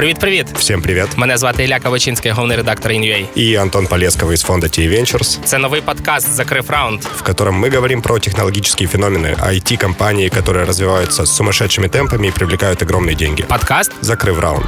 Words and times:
Привіт-привіт! 0.00 0.46
Всем 0.54 0.82
привет! 0.82 1.08
Мене 1.16 1.38
звати 1.38 1.64
Ілля 1.64 1.80
Кавачинський, 1.80 2.30
головний 2.30 2.56
редактор 2.56 2.92
InUA. 2.92 3.26
И 3.38 3.54
Антон 3.54 3.86
Полесковый 3.86 4.32
из 4.34 4.42
фонда 4.42 4.66
T 4.66 4.88
Ventures, 4.88 5.38
Це 5.44 5.58
новий 5.58 5.80
подкаст 5.80 6.28
Закрив 6.34 6.70
раунд. 6.70 7.00
в 7.02 7.22
котором 7.22 7.64
мы 7.64 7.74
говорим 7.74 8.02
про 8.02 8.18
технологические 8.18 8.88
феномены 8.88 9.34
IT-компании, 9.40 10.28
которые 10.28 10.64
развиваются 10.66 11.22
с 11.26 11.36
сумасшедшими 11.36 11.88
темпами 11.88 12.26
и 12.26 12.30
привлекают 12.30 12.82
огромные 12.82 13.14
деньги. 13.16 13.42
Подкаст. 13.42 13.92
Закрыв 14.02 14.40
раунд. 14.40 14.66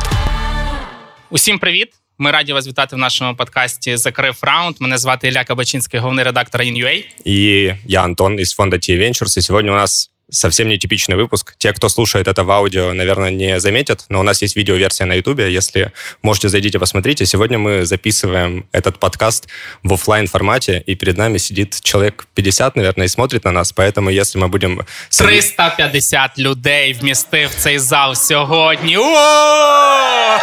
Усім 1.31 1.59
привіт! 1.59 1.89
Ми 2.19 2.31
раді 2.31 2.53
вас 2.53 2.67
вітати 2.67 2.97
в 2.97 2.99
нашому 2.99 3.37
подкасті 3.37 3.97
Закрив 3.97 4.39
раунд. 4.43 4.77
Мене 4.81 4.99
звати 4.99 5.29
Ілля 5.29 5.45
Кабачинський, 5.45 6.01
головний 6.01 6.25
редактор 6.25 6.61
InUA. 6.61 7.05
И 7.27 7.75
я 7.87 8.03
Антон 8.03 8.39
из 8.39 8.55
фонда 8.55 8.77
T 8.77 8.99
Ventures, 8.99 9.39
и 9.39 9.43
сегодня 9.43 9.73
у 9.73 9.75
нас 9.75 10.11
совсем 10.31 10.69
нетипичный 10.69 11.17
выпуск. 11.17 11.55
Те, 11.59 11.73
кто 11.73 11.89
слушает 11.89 12.29
это 12.29 12.45
в 12.45 12.51
аудио, 12.51 12.93
наверное, 12.93 13.31
не 13.31 13.61
заметят, 13.61 14.05
но 14.11 14.21
у 14.21 14.23
нас 14.23 14.43
есть 14.43 14.57
видеоверсия 14.57 15.07
на 15.07 15.15
Ютубе. 15.15 15.51
Если 15.51 15.91
можете, 16.23 16.49
зайдите, 16.51 16.79
посмотрите. 16.79 17.25
Сегодня 17.27 17.59
мы 17.59 17.87
записываем 17.87 18.67
этот 18.73 18.99
подкаст 18.99 19.49
в 19.83 19.93
оффлайн 19.95 20.27
формате, 20.27 20.83
и 20.87 20.95
перед 20.97 21.17
нами 21.17 21.39
сидит 21.39 21.81
человек 21.83 22.27
50, 22.35 22.77
наверное, 22.77 23.07
и 23.07 23.09
смотрит 23.09 23.45
на 23.45 23.53
нас. 23.53 23.73
Поэтому 23.73 24.11
если 24.11 24.39
мы 24.39 24.49
будем... 24.49 24.83
350 25.17 26.39
людей 26.39 26.93
вмістив 27.01 27.51
цей 27.57 27.79
зал 27.79 28.15
сьогодні. 28.15 28.97
О! 28.99 30.39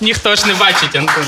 Ніхто 0.00 0.36
ж 0.36 0.46
не 0.46 0.54
бачить, 0.54 0.96
Антон. 0.96 1.24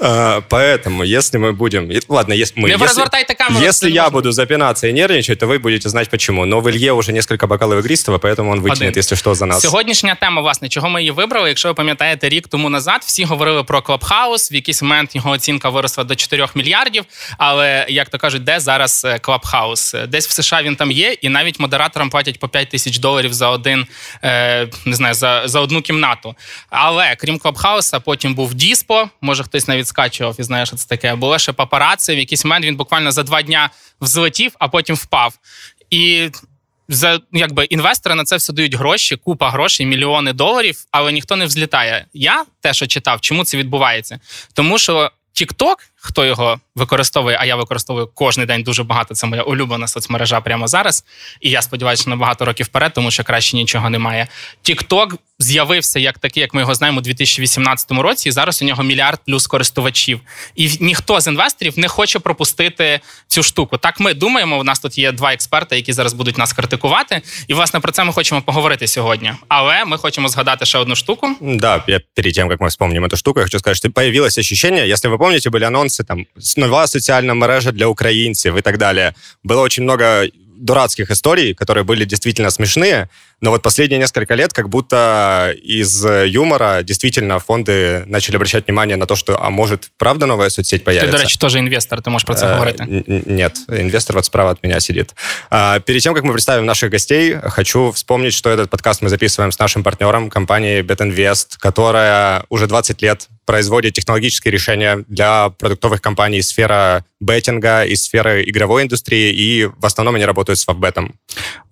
А, 0.00 0.40
Поэтому, 0.48 1.02
если 1.18 1.38
мы 1.40 1.52
будем... 1.52 1.90
и- 1.90 2.00
Ладно, 2.08 2.34
если 2.34 2.60
мы... 2.60 2.68
Не 2.68 2.72
если, 2.74 2.86
развертайте 2.86 3.34
камеру, 3.34 3.64
Если 3.64 3.88
это 3.88 3.94
я 3.94 4.02
можно. 4.02 4.12
буду 4.18 4.32
запинаться 4.32 4.86
и 4.86 4.92
нервничать, 4.92 5.38
то 5.38 5.46
вы 5.46 5.58
будете 5.58 5.88
знать 5.88 6.08
почему. 6.10 6.22
Но 6.33 6.59
в 6.59 6.69
Илье 6.69 6.91
уже 6.91 7.13
несколько 7.13 7.47
бокалов 7.47 7.79
игристого, 7.79 8.17
поэтому 8.17 8.51
он 8.51 8.61
вытянет, 8.61 8.89
Один. 8.89 8.99
если 8.99 9.15
что, 9.15 9.35
за 9.35 9.45
нас. 9.45 9.61
Сьогоднішня 9.61 10.15
тема, 10.15 10.41
власне, 10.41 10.69
чого 10.69 10.89
ми 10.89 11.01
її 11.01 11.11
вибрали. 11.11 11.49
Якщо 11.49 11.67
ви 11.67 11.73
пам'ятаєте, 11.73 12.29
рік 12.29 12.47
тому 12.47 12.69
назад 12.69 13.01
всі 13.05 13.23
говорили 13.23 13.63
про 13.63 13.79
Clubhouse, 13.79 14.51
В 14.51 14.55
якийсь 14.55 14.81
момент 14.81 15.15
його 15.15 15.29
оцінка 15.31 15.69
виросла 15.69 16.03
до 16.03 16.15
4 16.15 16.47
мільярдів. 16.55 17.05
Але 17.37 17.85
як 17.89 18.09
то 18.09 18.17
кажуть, 18.17 18.43
де 18.43 18.59
зараз 18.59 19.05
е, 19.05 19.17
Clubhouse? 19.17 20.07
Десь 20.07 20.27
в 20.27 20.31
США 20.31 20.61
він 20.61 20.75
там 20.75 20.91
є, 20.91 21.11
і 21.21 21.29
навіть 21.29 21.59
модераторам 21.59 22.09
платять 22.09 22.39
по 22.39 22.49
5 22.49 22.69
тисяч 22.69 22.97
доларів 22.97 23.33
за 23.33 23.49
один 23.49 23.85
е, 24.23 24.67
не 24.85 24.95
знаю, 24.95 25.13
за, 25.13 25.41
за 25.45 25.59
одну 25.59 25.81
кімнату. 25.81 26.35
Але 26.69 27.15
крім 27.15 27.37
Clubhouse, 27.37 27.99
потім 28.05 28.35
був 28.35 28.53
Діспо. 28.53 29.09
Може 29.21 29.43
хтось 29.43 29.67
навіть 29.67 29.87
скачував 29.87 30.35
і 30.39 30.43
знає, 30.43 30.65
що 30.65 30.75
це 30.75 30.87
таке. 30.87 31.15
Було 31.15 31.39
ще 31.39 31.53
папараци. 31.53 32.15
В 32.15 32.19
якийсь 32.19 32.45
момент 32.45 32.65
він 32.65 32.75
буквально 32.75 33.11
за 33.11 33.23
два 33.23 33.41
дня 33.41 33.69
взлетів, 34.01 34.51
а 34.59 34.67
потім 34.67 34.95
впав. 34.95 35.33
І 35.89 36.29
за 36.89 37.19
якби 37.31 37.65
інвестори 37.65 38.15
на 38.15 38.23
це 38.23 38.35
все 38.35 38.53
дають 38.53 38.75
гроші, 38.75 39.15
купа 39.15 39.49
грошей, 39.49 39.85
мільйони 39.85 40.33
доларів, 40.33 40.85
але 40.91 41.11
ніхто 41.11 41.35
не 41.35 41.45
взлітає. 41.45 42.05
Я 42.13 42.45
те, 42.61 42.73
що 42.73 42.87
читав, 42.87 43.21
чому 43.21 43.45
це 43.45 43.57
відбувається? 43.57 44.19
Тому 44.53 44.77
що 44.77 45.11
TikTok, 45.41 45.75
хто 45.96 46.24
його 46.24 46.60
використовує, 46.74 47.36
а 47.40 47.44
я 47.44 47.56
використовую 47.56 48.10
кожен 48.14 48.46
день 48.46 48.62
дуже 48.62 48.82
багато. 48.82 49.14
Це 49.14 49.26
моя 49.26 49.42
улюблена 49.42 49.88
соцмережа 49.88 50.40
прямо 50.40 50.68
зараз. 50.68 51.04
І 51.40 51.50
я 51.50 51.62
сподіваюся, 51.62 52.02
що 52.02 52.10
на 52.10 52.16
багато 52.16 52.44
років 52.44 52.66
вперед, 52.66 52.92
тому 52.94 53.10
що 53.10 53.24
краще 53.24 53.56
нічого 53.56 53.90
немає. 53.90 54.28
TikTok 54.64 55.18
з'явився 55.38 55.98
як 55.98 56.18
такий, 56.18 56.40
як 56.40 56.54
ми 56.54 56.60
його 56.60 56.74
знаємо 56.74 56.98
у 56.98 57.02
2018 57.02 57.90
році, 57.90 58.28
і 58.28 58.32
зараз 58.32 58.62
у 58.62 58.64
нього 58.64 58.82
мільярд 58.82 59.20
плюс 59.26 59.46
користувачів. 59.46 60.20
І 60.54 60.70
ніхто 60.80 61.20
з 61.20 61.26
інвесторів 61.26 61.78
не 61.78 61.88
хоче 61.88 62.18
пропустити 62.18 63.00
цю 63.26 63.42
штуку. 63.42 63.76
Так 63.76 64.00
ми 64.00 64.14
думаємо. 64.14 64.58
У 64.58 64.64
нас 64.64 64.80
тут 64.80 64.98
є 64.98 65.12
два 65.12 65.32
експерти, 65.32 65.76
які 65.76 65.92
зараз 65.92 66.12
будуть 66.12 66.38
нас 66.38 66.52
критикувати. 66.52 67.22
І 67.48 67.54
власне 67.54 67.80
про 67.80 67.92
це 67.92 68.04
ми 68.04 68.12
хочемо 68.12 68.42
поговорити 68.42 68.86
сьогодні. 68.86 69.32
Але 69.48 69.84
ми 69.84 69.98
хочемо 69.98 70.28
згадати 70.28 70.66
ще 70.66 70.78
одну 70.78 70.96
штуку. 70.96 71.36
Да, 71.40 71.84
я 71.86 72.00
перед 72.14 72.34
тем, 72.34 72.48
как 72.48 72.60
мы 72.60 72.68
вспомним 72.68 73.04
эту 73.04 73.16
штуку, 73.16 73.40
я 73.40 73.44
хочу 73.44 73.58
сказать, 73.58 73.76
что 73.76 73.90
появилось 73.90 74.38
ощущение, 74.38 74.88
если 74.88 75.10
вы 75.10 75.18
помните, 75.18 75.50
были 75.50 75.64
анонсы, 75.64 75.85
там, 76.03 76.25
с- 76.37 76.57
нова 76.57 76.87
социальная 76.87 77.35
мережа 77.35 77.71
для 77.71 77.87
украинцев 77.87 78.55
и 78.55 78.61
так 78.61 78.77
далее. 78.77 79.13
Было 79.43 79.61
очень 79.61 79.83
много 79.83 80.27
дурацких 80.59 81.11
историй, 81.11 81.53
которые 81.53 81.83
были 81.83 82.03
действительно 82.05 82.49
смешные, 82.49 83.09
но 83.41 83.51
вот 83.51 83.61
последние 83.61 83.99
несколько 83.99 84.35
лет 84.35 84.53
как 84.53 84.69
будто 84.69 85.53
из 85.63 86.05
юмора 86.25 86.81
действительно 86.83 87.39
фонды 87.39 88.03
начали 88.07 88.35
обращать 88.35 88.67
внимание 88.67 88.97
на 88.97 89.05
то, 89.05 89.15
что, 89.15 89.43
а 89.43 89.49
может, 89.49 89.89
правда 89.97 90.25
новая 90.25 90.49
соцсеть 90.49 90.83
появится? 90.83 91.17
до 91.17 91.23
речі, 91.23 91.37
теж 91.37 91.55
інвестор, 91.55 92.01
ти 92.01 92.09
можеш 92.09 92.25
про 92.25 92.35
це 92.35 92.45
Э, 92.45 92.53
говорити. 92.53 93.03
Нет, 93.25 93.57
инвестор 93.69 94.15
вот 94.15 94.25
справа 94.25 94.51
от 94.51 94.63
меня 94.63 94.79
сидит. 94.79 95.15
А, 95.49 95.79
Перед 95.79 96.01
тем, 96.03 96.13
как 96.13 96.23
мы 96.23 96.31
представим 96.31 96.65
наших 96.65 96.89
гостей, 96.91 97.35
хочу 97.43 97.91
вспомнить, 97.91 98.33
что 98.33 98.49
этот 98.49 98.69
подкаст 98.69 99.01
мы 99.01 99.09
записываем 99.09 99.51
с 99.51 99.59
нашим 99.59 99.83
партнером, 99.83 100.29
компанией 100.29 100.81
BetInvest, 100.81 101.57
которая 101.59 102.43
уже 102.49 102.67
20 102.67 103.01
лет 103.01 103.27
производит 103.45 103.93
технологические 103.93 104.51
решения 104.51 105.03
для 105.07 105.49
продуктовых 105.49 106.01
компаний 106.01 106.37
из 106.39 106.49
сферы 106.49 107.03
беттинга, 107.21 107.85
из 107.85 108.03
сферы 108.03 108.43
игровой 108.43 108.83
индустрии, 108.83 109.33
и 109.33 109.65
в 109.65 109.85
основном 109.85 110.15
они 110.15 110.25
работают 110.25 110.59
с 110.59 110.65
фавбетом. 110.65 111.13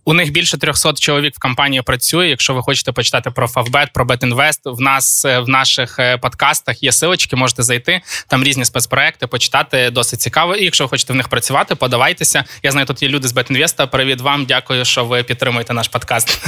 У 0.04 0.14
них 0.14 0.32
більше 0.32 0.58
300 0.58 0.92
чоловік 0.92 1.34
в 1.36 1.38
компанії 1.38 1.82
працює. 1.82 2.28
Якщо 2.28 2.54
ви 2.54 2.62
хочете 2.62 2.92
почитати 2.92 3.30
про 3.30 3.46
Favbet, 3.46 3.86
про 3.94 4.04
BetInvest, 4.04 4.60
в 4.64 4.80
нас 4.80 5.24
е, 5.24 5.38
в 5.38 5.48
наших 5.48 5.98
е, 5.98 6.18
подкастах 6.18 6.82
є 6.82 6.92
силочки, 6.92 7.36
можете 7.36 7.62
зайти. 7.62 8.00
Там 8.28 8.44
різні 8.44 8.64
спецпроекти, 8.64 9.26
почитати 9.26 9.90
досить 9.90 10.20
цікаво. 10.20 10.56
І 10.56 10.64
якщо 10.64 10.84
ви 10.84 10.88
хочете 10.88 11.12
в 11.12 11.16
них 11.16 11.28
працювати, 11.28 11.74
подавайтеся. 11.74 12.44
Я 12.62 12.70
знаю, 12.70 12.86
тут 12.86 13.02
є 13.02 13.08
люди 13.08 13.28
з 13.28 13.34
BetInvest. 13.34 13.86
Привіт 13.86 14.20
вам, 14.20 14.44
дякую, 14.44 14.84
що 14.84 15.04
ви 15.04 15.22
підтримуєте 15.22 15.74
наш 15.74 15.88
подкаст. 15.88 16.40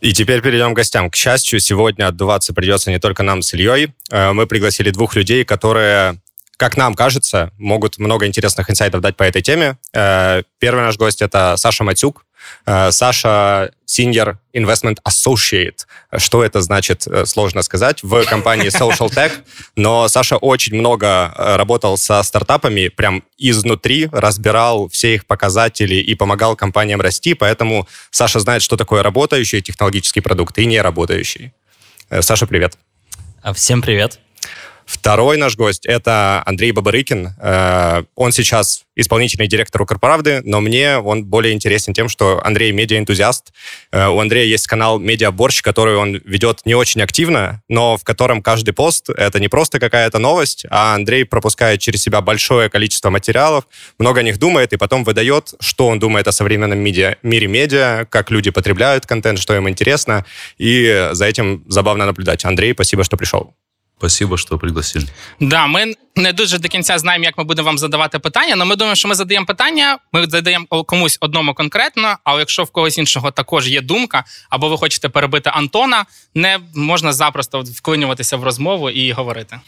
И 0.00 0.12
теперь 0.12 0.42
перейдем 0.42 0.74
к 0.74 0.80
гостям. 0.80 1.10
К 1.10 1.16
счастью, 1.16 1.60
сегодня 1.60 2.06
отдуваться 2.06 2.52
придется 2.52 2.90
не 2.90 2.98
только 2.98 3.22
нам 3.22 3.42
с 3.42 3.54
Ильей. 3.54 3.88
Э, 4.12 4.32
Мы 4.32 4.46
пригласили 4.46 4.90
двух 4.90 5.16
людей, 5.16 5.44
которые, 5.44 6.14
как 6.57 6.77
нам 6.77 6.93
кажется, 6.93 7.51
могут 7.57 7.97
много 7.97 8.25
интересных 8.25 8.69
инсайтов 8.69 9.01
дать 9.01 9.17
по 9.17 9.23
этой 9.23 9.41
теме. 9.41 9.77
Э, 9.93 10.43
Первый 10.59 10.83
наш 10.83 10.97
гость— 10.97 11.21
это 11.21 11.55
Саша 11.57 11.83
Матюк. 11.83 12.25
Э, 12.65 12.91
Саша 12.91 13.71
Senior 13.87 14.37
Investment 14.53 14.97
Associate. 15.07 15.77
Что 16.17 16.43
это 16.43 16.61
значит, 16.61 17.07
э, 17.07 17.25
сложно 17.25 17.61
сказать, 17.63 18.03
в 18.03 18.23
компании 18.25 18.67
Social 18.69 19.09
Tech. 19.09 19.31
Но 19.75 20.07
Саша 20.07 20.37
очень 20.37 20.75
много 20.75 21.33
работал 21.35 21.97
со 21.97 22.21
стартапами, 22.23 22.89
прям 22.89 23.23
изнутри, 23.37 24.09
разбирал 24.11 24.87
все 24.89 25.15
их 25.15 25.25
показатели 25.25 25.95
и 25.95 26.15
помогал 26.15 26.55
компаниям 26.55 27.01
расти, 27.01 27.33
поэтому 27.33 27.87
Саша 28.11 28.39
знает, 28.39 28.61
что 28.61 28.77
такое 28.77 29.03
работающий 29.03 29.61
технологический 29.61 30.21
продукт 30.21 30.57
и 30.57 30.65
не 30.65 30.81
работающий. 30.81 31.53
Э, 32.09 32.21
Саша, 32.21 32.45
привет. 32.45 32.77
А, 33.41 33.53
Всем 33.53 33.81
привет. 33.81 34.19
Второй 34.85 35.37
наш 35.37 35.55
гость— 35.55 35.85
это 35.87 36.43
Андрей 36.45 36.71
Бабарыкин. 36.71 37.35
Э, 37.39 38.03
Он 38.15 38.31
сейчас 38.31 38.85
исполнительный 38.95 39.47
директор 39.47 39.81
Укрправды, 39.81 40.41
но 40.43 40.61
мне 40.61 40.97
он 40.97 41.25
более 41.25 41.53
интересен 41.53 41.93
тем, 41.93 42.09
что 42.09 42.41
Андрей 42.45 42.71
медиаэнтузиаст. 42.71 43.53
Э, 43.91 44.07
У 44.07 44.19
Андрея 44.19 44.45
есть 44.45 44.67
канал 44.67 44.99
«Медиаборщ», 44.99 45.61
который 45.61 45.95
он 45.95 46.21
ведет 46.25 46.61
не 46.65 46.75
очень 46.75 47.01
активно, 47.01 47.61
но 47.67 47.97
в 47.97 48.03
котором 48.03 48.41
каждый 48.41 48.73
пост— 48.73 49.09
это 49.17 49.39
не 49.39 49.47
просто 49.47 49.79
какая-то 49.79 50.19
новость, 50.19 50.65
а 50.69 50.95
Андрей 50.95 51.25
пропускает 51.25 51.79
через 51.79 52.01
себя 52.01 52.21
большое 52.21 52.69
количество 52.69 53.09
материалов, 53.09 53.65
много 53.97 54.19
о 54.19 54.23
них 54.23 54.37
думает 54.37 54.73
и 54.73 54.77
потом 54.77 55.03
выдает, 55.03 55.53
что 55.59 55.87
он 55.87 55.99
думает 55.99 56.27
о 56.27 56.31
современном 56.31 56.79
медиа, 56.79 57.15
мире 57.23 57.47
медиа, 57.47 58.05
как 58.09 58.31
люди 58.31 58.51
потребляют 58.51 59.05
контент, 59.05 59.39
что 59.39 59.55
им 59.55 59.67
интересно, 59.67 60.25
и 60.57 61.09
за 61.13 61.25
этим 61.25 61.63
забавно 61.67 62.05
наблюдать. 62.05 62.45
Андрей, 62.45 62.73
спасибо, 62.73 63.03
что 63.03 63.17
пришел. 63.17 63.53
Спасибо, 63.98 64.36
что 64.36 64.58
пригласили. 64.58 65.06
Да, 65.40 65.66
ми 65.66 65.94
не 66.16 66.32
дуже 66.32 66.58
до 66.58 66.68
кінця 66.68 66.98
знаємо, 66.98 67.24
як 67.24 67.38
ми 67.38 67.44
будемо 67.44 67.66
вам 67.66 67.78
задавати 67.78 68.18
питання. 68.18 68.52
але 68.54 68.64
ми 68.64 68.76
думаємо, 68.76 68.96
що 68.96 69.08
ми 69.08 69.14
задаємо 69.14 69.46
питання, 69.46 69.98
ми 70.12 70.26
задаємо 70.26 70.66
комусь 70.66 71.18
одному 71.20 71.54
конкретно. 71.54 72.16
Але 72.24 72.38
якщо 72.38 72.64
в 72.64 72.70
когось 72.70 72.98
іншого 72.98 73.30
також 73.30 73.68
є 73.68 73.80
думка, 73.80 74.24
або 74.50 74.68
ви 74.68 74.76
хочете 74.78 75.08
перебити 75.08 75.50
Антона, 75.50 76.06
не 76.34 76.58
можна 76.74 77.12
запросто 77.12 77.60
вклинюватися 77.60 78.36
в 78.36 78.44
розмову 78.44 78.90
і 78.90 79.12
говорити. 79.12 79.60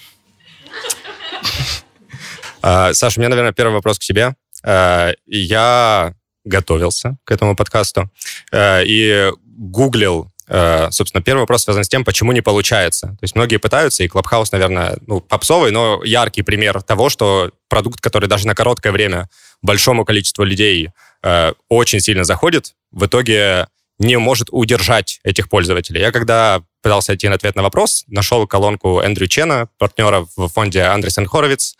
А, 2.62 2.94
Саша, 2.94 3.20
у 3.20 3.22
меня, 3.22 3.28
наверное, 3.28 3.52
первый 3.52 3.72
вопрос 3.72 3.98
к 3.98 4.06
тебе. 4.06 4.34
А, 4.64 5.12
Я 5.26 6.14
готовился 6.44 7.16
к 7.24 7.34
этому 7.34 7.56
подкасту 7.56 8.10
э, 8.52 8.84
и 8.86 9.32
гуглил 9.72 10.30
Э, 10.33 10.33
собственно, 10.47 11.23
первый 11.23 11.41
вопрос 11.41 11.63
связан 11.63 11.83
с 11.83 11.89
тем, 11.89 12.03
почему 12.03 12.31
не 12.31 12.41
получается. 12.41 13.07
То 13.07 13.23
есть 13.23 13.35
многие 13.35 13.57
пытаются, 13.57 14.03
и 14.03 14.07
Clubhouse, 14.07 14.49
наверное, 14.51 14.97
ну, 15.07 15.19
попсовый, 15.19 15.71
но 15.71 16.03
яркий 16.03 16.43
пример 16.43 16.81
того, 16.83 17.09
что 17.09 17.51
продукт, 17.67 17.99
который 17.99 18.29
даже 18.29 18.45
на 18.45 18.53
короткое 18.53 18.91
время 18.91 19.29
большому 19.61 20.05
количеству 20.05 20.43
людей 20.43 20.89
э, 21.23 21.53
очень 21.69 21.99
сильно 21.99 22.23
заходит, 22.23 22.75
в 22.91 23.05
итоге 23.05 23.67
не 23.97 24.17
может 24.17 24.49
удержать 24.51 25.19
этих 25.23 25.49
пользователей. 25.49 26.01
Я 26.01 26.11
когда 26.11 26.61
пытался 26.81 27.11
найти 27.11 27.27
ответ 27.27 27.55
на 27.55 27.63
вопрос, 27.63 28.03
нашел 28.07 28.45
колонку 28.45 28.99
Эндрю 28.99 29.27
Чена, 29.27 29.69
партнера 29.77 30.27
в 30.35 30.49
фонде 30.49 30.83
Андресен 30.83 31.25
Хоровиц, 31.25 31.75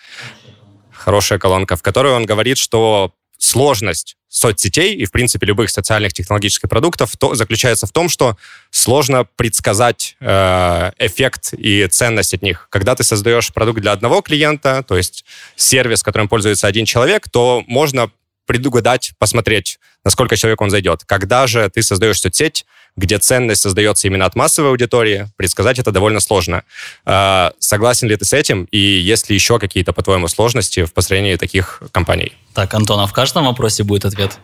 хорошая 0.92 1.38
колонка, 1.40 1.76
в 1.76 1.84
которой 1.84 2.14
он 2.14 2.26
говорит, 2.26 2.58
что 2.58 3.14
сложность 3.38 4.16
соцсетей 4.36 4.94
и, 4.94 5.06
в 5.06 5.12
принципе, 5.12 5.46
любых 5.46 5.70
социальных 5.70 6.12
технологических 6.12 6.68
продуктов 6.68 7.16
то, 7.16 7.36
заключается 7.36 7.88
в 7.88 7.92
том, 7.92 8.10
что 8.10 8.38
сложно 8.70 9.26
предсказать 9.38 10.18
э, 10.20 10.92
эффект 11.00 11.54
и 11.54 11.88
ценность 11.88 12.34
от 12.34 12.42
них. 12.42 12.68
Когда 12.70 12.96
ты 12.96 13.04
создаешь 13.04 13.54
продукт 13.54 13.80
для 13.80 13.94
одного 13.94 14.22
клиента, 14.22 14.84
то 14.86 14.98
есть 14.98 15.24
сервис, 15.56 16.04
которым 16.04 16.28
пользуется 16.28 16.68
один 16.68 16.84
человек, 16.84 17.30
то 17.30 17.64
можно 17.68 18.12
предугадать, 18.47 19.13
посмотреть, 19.19 19.79
насколько 20.05 20.37
человек 20.37 20.61
он 20.61 20.71
зайдет. 20.71 21.05
Когда 21.07 21.47
же 21.47 21.69
ты 21.71 21.83
создаешь 21.83 22.21
соцсеть, 22.21 22.67
где 22.97 23.19
ценность 23.19 23.63
создается 23.63 24.09
именно 24.09 24.25
от 24.27 24.35
массовой 24.35 24.71
аудитории, 24.71 25.29
предсказать 25.37 25.79
это 25.79 25.93
довольно 25.93 26.21
сложно. 26.21 26.63
Э, 27.07 27.51
согласен 27.61 28.09
ли 28.09 28.17
ты 28.17 28.25
с 28.25 28.33
этим? 28.33 28.65
И 28.73 28.79
есть 28.79 29.31
ли 29.31 29.37
еще 29.37 29.59
какие-то, 29.59 29.93
по-твоему, 29.93 30.29
сложности 30.29 30.85
в 30.85 30.93
построении 30.93 31.37
таких 31.37 31.83
компаний? 31.93 32.33
Так, 32.53 32.75
Антон, 32.75 33.01
а 33.01 33.07
в 33.07 33.13
каждом 33.13 33.45
вопросе 33.45 33.85
будет 33.85 34.05
ответ? 34.05 34.39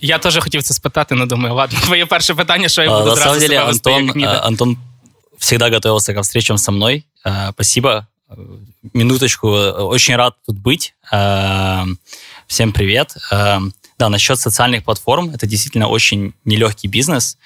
Я 0.00 0.18
теж 0.18 0.38
хотів 0.38 0.62
це 0.62 0.74
спитати, 0.74 1.14
но 1.14 1.26
думаю, 1.26 1.54
ладно, 1.54 1.78
твоє 1.82 2.06
перше 2.06 2.34
питання, 2.34 2.68
що 2.68 2.82
я 2.82 2.88
буду 2.90 3.10
На 3.10 3.16
самом 3.16 3.22
зразу 3.22 3.40
деле, 3.40 3.54
себе 3.54 3.64
вести, 3.66 3.90
Антон, 3.90 4.06
як 4.06 4.16
ніби. 4.16 4.28
э, 4.28 4.46
Антон 4.46 4.76
всегда 5.38 5.70
готовился 5.70 6.14
ко 6.14 6.20
встречам 6.20 6.58
со 6.58 6.72
мной. 6.72 7.04
Э, 7.24 7.52
Спасибо. 7.52 8.06
Э, 8.30 8.34
Минуточку. 8.94 9.48
Э, 9.48 9.72
Очень 9.72 10.16
рад 10.16 10.34
тут 10.46 10.56
быть. 10.58 10.92
Всем 12.51 12.73
привет. 12.73 13.15
Э, 13.31 13.59
Да, 13.97 14.09
насчет 14.09 14.37
социальных 14.37 14.83
платформ. 14.83 15.29
Это 15.29 15.47
действительно 15.47 15.87
очень 15.87 16.33
нелегкий 16.43 16.89
бизнес. 16.89 17.37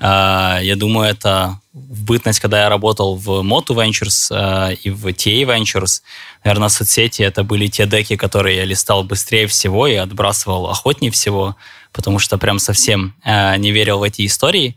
Э, 0.00 0.58
Я 0.62 0.76
думаю, 0.76 1.08
это 1.08 1.58
в 1.72 2.02
бытность, 2.02 2.40
когда 2.40 2.64
я 2.64 2.68
работал 2.68 3.16
в 3.16 3.40
Motu 3.40 3.74
Ventures 3.74 4.28
э, 4.30 4.74
и 4.84 4.90
в 4.90 5.06
TA 5.06 5.44
Ventures, 5.44 6.02
наверное, 6.44 6.68
соцсети 6.68 7.22
это 7.22 7.42
были 7.42 7.68
те 7.68 7.86
деки, 7.86 8.16
которые 8.16 8.58
я 8.58 8.66
листал 8.66 9.02
быстрее 9.02 9.46
всего 9.46 9.86
и 9.86 9.94
отбрасывал 9.94 10.68
охотнее 10.68 11.10
всего, 11.10 11.56
потому 11.92 12.18
что 12.18 12.36
прям 12.36 12.58
совсем 12.58 13.14
э, 13.24 13.56
не 13.56 13.70
верил 13.70 14.00
в 14.00 14.02
эти 14.02 14.26
истории. 14.26 14.76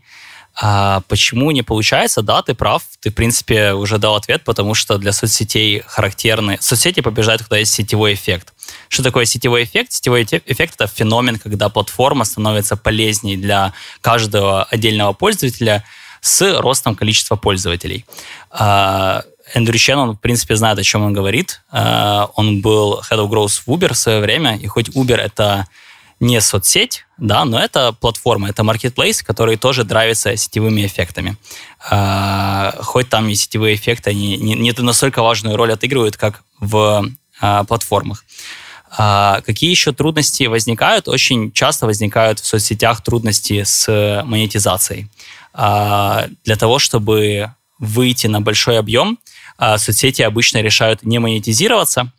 А 0.56 1.00
почему 1.08 1.50
не 1.50 1.62
получается? 1.62 2.22
Да, 2.22 2.42
ты 2.42 2.54
прав. 2.54 2.82
Ты, 3.00 3.10
в 3.10 3.14
принципе, 3.14 3.72
уже 3.72 3.98
дал 3.98 4.14
ответ, 4.14 4.44
потому 4.44 4.74
что 4.74 4.98
для 4.98 5.12
соцсетей 5.12 5.82
характерны... 5.86 6.58
Соцсети 6.60 7.00
побеждают, 7.00 7.42
когда 7.42 7.58
есть 7.58 7.72
сетевой 7.72 8.14
эффект. 8.14 8.52
Что 8.88 9.02
такое 9.02 9.24
сетевой 9.24 9.64
эффект? 9.64 9.92
Сетевой 9.92 10.24
те- 10.24 10.42
эффект— 10.46 10.74
это 10.78 10.86
феномен, 10.86 11.38
когда 11.38 11.68
платформа 11.68 12.24
становится 12.24 12.76
полезней 12.76 13.36
для 13.36 13.72
каждого 14.00 14.64
отдельного 14.64 15.12
пользователя 15.12 15.84
с 16.20 16.60
ростом 16.60 16.94
количества 16.94 17.36
пользователей. 17.36 18.06
А, 18.50 19.24
Эндрю 19.52 19.76
Чен, 19.76 19.98
он, 19.98 20.12
в 20.12 20.20
принципе, 20.20 20.56
знает, 20.56 20.78
о 20.78 20.82
чем 20.82 21.02
он 21.04 21.12
говорит. 21.12 21.60
А, 21.70 22.30
Он 22.36 22.60
был 22.62 23.00
Head 23.10 23.18
of 23.18 23.28
Growth 23.28 23.62
в 23.66 23.68
Uber 23.68 23.92
в 23.92 23.98
свое 23.98 24.20
время, 24.20 24.56
и 24.56 24.66
хоть 24.66 24.88
Uber— 24.90 25.16
это 25.18 25.66
не 26.20 26.40
соцсеть, 26.40 27.04
да, 27.18 27.44
но 27.44 27.58
это 27.58 27.92
платформа, 27.92 28.48
это 28.48 28.62
marketplace, 28.62 29.24
который 29.24 29.56
тоже 29.56 29.84
драйвится 29.84 30.36
сетевыми 30.36 30.86
эффектами. 30.86 31.36
А, 31.90 32.74
хоть 32.82 33.08
там 33.08 33.28
и 33.28 33.34
сетевые 33.34 33.74
эффекты, 33.74 34.10
они 34.10 34.36
не, 34.36 34.54
не 34.54 34.72
настолько 34.72 35.22
важную 35.22 35.56
роль 35.56 35.72
отыгрывают, 35.72 36.16
как 36.16 36.42
в 36.60 37.06
а, 37.40 37.64
платформах. 37.64 38.24
А, 38.96 39.40
какие 39.44 39.70
еще 39.70 39.92
трудности 39.92 40.44
возникают? 40.44 41.08
Очень 41.08 41.52
часто 41.52 41.86
возникают 41.86 42.38
в 42.38 42.46
соцсетях 42.46 43.02
трудности 43.02 43.64
с 43.64 44.22
монетизацией. 44.24 45.08
А, 45.52 46.26
для 46.44 46.56
того, 46.56 46.78
чтобы 46.78 47.52
выйти 47.78 48.28
на 48.28 48.40
большой 48.40 48.78
объем, 48.78 49.18
а, 49.58 49.78
соцсети 49.78 50.22
обычно 50.22 50.58
решают 50.58 51.02
не 51.02 51.18
монетизироваться, 51.18 52.12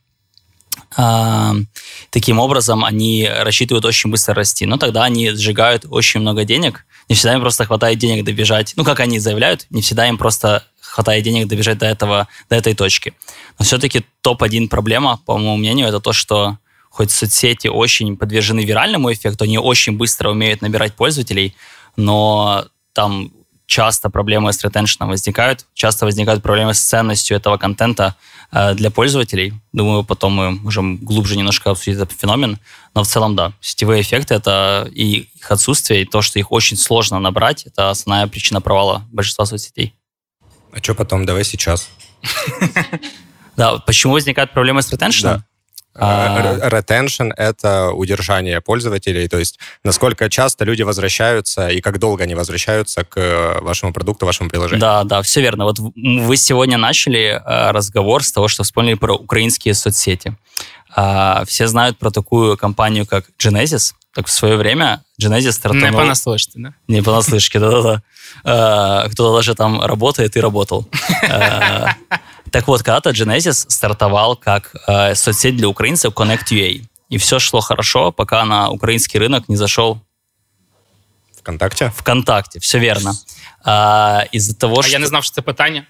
Таким 0.95 2.39
образом, 2.39 2.85
они 2.85 3.29
рассчитывают 3.29 3.83
очень 3.85 4.09
быстро 4.09 4.33
расти. 4.33 4.65
Но 4.65 4.77
тогда 4.77 5.03
они 5.03 5.31
сжигают 5.31 5.85
очень 5.89 6.21
много 6.21 6.45
денег. 6.45 6.85
Не 7.09 7.15
всегда 7.15 7.33
им 7.33 7.41
просто 7.41 7.65
хватает 7.65 7.99
денег 7.99 8.23
добежать. 8.23 8.73
Ну, 8.77 8.83
как 8.83 8.99
они 9.01 9.19
заявляют, 9.19 9.67
не 9.69 9.81
всегда 9.81 10.07
им 10.07 10.17
просто 10.17 10.63
хватает 10.79 11.23
денег 11.23 11.47
добежать 11.47 11.77
до, 11.77 11.85
этого, 11.85 12.27
до 12.49 12.55
этой 12.55 12.73
точки. 12.73 13.13
Но 13.59 13.65
все-таки 13.65 14.05
топ-1 14.21 14.69
проблема, 14.69 15.19
по 15.25 15.37
моему 15.37 15.57
мнению, 15.57 15.87
это 15.87 15.99
то, 15.99 16.13
что 16.13 16.57
хоть 16.89 17.11
соцсети 17.11 17.67
очень 17.67 18.15
подвержены 18.15 18.63
виральному 18.63 19.11
эффекту, 19.11 19.43
они 19.43 19.57
очень 19.57 19.97
быстро 19.97 20.29
умеют 20.29 20.61
набирать 20.61 20.93
пользователей, 20.93 21.53
но 21.97 22.65
там 22.93 23.31
часто 23.65 24.09
проблемы 24.09 24.53
с 24.53 24.63
ретеншеном 24.63 25.09
возникают, 25.09 25.65
часто 25.73 26.05
возникают 26.05 26.43
проблемы 26.43 26.73
с 26.73 26.79
ценностью 26.79 27.37
этого 27.37 27.57
контента 27.57 28.15
э, 28.51 28.73
для 28.75 28.91
пользователей. 28.91 29.53
Думаю, 29.73 30.03
потом 30.03 30.33
мы 30.33 30.51
можем 30.51 30.97
глубже 30.97 31.37
немножко 31.37 31.71
обсудить 31.71 31.99
этот 31.99 32.19
феномен. 32.19 32.59
Но 32.93 33.03
в 33.03 33.07
целом, 33.07 33.35
да, 33.35 33.53
сетевые 33.61 34.01
эффекты— 34.01 34.33
это 34.35 34.89
и 34.91 35.27
их 35.35 35.51
отсутствие, 35.51 36.03
и 36.03 36.05
то, 36.05 36.21
что 36.21 36.39
их 36.39 36.51
очень 36.51 36.77
сложно 36.77 37.19
набрать, 37.19 37.65
это 37.65 37.89
основная 37.89 38.27
причина 38.27 38.61
провала 38.61 39.03
большинства 39.11 39.45
соцсетей. 39.45 39.93
А 40.71 40.77
что 40.77 40.93
потом? 40.93 41.25
Давай 41.25 41.43
сейчас. 41.43 41.89
Да, 43.57 43.77
почему 43.77 44.11
возникают 44.11 44.51
проблемы 44.51 44.81
с 44.81 44.91
ретеншеном? 44.91 45.45
А- 45.97 46.69
Ретеншн— 46.69 47.31
это 47.37 47.91
удержание 47.91 48.61
пользователей, 48.61 49.27
то 49.27 49.37
есть 49.37 49.59
насколько 49.83 50.29
часто 50.29 50.65
люди 50.65 50.81
возвращаются 50.83 51.69
и 51.69 51.81
как 51.81 51.99
долго 51.99 52.23
они 52.23 52.35
возвращаются 52.35 53.03
к 53.03 53.17
э, 53.17 53.61
вашему 53.61 53.93
продукту, 53.93 54.25
вашему 54.25 54.49
приложению. 54.49 54.81
Да, 54.81 55.03
да, 55.03 55.21
все 55.21 55.41
верно. 55.41 55.65
Вот 55.65 55.79
вы 55.79 56.37
сегодня 56.37 56.77
начали 56.77 57.41
э, 57.43 57.71
разговор 57.71 58.23
с 58.23 58.31
того, 58.31 58.47
что 58.47 58.63
вспомнили 58.63 58.95
про 58.95 59.15
украинские 59.15 59.73
соцсети. 59.73 60.35
А, 60.97 61.43
Все 61.45 61.67
знают 61.67 61.97
про 61.97 62.09
такую 62.09 62.57
компанию, 62.57 63.05
как 63.05 63.25
Genesis. 63.37 63.93
Так 64.13 64.27
в 64.27 64.31
свое 64.31 64.55
время 64.55 65.01
Genesis 65.21 65.51
стартанул... 65.51 65.89
Не 65.89 65.97
понаслышці, 65.97 66.59
да? 66.59 66.73
Не 66.87 67.01
понаслышке, 67.01 67.59
да-да-да. 67.59 68.01
Э, 68.45 69.09
Кто-то 69.09 69.35
даже 69.35 69.55
там 69.55 69.81
работает 69.81 70.37
и 70.37 70.39
работал. 70.41 70.87
Так 72.51 72.67
вот, 72.67 72.83
когда-то 72.83 73.09
Genesis 73.11 73.65
стартовал 73.67 74.35
как 74.35 74.71
э, 74.87 75.15
соцсеть 75.15 75.55
для 75.57 75.67
украинцев 75.67 76.13
Connect.ua. 76.13 76.85
И 77.09 77.17
все 77.17 77.39
шло 77.39 77.61
хорошо, 77.61 78.11
пока 78.11 78.45
на 78.45 78.69
украинский 78.69 79.19
рынок 79.19 79.43
не 79.47 79.55
зашел 79.55 80.01
ВКонтакте? 81.45 81.91
ВКонтакте. 81.95 82.59
Все 82.59 82.79
верно. 82.79 83.13
А, 83.63 84.25
Из-за 84.31 84.55
того, 84.55 84.79
А 84.79 84.83
что... 84.83 84.91
я 84.91 84.99
не 84.99 85.07
знав, 85.07 85.23
що 85.23 85.33
це 85.33 85.41
питання. 85.41 85.85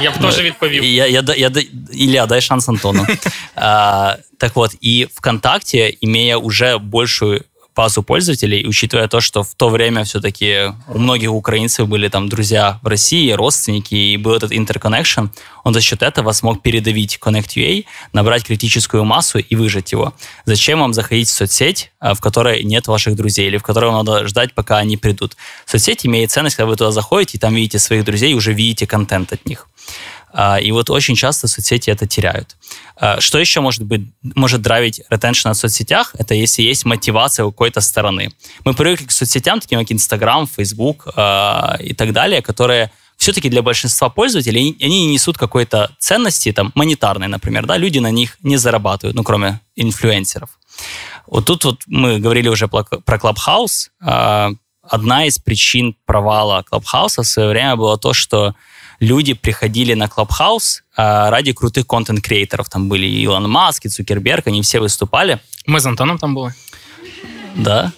Я 0.00 0.10
б 0.10 0.18
теж 0.18 0.40
відповів. 0.40 0.84
Я, 0.84 1.06
я, 1.06 1.24
я, 1.36 1.52
Илья, 1.92 2.26
дай 2.26 2.40
шанс 2.40 2.68
Антону. 2.68 3.06
А, 3.54 4.16
так 4.38 4.56
вот, 4.56 4.74
и 4.80 5.08
ВКонтакте, 5.14 5.96
имея 6.00 6.38
уже 6.38 6.78
большую 6.78 7.44
базу 7.74 8.02
пользователей, 8.02 8.66
учитывая 8.66 9.08
то, 9.08 9.20
что 9.20 9.42
в 9.42 9.54
то 9.54 9.68
время 9.68 10.04
все-таки 10.04 10.72
у 10.88 10.98
многих 10.98 11.30
украинцев 11.30 11.88
были 11.88 12.08
там 12.08 12.28
друзья 12.28 12.78
в 12.82 12.86
России, 12.86 13.30
родственники, 13.32 13.94
и 13.94 14.16
был 14.16 14.32
этот 14.34 14.52
интерконнекшн, 14.52 15.26
он 15.64 15.74
за 15.74 15.80
счет 15.80 16.02
этого 16.02 16.32
смог 16.32 16.60
передавить 16.60 17.18
Connect.ua, 17.20 17.84
набрать 18.12 18.44
критическую 18.44 19.04
массу 19.04 19.38
и 19.38 19.56
выжать 19.56 19.92
его. 19.92 20.12
Зачем 20.44 20.80
вам 20.80 20.92
заходить 20.92 21.28
в 21.28 21.32
соцсеть, 21.32 21.92
а, 22.00 22.14
в 22.14 22.20
которой 22.20 22.62
нет 22.64 22.86
ваших 22.88 23.16
друзей, 23.16 23.46
или 23.46 23.56
в 23.56 23.62
которой 23.62 23.90
вам 23.90 24.04
надо 24.04 24.26
ждать, 24.26 24.54
пока 24.54 24.78
они 24.78 24.96
придут? 24.96 25.36
Соцсеть 25.66 26.04
имеет 26.04 26.30
ценность, 26.30 26.56
когда 26.56 26.68
вы 26.68 26.76
туда 26.76 26.90
заходите, 26.90 27.38
и 27.38 27.40
там 27.40 27.54
видите 27.54 27.78
своих 27.78 28.04
друзей, 28.04 28.32
и 28.32 28.34
уже 28.34 28.52
видите 28.52 28.86
контент 28.86 29.32
от 29.32 29.46
них. 29.46 29.68
А, 30.32 30.58
И 30.60 30.72
вот 30.72 30.90
очень 30.90 31.14
часто 31.14 31.48
соцсети 31.48 31.90
это 31.90 32.06
теряют. 32.06 32.56
А, 32.96 33.20
Что 33.20 33.38
еще 33.38 33.60
может 33.60 33.82
быть, 33.84 34.02
может 34.22 34.62
драйвить 34.62 35.02
ретеншн 35.10 35.48
на 35.48 35.54
соцсетях? 35.54 36.14
Это 36.18 36.34
если 36.34 36.62
есть 36.62 36.84
мотивация 36.84 37.44
у 37.44 37.50
какой-то 37.52 37.80
стороны. 37.80 38.30
Мы 38.64 38.74
привыкли 38.74 39.06
к 39.06 39.12
соцсетям, 39.12 39.60
таким 39.60 39.80
как 39.80 39.92
Инстаграм, 39.92 40.46
Фейсбук 40.46 41.08
а, 41.16 41.76
и 41.80 41.94
так 41.94 42.12
далее, 42.12 42.40
которые 42.42 42.90
все-таки 43.18 43.48
для 43.48 43.62
большинства 43.62 44.08
пользователей 44.08 44.60
они- 44.60 44.76
не 44.88 45.06
несут 45.12 45.38
какой-то 45.38 45.90
ценности, 45.98 46.50
там, 46.52 46.72
монетарной, 46.74 47.28
например, 47.28 47.66
да, 47.66 47.76
люди 47.76 48.00
на 48.00 48.10
них 48.10 48.36
не 48.42 48.56
зарабатывают, 48.56 49.14
ну, 49.14 49.22
кроме 49.22 49.60
инфлюенсеров. 49.76 50.50
Вот 51.26 51.44
тут 51.44 51.64
вот 51.64 51.82
мы 51.86 52.18
говорили 52.18 52.48
уже 52.48 52.66
про 52.66 52.82
Clubhouse. 53.18 53.90
Одна 54.82 55.26
из 55.26 55.38
причин 55.38 55.94
провала 56.04 56.64
Clubhouse 56.70 57.22
в 57.22 57.24
свое 57.24 57.48
время 57.50 57.76
было 57.76 57.96
то, 57.96 58.12
что 58.12 58.54
люди 59.02 59.34
приходили 59.34 59.94
на 59.94 60.04
Clubhouse 60.06 60.80
а, 60.96 61.30
ради 61.30 61.52
крутых 61.52 61.86
контент-креаторов. 61.86 62.68
Там 62.68 62.88
были 62.88 63.06
и 63.06 63.22
Илон 63.22 63.50
Маск, 63.50 63.84
и 63.86 63.88
Цукерберг, 63.88 64.46
они 64.46 64.60
все 64.62 64.78
выступали. 64.80 65.38
Ми 65.66 65.80
з 65.80 65.86
Антоном 65.86 66.18
там 66.18 66.34
були. 66.34 66.52
Да, 67.56 67.92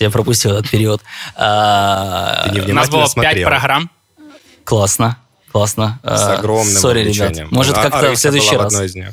я 0.00 0.10
пропустил 0.10 0.50
этот 0.52 0.70
период. 0.70 1.00
А, 1.36 2.44
У 2.50 2.54
нас 2.54 2.64
Внимательно 2.64 2.96
було 2.96 3.06
смотрел. 3.08 3.34
5 3.34 3.44
програм. 3.44 3.90
Классно, 4.64 5.16
классно. 5.52 5.98
С 6.04 6.22
А, 6.22 6.34
огромным 6.38 6.76
Сори, 6.76 7.04
ребят. 7.04 7.50
Может, 7.50 7.76
А- 7.78 7.82
как-то 7.82 8.10
в 8.12 8.16
следующий 8.16 8.56
в 8.56 8.60
раз. 8.62 8.72
одной 8.74 8.86
из 8.86 8.94
них. 8.94 9.08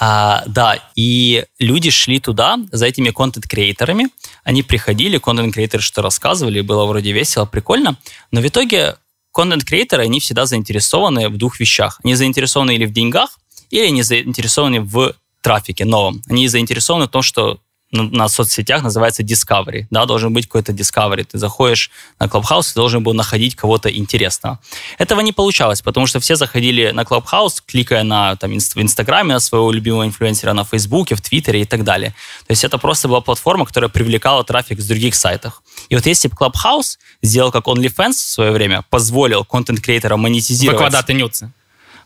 А, 0.00 0.42
да, 0.46 0.76
и 0.96 1.44
люди 1.60 1.90
шли 1.90 2.18
туда 2.20 2.58
за 2.72 2.86
этими 2.86 3.10
контент-креаторами. 3.10 4.08
Они 4.44 4.62
приходили, 4.62 5.18
контент-креаторы 5.18 5.82
что 5.82 6.02
рассказывали, 6.02 6.60
было 6.62 6.84
вроде 6.86 7.12
весело, 7.12 7.44
прикольно. 7.46 7.94
Но 8.32 8.40
в 8.40 8.44
итоге 8.46 8.96
контент-креаторы, 9.34 10.04
они 10.04 10.20
всегда 10.20 10.46
заинтересованы 10.46 11.28
в 11.28 11.36
двух 11.36 11.60
вещах. 11.60 12.00
Они 12.02 12.14
заинтересованы 12.14 12.74
или 12.74 12.86
в 12.86 12.92
деньгах, 12.92 13.38
или 13.70 13.86
они 13.86 14.02
заинтересованы 14.02 14.80
в 14.80 15.14
трафике 15.42 15.84
новом. 15.84 16.22
Они 16.28 16.48
заинтересованы 16.48 17.06
в 17.06 17.10
том, 17.10 17.22
что 17.22 17.60
на, 17.94 18.28
соцсетях 18.28 18.82
называется 18.82 19.22
Discovery, 19.22 19.86
да, 19.90 20.04
должен 20.06 20.32
быть 20.32 20.46
какой-то 20.46 20.72
Discovery. 20.72 21.24
Ты 21.24 21.38
заходишь 21.38 21.90
на 22.18 22.26
Clubhouse 22.26 22.72
и 22.72 22.74
должен 22.74 23.02
был 23.02 23.14
находить 23.14 23.56
кого-то 23.56 23.88
интересного. 23.88 24.58
Этого 24.98 25.20
не 25.20 25.32
получалось, 25.32 25.82
потому 25.82 26.06
что 26.06 26.20
все 26.20 26.36
заходили 26.36 26.90
на 26.90 27.02
Clubhouse, 27.02 27.62
кликая 27.66 28.02
на 28.02 28.36
там, 28.36 28.50
в 28.52 28.76
Инстаграме 28.82 29.34
на 29.34 29.40
своего 29.40 29.72
любимого 29.72 30.04
инфлюенсера, 30.04 30.52
на 30.52 30.64
Фейсбуке, 30.64 31.14
в 31.14 31.20
Твиттере 31.20 31.62
и 31.62 31.64
так 31.64 31.84
далее. 31.84 32.10
То 32.46 32.52
есть 32.52 32.64
это 32.64 32.78
просто 32.78 33.08
была 33.08 33.20
платформа, 33.20 33.64
которая 33.64 33.88
привлекала 33.88 34.44
трафик 34.44 34.80
с 34.80 34.86
других 34.86 35.14
сайтов. 35.14 35.62
И 35.88 35.94
вот 35.94 36.06
если 36.06 36.28
бы 36.28 36.36
Clubhouse 36.36 36.98
сделал 37.22 37.52
как 37.52 37.66
OnlyFans 37.66 38.12
в 38.12 38.30
свое 38.30 38.50
время, 38.50 38.84
позволил 38.90 39.44
контент-креаторам 39.44 40.20
монетизировать... 40.20 40.80
Викладати 40.80 41.12
нюцы. 41.12 41.50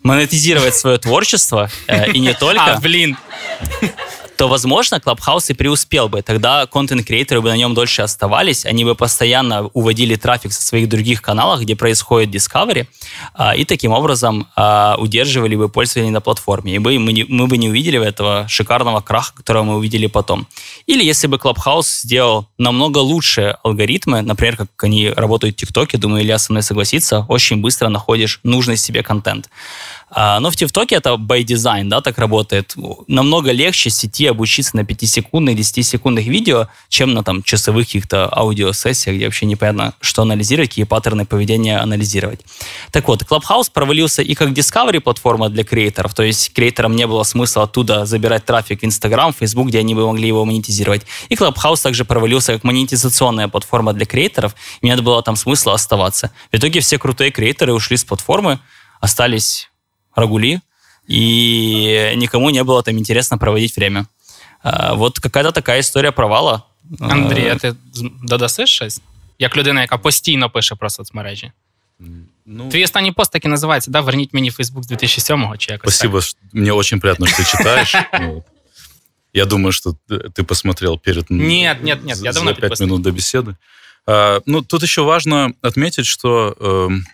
Монетизировать 0.02 0.76
свое 0.76 0.98
творчество, 0.98 1.70
э, 1.88 2.12
и 2.12 2.20
не 2.20 2.32
только... 2.38 2.76
А, 2.76 2.80
блин. 2.80 3.16
То, 4.38 4.46
возможно, 4.46 5.00
Clubhouse 5.04 5.46
и 5.48 5.52
преуспел 5.52 6.08
бы. 6.08 6.22
Тогда 6.22 6.64
контент-креаторы 6.66 7.40
бы 7.40 7.48
на 7.48 7.56
нем 7.56 7.74
дольше 7.74 8.02
оставались, 8.02 8.64
они 8.64 8.84
бы 8.84 8.94
постоянно 8.94 9.66
уводили 9.74 10.14
трафик 10.14 10.52
со 10.52 10.62
своих 10.62 10.88
других 10.88 11.20
каналов, 11.22 11.60
где 11.60 11.74
происходит 11.74 12.32
Discovery, 12.32 12.86
а, 13.34 13.56
и 13.56 13.64
таким 13.64 13.90
образом 13.90 14.46
а, 14.54 14.94
удерживали 14.96 15.56
бы 15.56 15.68
пользователей 15.68 16.10
на 16.10 16.20
платформе. 16.20 16.76
И 16.76 16.78
мы, 16.78 17.00
мы, 17.00 17.46
бы 17.48 17.58
не 17.58 17.68
увидели 17.68 18.00
этого 18.00 18.46
шикарного 18.48 19.00
краха, 19.00 19.34
которого 19.34 19.64
мы 19.64 19.76
увидели 19.76 20.06
потом. 20.06 20.46
Или 20.86 21.02
если 21.02 21.26
бы 21.26 21.36
Clubhouse 21.36 22.02
сделал 22.04 22.46
намного 22.58 22.98
лучше 22.98 23.56
алгоритмы, 23.64 24.22
например, 24.22 24.56
как 24.56 24.68
они 24.84 25.08
работают 25.08 25.56
в 25.56 25.58
ТикТоке, 25.58 25.98
думаю, 25.98 26.22
Илья 26.22 26.38
со 26.38 26.52
мной 26.52 26.62
согласится, 26.62 27.26
очень 27.28 27.56
быстро 27.56 27.88
находишь 27.88 28.38
нужный 28.44 28.76
себе 28.76 29.02
контент. 29.02 29.50
А, 30.10 30.40
но 30.40 30.50
в 30.50 30.56
ТикТоке 30.56 30.96
это 30.96 31.10
by 31.14 31.44
design, 31.44 31.88
да, 31.88 32.00
так 32.00 32.18
работает. 32.18 32.74
Намного 33.06 33.52
легче 33.52 33.90
сети 33.90 34.26
обучиться 34.26 34.76
на 34.76 34.80
5-секундных, 34.80 35.56
10-секундных 35.56 36.24
видео, 36.24 36.68
чем 36.88 37.12
на 37.12 37.22
там 37.22 37.42
часовых 37.42 37.86
каких-то 37.86 38.28
аудиосессиях, 38.32 39.16
где 39.16 39.26
вообще 39.26 39.46
непонятно, 39.46 39.94
что 40.00 40.22
анализировать, 40.22 40.70
какие 40.70 40.84
паттерны 40.84 41.26
поведения 41.26 41.78
анализировать. 41.78 42.40
Так 42.90 43.08
вот, 43.08 43.22
Clubhouse 43.22 43.70
провалился 43.72 44.22
и 44.22 44.34
как 44.34 44.50
Discovery 44.50 45.00
платформа 45.00 45.50
для 45.50 45.64
креаторов, 45.64 46.14
то 46.14 46.22
есть 46.22 46.52
креаторам 46.52 46.96
не 46.96 47.06
было 47.06 47.22
смысла 47.22 47.64
оттуда 47.64 48.06
забирать 48.06 48.44
трафик 48.44 48.80
в 48.80 48.84
Instagram, 48.84 49.34
Facebook, 49.38 49.68
где 49.68 49.80
они 49.80 49.94
бы 49.94 50.06
могли 50.06 50.26
его 50.28 50.44
монетизировать. 50.44 51.02
И 51.28 51.34
Clubhouse 51.34 51.82
также 51.82 52.04
провалился 52.04 52.54
как 52.54 52.64
монетизационная 52.64 53.48
платформа 53.48 53.92
для 53.92 54.06
креаторов, 54.06 54.54
и 54.80 54.86
мне 54.86 54.96
было 54.96 55.22
там 55.22 55.36
смысла 55.36 55.74
оставаться. 55.74 56.30
В 56.50 56.56
итоге 56.56 56.80
все 56.80 56.98
крутые 56.98 57.30
креаторы 57.30 57.74
ушли 57.74 57.96
с 57.96 58.04
платформы, 58.04 58.58
остались 59.00 59.67
Рагули, 60.17 60.61
и 61.07 62.13
никому 62.15 62.49
не 62.49 62.63
было 62.63 62.83
там 62.83 62.97
интересно 62.97 63.37
проводить 63.37 63.77
время. 63.77 64.05
А, 64.63 64.93
вот 64.93 65.19
какая-то 65.19 65.51
така 65.51 65.75
історія 65.75 66.11
провала. 66.11 66.61
Андрій, 66.99 67.49
а 67.49 67.55
ти 67.55 67.75
додасиш 68.23 68.69
щось? 68.69 69.01
Як 69.39 69.57
людина, 69.57 69.81
яка 69.81 69.97
постійно 69.97 70.49
пише 70.49 70.75
про 70.75 70.89
соцмережі? 70.89 71.51
Ну, 72.45 72.69
Твій 72.69 72.83
останній 72.83 73.11
пост 73.11 73.31
так 73.31 73.45
і 73.45 73.47
називається, 73.47 73.91
да? 73.91 74.01
Верніть 74.01 74.33
мені 74.33 74.51
Фейсбук 74.51 74.83
з 74.83 74.91
2007-го 74.91 75.57
чи 75.57 75.71
якось 75.71 75.95
Спасибо, 75.95 76.19
так? 76.19 76.35
мне 76.53 76.71
очень 76.71 76.99
приятно, 76.99 77.27
что 77.27 77.43
ты 77.43 77.57
читаешь. 77.57 77.95
Я 79.33 79.45
думаю, 79.45 79.71
что 79.71 79.95
ты 80.09 80.43
посмотрел 80.43 80.99
перед... 80.99 81.31
Нет, 81.31 81.83
нет, 81.83 82.03
нет, 82.03 82.17
я 82.23 82.31
давно 82.33 82.53
За 82.53 82.61
пять 82.61 82.79
минут 82.79 83.01
до 83.01 83.11
беседы. 83.11 83.55
А, 84.05 84.41
ну, 84.45 84.61
тут 84.61 84.83
еще 84.83 85.01
важно 85.01 85.53
отметить, 85.61 86.05
что 86.05 86.55
эм, 86.59 87.05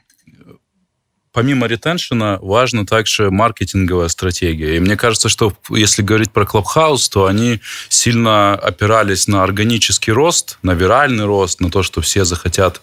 помимо 1.34 1.66
ретеншена 1.66 2.38
важна 2.40 2.86
также 2.86 3.30
маркетинговая 3.30 4.08
стратегия. 4.08 4.76
И 4.76 4.80
мне 4.80 4.96
кажется, 4.96 5.28
что 5.28 5.52
если 5.68 6.00
говорить 6.00 6.30
про 6.30 6.44
Clubhouse, 6.44 7.10
то 7.12 7.26
они 7.26 7.60
сильно 7.88 8.54
опирались 8.54 9.26
на 9.26 9.42
органический 9.42 10.12
рост, 10.12 10.58
на 10.62 10.74
виральный 10.74 11.26
рост, 11.26 11.60
на 11.60 11.70
то, 11.70 11.82
что 11.82 12.00
все 12.00 12.24
захотят 12.24 12.80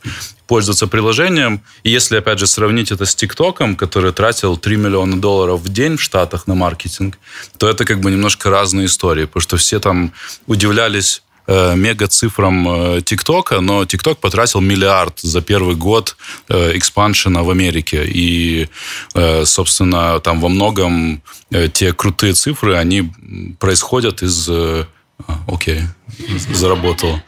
пользоваться 0.47 0.87
приложением. 0.87 1.61
И 1.83 1.89
если, 1.89 2.17
опять 2.17 2.39
же, 2.39 2.45
сравнить 2.45 2.91
это 2.91 3.05
с 3.05 3.15
ТикТоком, 3.15 3.77
который 3.77 4.11
тратил 4.11 4.57
3 4.57 4.75
миллиона 4.75 5.19
долларов 5.19 5.61
в 5.61 5.69
день 5.69 5.95
в 5.95 6.01
Штатах 6.01 6.45
на 6.45 6.53
маркетинг, 6.53 7.17
то 7.57 7.69
это 7.69 7.85
как 7.85 8.01
бы 8.01 8.11
немножко 8.11 8.49
разные 8.49 8.87
истории, 8.87 9.25
потому 9.25 9.41
что 9.41 9.55
все 9.55 9.79
там 9.79 10.11
удивлялись 10.45 11.23
э, 11.51 11.75
мега 11.75 12.07
цифрам 12.07 12.67
э, 12.67 13.01
ТикТока, 13.01 13.59
но 13.61 13.85
ТикТок 13.85 14.19
потратил 14.19 14.61
миллиард 14.61 15.19
за 15.19 15.41
первый 15.41 15.75
год 15.75 16.15
э, 16.49 16.77
экспаншена 16.77 17.43
в 17.43 17.49
Америке. 17.49 18.05
И, 18.05 18.67
собственно, 19.43 20.19
там 20.19 20.39
во 20.41 20.49
многом 20.49 21.21
те 21.73 21.93
крутые 21.93 22.33
цифры, 22.33 22.75
они 22.75 23.11
происходят 23.59 24.23
из... 24.23 24.49
Э, 25.27 25.33
окей, 25.47 25.81
заработал. 26.53 27.19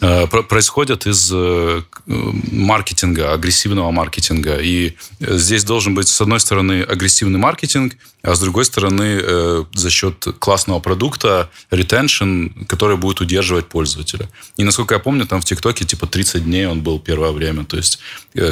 Э, 0.00 0.26
происходят 0.26 1.06
из 1.06 1.30
э, 1.32 1.82
маркетинга, 2.06 3.32
агрессивного 3.32 3.90
маркетинга. 3.90 4.56
И 4.56 4.96
здесь 5.20 5.64
должен 5.64 5.94
быть, 5.94 6.08
с 6.08 6.20
одной 6.20 6.40
стороны, 6.40 6.82
агрессивный 6.82 7.38
маркетинг, 7.38 7.96
а 8.22 8.34
с 8.34 8.40
другой 8.40 8.64
стороны, 8.64 9.66
за 9.74 9.90
счет 9.90 10.26
классного 10.38 10.80
продукта, 10.80 11.50
ретеншн, 11.70 12.64
который 12.66 12.96
будет 12.96 13.20
удерживать 13.20 13.66
пользователя. 13.66 14.28
И, 14.56 14.64
насколько 14.64 14.94
я 14.94 15.00
помню, 15.00 15.26
там 15.26 15.40
в 15.40 15.44
ТикТоке 15.44 15.84
типа 15.84 16.06
30 16.06 16.44
дней 16.44 16.66
он 16.66 16.82
был 16.82 16.98
первое 17.00 17.32
время. 17.32 17.64
То 17.64 17.76
есть 17.76 17.98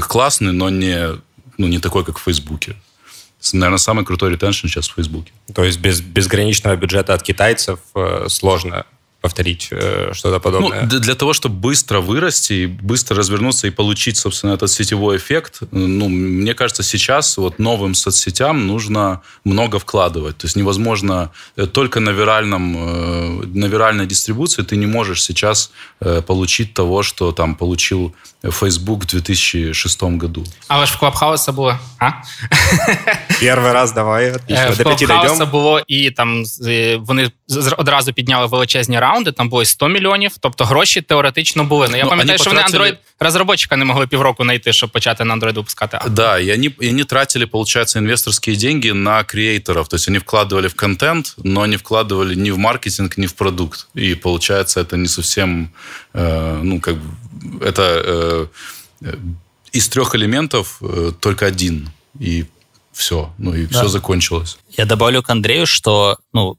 классный, 0.08 0.52
но 0.52 0.70
не, 0.70 1.20
ну, 1.58 1.66
не 1.68 1.78
такой, 1.78 2.04
как 2.04 2.18
в 2.18 2.22
Фейсбуке. 2.22 2.76
Наверное, 3.52 3.78
самый 3.78 4.04
крутой 4.04 4.32
ретеншн 4.32 4.66
сейчас 4.66 4.88
в 4.88 4.94
Фейсбуке. 4.94 5.32
То 5.54 5.64
есть 5.64 5.80
без 5.80 6.00
безграничного 6.00 6.76
бюджета 6.76 7.14
от 7.14 7.22
китайцев 7.22 7.80
сложно 8.28 8.86
повторить 9.25 9.69
э, 9.71 10.13
что-то 10.13 10.39
подобное? 10.39 10.87
Ну, 10.91 10.99
для 10.99 11.15
того, 11.15 11.33
чтобы 11.33 11.55
быстро 11.55 11.99
вырасти, 11.99 12.53
и 12.53 12.67
быстро 12.67 13.17
развернуться 13.17 13.67
и 13.67 13.71
получить, 13.71 14.17
собственно, 14.17 14.53
этот 14.53 14.69
сетевой 14.69 15.17
эффект, 15.17 15.61
ну, 15.71 16.09
мне 16.09 16.53
кажется, 16.53 16.83
сейчас 16.83 17.37
вот 17.37 17.59
новым 17.59 17.95
соцсетям 17.95 18.67
нужно 18.67 19.21
много 19.43 19.79
вкладывать. 19.79 20.37
То 20.37 20.47
есть 20.47 20.55
невозможно 20.55 21.29
э, 21.57 21.65
только 21.65 21.99
на, 21.99 22.11
виральном, 22.11 22.77
э, 22.77 23.47
на 23.53 23.65
виральной 23.65 24.05
дистрибуции 24.05 24.63
ты 24.63 24.77
не 24.77 24.87
можешь 24.87 25.23
сейчас 25.23 25.71
получить 26.27 26.73
того, 26.73 27.03
что 27.03 27.31
там 27.31 27.55
получил 27.55 28.13
Facebook 28.51 29.03
в 29.03 29.07
2006 29.07 30.03
году. 30.03 30.43
Але 30.67 30.85
ж 30.85 30.93
в 30.93 30.99
Клабхауса 30.99 31.51
було, 31.51 31.79
а? 31.99 32.11
Перший 33.39 33.73
раз 33.73 33.91
давай, 33.91 34.31
отлично, 34.31 34.75
до 34.77 34.83
п'яти 34.83 35.05
дійдемо. 35.05 35.45
було, 35.45 35.81
і 35.87 36.11
там 36.11 36.43
вони 36.99 37.31
одразу 37.77 38.13
підняли 38.13 38.47
величезні 38.47 38.99
раунди, 39.09 39.31
там 39.31 39.49
було 39.49 39.65
100 39.65 39.87
мільйонів, 39.87 40.31
тобто 40.39 40.65
гроші 40.65 41.01
теоретично 41.01 41.63
були. 41.63 41.87
Ну, 41.91 41.97
я 41.97 42.03
ну, 42.03 42.09
пам'ятаю, 42.09 42.39
що 42.39 42.49
потратили... 42.49 42.77
вони 42.77 42.97
Android-розробочика 43.19 43.75
не 43.75 43.85
могли 43.85 44.07
півроку 44.07 44.43
знайти, 44.43 44.73
щоб 44.73 44.89
почати 44.89 45.23
на 45.23 45.35
Android 45.35 45.53
випускати. 45.53 45.99
Да, 46.09 46.39
и 46.39 46.53
они, 46.53 46.71
и 46.81 46.89
они 46.89 47.03
тратили, 47.03 47.45
получается, 47.45 47.99
инвесторские 47.99 48.55
деньги 48.55 48.93
на 48.93 49.23
креаторов, 49.23 49.87
то 49.87 49.95
есть 49.95 50.07
они 50.09 50.19
вкладывали 50.19 50.67
в 50.67 50.75
контент, 50.75 51.35
но 51.43 51.65
не 51.65 51.77
вкладывали 51.77 52.35
ни 52.35 52.51
в 52.51 52.57
маркетинг, 52.57 53.17
ни 53.17 53.27
в 53.27 53.33
продукт. 53.33 53.87
И 53.97 54.15
получается, 54.15 54.81
это 54.81 54.97
не 54.97 55.07
совсем, 55.07 55.69
э, 56.13 56.59
ну, 56.63 56.79
как 56.79 56.95
это 57.61 58.49
э, 59.01 59.15
из 59.71 59.87
трех 59.89 60.15
элементов 60.15 60.77
э, 60.81 61.11
только 61.19 61.45
один. 61.45 61.89
И 62.19 62.45
все, 62.95 63.33
ну 63.37 63.53
и 63.53 63.65
да. 63.65 63.79
все 63.79 63.87
закончилось. 63.87 64.57
Я 64.77 64.85
добавлю 64.85 65.21
к 65.21 65.29
Андрею, 65.29 65.65
что 65.65 66.17
ну, 66.33 66.57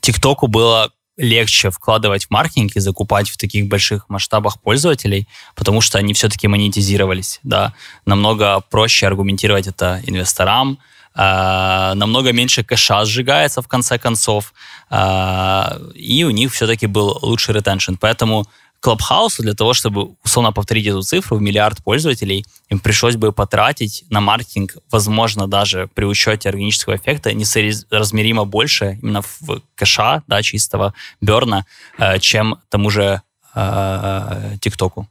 ТикТоку 0.00 0.46
было 0.46 0.90
легче 1.17 1.69
вкладывать 1.69 2.25
в 2.25 2.31
маркетинг 2.31 2.75
и 2.75 2.79
закупать 2.79 3.29
в 3.29 3.37
таких 3.37 3.67
больших 3.67 4.09
масштабах 4.09 4.59
пользователей, 4.59 5.27
потому 5.55 5.81
что 5.81 5.97
они 5.97 6.13
все-таки 6.13 6.47
монетизировались, 6.47 7.39
да. 7.43 7.73
Намного 8.05 8.61
проще 8.69 9.07
аргументировать 9.07 9.67
это 9.67 10.01
инвесторам, 10.05 10.77
э, 11.15 11.93
намного 11.95 12.33
меньше 12.33 12.63
кэша 12.63 13.05
сжигается 13.05 13.61
в 13.61 13.67
конце 13.67 13.97
концов, 13.97 14.53
э, 14.89 15.79
и 15.95 16.25
у 16.25 16.31
них 16.31 16.53
все-таки 16.53 16.87
был 16.87 17.17
лучший 17.21 17.53
ретеншн. 17.55 17.95
Поэтому 17.95 18.45
Клабхаусу 18.85 19.41
для 19.41 19.55
того, 19.55 19.73
чтобы 19.73 20.15
условно 20.23 20.51
повторить 20.51 20.85
эту 20.85 21.01
цифру 21.01 21.37
в 21.37 21.41
миллиард 21.41 21.83
пользователей, 21.83 22.45
им 22.69 22.77
пришлось 22.77 23.15
бы 23.15 23.31
потратить 23.31 24.03
на 24.11 24.21
маркетинг, 24.21 24.75
возможно, 24.91 25.47
даже 25.47 25.89
при 25.95 26.05
учете 26.05 26.49
органического 26.49 26.95
эффекта, 26.95 27.33
несоразмеримо 27.33 28.45
больше 28.45 28.99
именно 29.01 29.23
в 29.23 29.63
кэша, 29.73 30.21
да, 30.27 30.43
чистого 30.43 30.93
берна, 31.19 31.65
э, 31.97 32.19
чем 32.19 32.61
тому 32.69 32.91
же 32.91 33.23
э, 33.55 34.57
ТикТоку. 34.61 35.09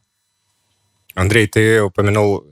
Андрей, 1.17 1.49
ты 1.49 1.83
упомянул 1.83 2.45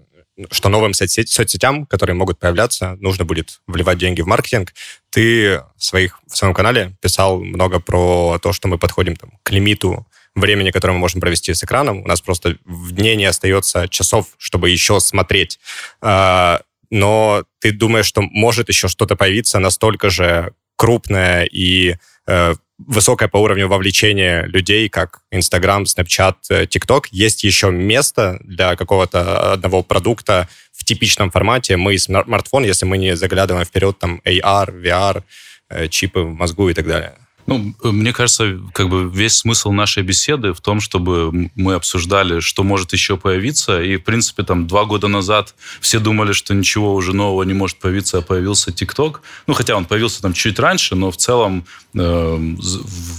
что 0.50 0.70
новым 0.70 0.92
соцсеть, 0.92 1.28
соцсетям, 1.28 1.86
которые 1.86 2.16
могут 2.16 2.40
появляться, 2.40 2.96
нужно 3.00 3.24
будет 3.24 3.60
вливать 3.68 3.98
деньги 3.98 4.22
в 4.22 4.26
маркетинг. 4.26 4.72
Ты 5.10 5.62
в, 5.76 5.84
своих, 5.84 6.18
в 6.26 6.36
своем 6.36 6.54
канале 6.54 6.96
писал 7.00 7.38
много 7.38 7.78
про 7.78 8.38
то, 8.42 8.52
что 8.52 8.66
мы 8.66 8.78
подходим 8.78 9.14
там, 9.14 9.30
к 9.42 9.50
лимиту 9.52 10.06
времени, 10.34 10.70
которое 10.70 10.94
мы 10.94 11.00
можем 11.00 11.20
провести 11.20 11.52
с 11.52 11.62
экраном. 11.64 12.02
У 12.02 12.08
нас 12.08 12.20
просто 12.20 12.56
в 12.64 12.92
дне 12.92 13.16
не 13.16 13.26
остается 13.26 13.88
часов, 13.88 14.28
чтобы 14.38 14.70
еще 14.70 15.00
смотреть. 15.00 15.58
А, 16.00 16.62
но 16.90 17.44
ты 17.60 17.72
думаешь, 17.72 18.06
что 18.06 18.22
может 18.22 18.68
еще 18.68 18.88
что-то 18.88 19.16
появиться 19.16 19.58
настолько 19.58 20.10
же 20.10 20.52
крупное 20.76 21.44
и 21.44 21.96
э, 22.26 22.54
высокое 22.78 23.28
по 23.28 23.38
уровню 23.38 23.68
вовлечения 23.68 24.44
людей, 24.44 24.88
как 24.88 25.20
Instagram, 25.30 25.84
Snapchat, 25.84 26.66
TikTok, 26.66 27.04
есть 27.10 27.44
еще 27.44 27.70
место 27.70 28.38
для 28.42 28.76
какого-то 28.76 29.52
одного 29.52 29.82
продукта 29.82 30.48
в 30.72 30.84
типичном 30.84 31.30
формате. 31.30 31.76
Мы 31.76 31.98
смартфон, 31.98 32.64
если 32.64 32.86
мы 32.86 32.98
не 32.98 33.16
заглядываем 33.16 33.64
вперед, 33.64 33.98
там 33.98 34.20
AR, 34.24 34.82
VR, 34.82 35.22
э, 35.68 35.88
чипы 35.88 36.20
в 36.20 36.34
мозгу 36.34 36.68
и 36.68 36.74
так 36.74 36.86
далее. 36.86 37.14
Ну, 37.46 37.74
мне 37.82 38.12
кажется, 38.12 38.60
как 38.72 38.88
бы 38.88 39.08
весь 39.08 39.38
смысл 39.38 39.72
нашей 39.72 40.02
беседы 40.02 40.52
в 40.52 40.60
том, 40.60 40.80
чтобы 40.80 41.50
мы 41.54 41.74
обсуждали, 41.74 42.40
что 42.40 42.62
может 42.62 42.92
еще 42.92 43.16
появиться. 43.16 43.82
И, 43.82 43.96
в 43.96 44.04
принципе, 44.04 44.42
там 44.42 44.66
два 44.66 44.84
года 44.84 45.08
назад 45.08 45.54
все 45.80 45.98
думали, 45.98 46.32
что 46.32 46.54
ничего 46.54 46.94
уже 46.94 47.14
нового 47.14 47.42
не 47.42 47.54
может 47.54 47.78
появиться, 47.78 48.18
а 48.18 48.22
появился 48.22 48.72
ТикТок. 48.72 49.22
Ну, 49.46 49.54
хотя 49.54 49.76
он 49.76 49.86
появился 49.86 50.22
там 50.22 50.32
чуть 50.32 50.58
раньше, 50.58 50.94
но 50.94 51.10
в 51.10 51.16
целом 51.16 51.64
э, 51.94 52.56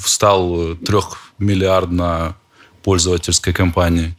стал 0.05 0.75
трехмиллиардно 0.75 2.35
пользовательской 2.83 3.53
компании. 3.53 4.15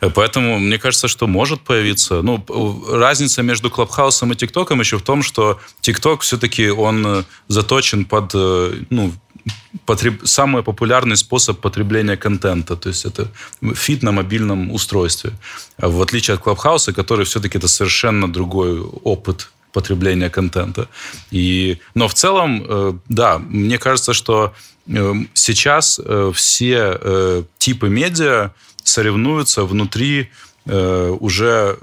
Э, 0.00 0.10
поэтому 0.10 0.58
мне 0.58 0.78
кажется, 0.78 1.08
что 1.08 1.26
может 1.26 1.60
появиться. 1.60 2.22
Ну, 2.22 2.44
разница 2.90 3.42
между 3.42 3.70
Клабхаусом 3.70 4.32
и 4.32 4.36
ТикТоком 4.36 4.80
еще 4.80 4.98
в 4.98 5.02
том, 5.02 5.22
что 5.22 5.60
ТикТок 5.80 6.22
все-таки 6.22 6.68
он 6.68 7.06
э, 7.06 7.22
заточен 7.48 8.04
под 8.04 8.32
э, 8.34 8.82
ну, 8.90 9.12
потреб... 9.84 10.20
самый 10.24 10.62
популярный 10.62 11.16
способ 11.16 11.60
потребления 11.60 12.16
контента. 12.16 12.76
То 12.76 12.88
есть 12.88 13.04
это 13.04 13.28
feed 13.74 14.02
на 14.02 14.12
мобильном 14.12 14.70
устройстве. 14.72 15.32
В 15.78 16.02
отличие 16.02 16.34
от 16.34 16.40
Клабхауса, 16.40 16.92
который 16.92 17.24
все-таки 17.24 17.58
это 17.58 17.68
совершенно 17.68 18.32
другой 18.32 18.80
опыт 18.80 19.50
потребления 19.72 20.30
контента. 20.30 20.88
И... 21.30 21.78
Но 21.94 22.08
в 22.08 22.14
целом, 22.14 23.02
да, 23.08 23.38
мне 23.38 23.78
кажется, 23.78 24.14
что 24.14 24.54
Эм, 24.88 25.28
сейчас 25.34 26.00
э, 26.02 26.30
все 26.34 26.98
э, 27.00 27.42
типы 27.58 27.88
медиа 27.88 28.50
соревнуются 28.84 29.64
внутри 29.64 30.30
э, 30.64 31.16
уже 31.20 31.76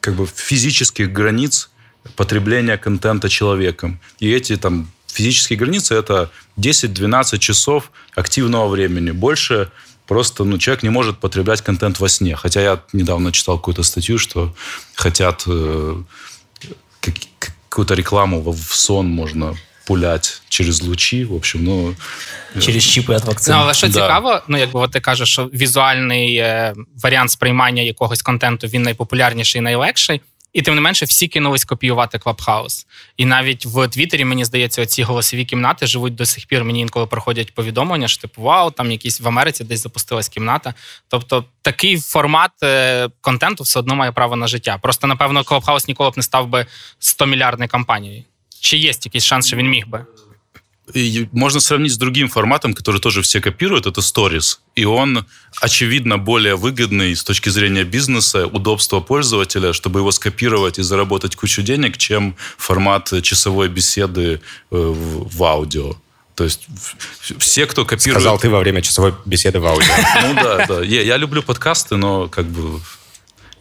как 0.00 0.14
бы 0.14 0.26
физических 0.26 1.12
границ 1.12 1.70
потребления 2.16 2.78
контента 2.78 3.28
человеком. 3.28 4.00
И 4.20 4.30
эти 4.30 4.56
там 4.56 4.90
физические 5.09 5.57
границы 5.57 5.95
это 5.95 6.29
10-12 6.57 7.37
часов 7.39 7.91
активного 8.15 8.67
времени. 8.67 9.11
Больше 9.11 9.69
просто 10.07 10.43
ну, 10.43 10.57
человек 10.57 10.83
не 10.83 10.89
может 10.89 11.17
потреблять 11.19 11.61
контент 11.61 11.99
во 11.99 12.09
сне. 12.09 12.35
Хотя 12.35 12.61
я 12.61 12.79
недавно 12.93 13.31
читал 13.31 13.57
какую-то 13.57 13.83
статью, 13.83 14.17
что 14.17 14.53
хотят 14.95 15.43
э, 15.47 16.03
какую-то 17.69 17.93
рекламу 17.95 18.41
в 18.41 18.75
сон 18.75 19.07
можно 19.07 19.55
пулять 19.85 20.41
через 20.49 20.81
лучі. 20.81 21.25
В 21.25 21.33
общем, 21.33 21.63
ну 21.63 21.95
через 22.61 22.83
чіпи 22.83 23.15
від 23.15 23.25
вакцини. 23.25 23.57
Ну, 23.57 23.63
але 23.63 23.73
що 23.73 23.87
да. 23.87 23.93
цікаво, 23.93 24.41
ну 24.47 24.57
якби 24.57 24.79
от 24.79 24.91
ти 24.91 24.99
кажеш, 24.99 25.29
що 25.29 25.45
візуальний 25.45 26.37
е, 26.37 26.73
варіант 27.03 27.31
сприймання 27.31 27.81
якогось 27.81 28.21
контенту 28.21 28.67
він 28.67 28.81
найпопулярніший 28.81 29.59
і 29.59 29.61
найлегший. 29.61 30.21
І 30.52 30.62
тим 30.62 30.74
не 30.74 30.80
менше, 30.80 31.04
всі 31.04 31.28
кинулись 31.28 31.64
копіювати 31.64 32.18
Клабхаус. 32.18 32.86
І 33.16 33.26
навіть 33.26 33.66
в 33.66 33.88
Твіттері, 33.88 34.24
мені 34.24 34.44
здається, 34.44 34.86
ці 34.86 35.02
голосові 35.02 35.44
кімнати 35.44 35.86
живуть 35.86 36.14
до 36.14 36.26
сих 36.26 36.46
пір. 36.46 36.64
Мені 36.64 36.80
інколи 36.80 37.06
проходять 37.06 37.54
повідомлення, 37.54 38.08
що 38.08 38.20
типу 38.20 38.42
вау, 38.42 38.70
там 38.70 38.90
якісь 38.90 39.20
в 39.20 39.28
Америці 39.28 39.64
десь 39.64 39.82
запустилась 39.82 40.28
кімната. 40.28 40.74
Тобто 41.08 41.44
такий 41.62 42.00
формат 42.00 42.50
е, 42.62 43.08
контенту 43.20 43.64
все 43.64 43.78
одно 43.78 43.94
має 43.94 44.12
право 44.12 44.36
на 44.36 44.46
життя. 44.46 44.78
Просто 44.82 45.06
напевно, 45.06 45.44
Клабхаус 45.44 45.88
ніколи 45.88 46.10
б 46.10 46.12
не 46.16 46.22
став 46.22 46.46
би 46.46 46.66
100 46.98 47.26
мільярдною 47.26 47.68
компанією. 47.68 48.24
Чи 48.60 48.76
є 48.76 48.92
якийсь 49.04 49.24
шанс, 49.24 49.46
що 49.46 49.56
він 49.56 49.70
міг 49.70 49.86
би? 49.86 50.04
И 50.94 51.28
можно 51.32 51.60
сравнить 51.60 51.92
с 51.92 51.96
другим 51.96 52.28
форматом, 52.28 52.74
который 52.74 53.00
тоже 53.00 53.22
все 53.22 53.40
копируют, 53.40 53.86
это 53.86 54.00
Stories. 54.00 54.58
И 54.74 54.84
он, 54.84 55.26
очевидно, 55.60 56.18
более 56.18 56.56
выгодный 56.56 57.14
с 57.14 57.24
точки 57.24 57.48
зрения 57.48 57.84
бизнеса, 57.84 58.46
удобства 58.46 59.00
пользователя, 59.00 59.72
чтобы 59.72 60.00
его 60.00 60.10
скопировать 60.12 60.78
и 60.78 60.82
заработать 60.82 61.36
кучу 61.36 61.62
денег, 61.62 61.98
чем 61.98 62.36
формат 62.56 63.12
часовой 63.22 63.68
беседы 63.68 64.40
э, 64.70 64.76
в, 64.76 65.44
аудио. 65.44 65.94
То 66.34 66.44
есть 66.44 66.66
все, 67.38 67.66
кто 67.66 67.84
копирует... 67.84 68.22
Сказал 68.22 68.38
ты 68.38 68.48
во 68.48 68.60
время 68.60 68.82
часовой 68.82 69.14
беседы 69.24 69.60
в 69.60 69.66
аудио. 69.66 69.92
Ну 70.22 70.34
да, 70.34 70.66
да. 70.66 70.80
Я, 70.82 71.02
я 71.02 71.16
люблю 71.16 71.42
подкасты, 71.42 71.96
но 71.96 72.28
как 72.28 72.46
бы... 72.46 72.80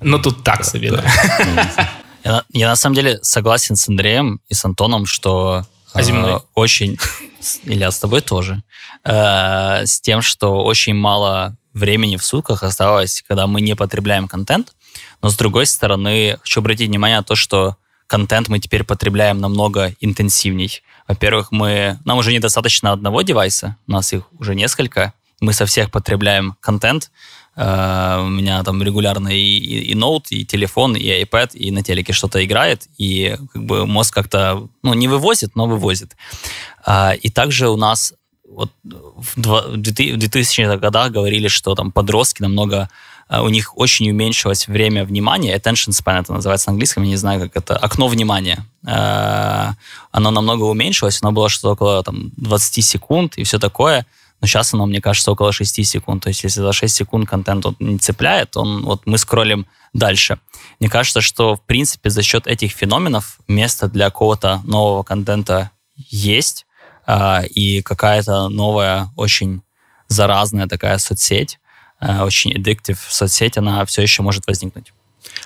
Ну 0.02 0.20
тут 0.20 0.44
так 0.44 0.64
себе, 0.64 0.92
да. 0.92 2.46
Я 2.54 2.70
на 2.70 2.76
самом 2.76 2.96
деле 2.96 3.20
согласен 3.22 3.76
с 3.76 3.88
Андреем 3.90 4.40
и 4.48 4.54
с 4.54 4.64
Антоном, 4.64 5.06
что 5.06 5.66
а 5.94 6.02
э, 6.02 6.40
очень... 6.56 6.98
Илья, 7.64 7.90
с 7.92 8.00
тобой 8.00 8.22
тоже. 8.22 8.64
Э, 9.04 9.86
с 9.86 10.02
тем, 10.02 10.22
что 10.22 10.64
очень 10.64 10.94
мало 10.94 11.58
времени 11.74 12.18
в 12.18 12.24
сутках 12.24 12.64
осталось, 12.64 13.24
когда 13.28 13.48
мы 13.48 13.62
не 13.62 13.76
потребляем 13.76 14.28
контент. 14.28 14.74
Но 15.22 15.30
с 15.30 15.36
другой 15.36 15.66
стороны, 15.66 16.38
хочу 16.42 16.60
обратить 16.60 16.90
внимание 16.90 17.18
на 17.18 17.24
то, 17.24 17.36
что 17.36 17.78
контент 18.08 18.50
мы 18.50 18.60
теперь 18.60 18.84
потребляем 18.84 19.40
намного 19.40 19.94
интенсивней. 20.00 20.82
Во-первых, 21.08 21.52
мы, 21.52 22.00
нам 22.06 22.18
уже 22.18 22.34
недостаточно 22.34 22.92
одного 22.92 23.22
девайса, 23.22 23.78
у 23.88 23.92
нас 23.92 24.12
их 24.14 24.24
уже 24.40 24.56
несколько. 24.56 25.14
Мы 25.42 25.54
со 25.54 25.66
всех 25.66 25.90
потребляем 25.90 26.58
контент, 26.60 27.12
Uh, 27.60 28.24
у 28.24 28.30
меня 28.30 28.64
там 28.64 28.82
регулярно 28.82 29.28
и, 29.28 29.58
и, 29.58 29.92
и 29.92 29.96
ноут, 29.96 30.28
и 30.32 30.46
телефон, 30.46 30.96
и 30.96 31.24
iPad, 31.24 31.58
и 31.58 31.72
на 31.72 31.84
телеке 31.84 32.14
что-то 32.14 32.40
играет, 32.46 32.88
и 32.98 33.36
как 33.52 33.66
бы 33.66 33.86
мозг 33.86 34.14
как-то, 34.14 34.70
ну, 34.82 34.94
не 34.94 35.10
вывозит, 35.10 35.58
но 35.58 35.66
вывозит. 35.68 36.16
Uh, 36.88 37.18
и 37.18 37.30
также 37.30 37.68
у 37.68 37.76
нас 37.76 38.14
вот 38.50 38.72
в 38.84 39.38
2000-х 39.38 40.78
годах 40.78 41.12
говорили, 41.12 41.50
что 41.50 41.76
там 41.76 41.92
подростки 41.92 42.42
намного 42.42 42.90
uh, 43.30 43.44
у 43.44 43.50
них 43.50 43.78
очень 43.78 44.10
уменьшилось 44.10 44.70
время 44.70 45.04
внимания, 45.04 45.54
attention 45.58 45.90
span 45.90 46.22
это 46.22 46.32
называется 46.32 46.70
на 46.70 46.76
английском, 46.76 47.04
я 47.04 47.10
не 47.10 47.18
знаю, 47.18 47.42
как 47.42 47.58
это, 47.58 47.76
окно 47.76 48.08
внимания. 48.08 48.66
Оно 48.86 50.32
намного 50.32 50.64
уменьшилось, 50.64 51.22
оно 51.22 51.34
было 51.34 51.50
что-то 51.50 51.74
около 51.74 52.04
там, 52.04 52.32
20 52.38 52.86
секунд 52.86 53.38
и 53.38 53.44
все 53.44 53.60
такое 53.60 54.06
но 54.42 54.48
сейчас 54.48 54.74
оно, 54.74 54.86
мне 54.86 55.02
кажется, 55.02 55.32
около 55.32 55.52
6 55.52 55.86
секунд. 55.86 56.24
То 56.24 56.30
есть 56.30 56.44
если 56.44 56.62
за 56.62 56.74
6 56.74 56.96
секунд 56.96 57.30
контент 57.30 57.66
он 57.66 57.76
не 57.80 57.98
цепляет, 57.98 58.56
он, 58.58 58.84
вот 58.84 59.06
мы 59.06 59.18
скроллим 59.18 59.68
дальше. 59.94 60.40
Мне 60.80 60.90
кажется, 60.90 61.22
что, 61.22 61.56
в 61.56 61.62
принципе, 61.62 62.10
за 62.10 62.22
счет 62.22 62.48
этих 62.48 62.72
феноменов 62.72 63.40
место 63.48 63.88
для 63.88 64.06
какого-то 64.06 64.62
нового 64.64 65.04
контента 65.04 65.72
есть, 65.96 66.66
э, 67.06 67.46
и 67.48 67.82
какая-то 67.82 68.50
новая, 68.50 69.10
очень 69.16 69.62
заразная 70.08 70.68
такая 70.68 70.98
соцсеть, 70.98 71.60
э, 72.00 72.22
очень 72.22 72.54
addictive 72.54 73.00
соцсеть, 73.10 73.58
она 73.58 73.86
все 73.86 74.02
еще 74.02 74.22
может 74.22 74.48
возникнуть. 74.48 74.94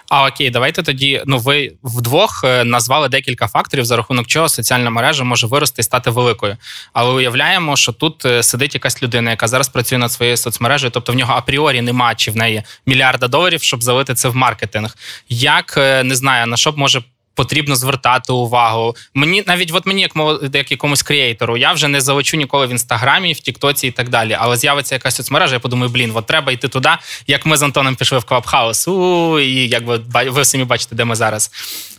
А 0.10 0.28
окей, 0.28 0.50
давайте 0.50 0.84
тоді. 0.84 1.24
Ну, 1.26 1.38
ви 1.38 1.72
вдвох 1.84 2.42
е, 2.44 2.64
назвали 2.64 3.10
декілька 3.10 3.48
факторів, 3.48 3.86
за 3.86 3.98
рахунок 3.98 4.28
чого 4.28 4.50
соціальна 4.50 4.90
мережа 4.90 5.24
може 5.24 5.48
вирости 5.48 5.82
і 5.82 5.84
стати 5.84 6.10
великою. 6.10 6.58
Але 6.94 7.12
уявляємо, 7.12 7.76
що 7.76 7.92
тут 7.92 8.26
е, 8.26 8.44
сидить 8.44 8.74
якась 8.74 9.04
людина, 9.04 9.30
яка 9.30 9.48
зараз 9.48 9.70
працює 9.70 9.98
над 9.98 10.12
своєю 10.12 10.38
соцмережею, 10.38 10.92
тобто 10.92 11.14
в 11.14 11.16
нього 11.16 11.34
апріорі 11.34 11.82
нема 11.82 12.16
чи 12.16 12.32
в 12.32 12.36
неї 12.36 12.64
мільярда 12.86 13.28
доларів, 13.28 13.64
щоб 13.64 13.84
залити 13.84 14.16
це 14.16 14.30
в 14.30 14.36
маркетинг. 14.36 14.96
Як 15.30 15.74
е, 15.78 16.04
не 16.04 16.16
знаю, 16.16 16.48
на 16.48 16.58
що 16.58 16.72
б 16.72 16.78
може 16.78 17.04
потрібно 17.36 17.76
звертати 17.76 18.34
увагу. 18.34 18.96
Мені 19.14 19.44
навіть 19.48 19.72
от 19.74 19.86
мені, 19.86 20.02
як 20.02 20.12
як 20.54 20.72
якомусь 20.72 21.04
креатору, 21.04 21.58
я 21.58 21.74
вже 21.74 21.88
не 21.88 22.02
залечу 22.02 22.38
ніколи 22.38 22.68
в 22.68 22.70
інстаграмі, 22.70 23.34
в 23.34 23.40
Тіктоці 23.40 23.88
і 23.88 23.92
так 23.92 24.10
далі. 24.10 24.38
Але 24.40 24.58
з'явиться 24.58 24.96
якась 24.96 25.16
соцмережа, 25.16 25.54
я 25.54 25.60
подумаю, 25.60 25.92
блін, 25.92 26.12
от 26.14 26.26
треба 26.26 26.52
йти 26.52 26.68
туди, 26.68 26.90
як 27.28 27.46
ми 27.46 27.58
з 27.58 27.64
Антоном 27.64 27.96
пішли 27.96 28.20
в 28.20 28.24
Клабхаус. 28.24 28.88
У 28.88 29.40
і 29.40 29.68
якби 29.68 30.02
ви 30.28 30.46
самі 30.46 30.64
бачите, 30.64 30.96
де 30.96 31.06
ми 31.06 31.16
зараз. 31.16 31.52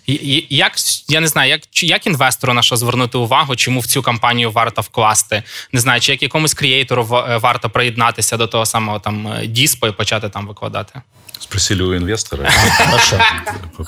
І, 0.07 0.47
як 0.51 0.73
я 1.09 1.21
не 1.21 1.29
знаю, 1.29 1.51
як 1.51 1.83
як 1.83 2.07
інвестору 2.07 2.53
на 2.53 2.63
що 2.63 2.77
звернути 2.77 3.19
увагу, 3.19 3.57
чому 3.57 3.81
в 3.81 3.87
цю 3.87 4.03
кампанію 4.03 4.51
варто 4.51 4.83
вкласти? 4.83 5.43
Не 5.73 5.81
знаю, 5.81 6.01
чи 6.01 6.13
як 6.13 6.23
якомусь 6.23 6.55
креатору 6.55 7.05
варто 7.43 7.71
приєднатися 7.71 8.37
до 8.37 8.47
того 8.47 8.67
самого 8.67 8.99
там 8.99 9.35
діспо 9.45 9.87
і 9.87 9.93
почати 9.93 10.29
там 10.29 10.47
викладати? 10.47 11.01
Спросили 11.39 11.85
у 11.85 11.95
інвестора. 11.95 12.51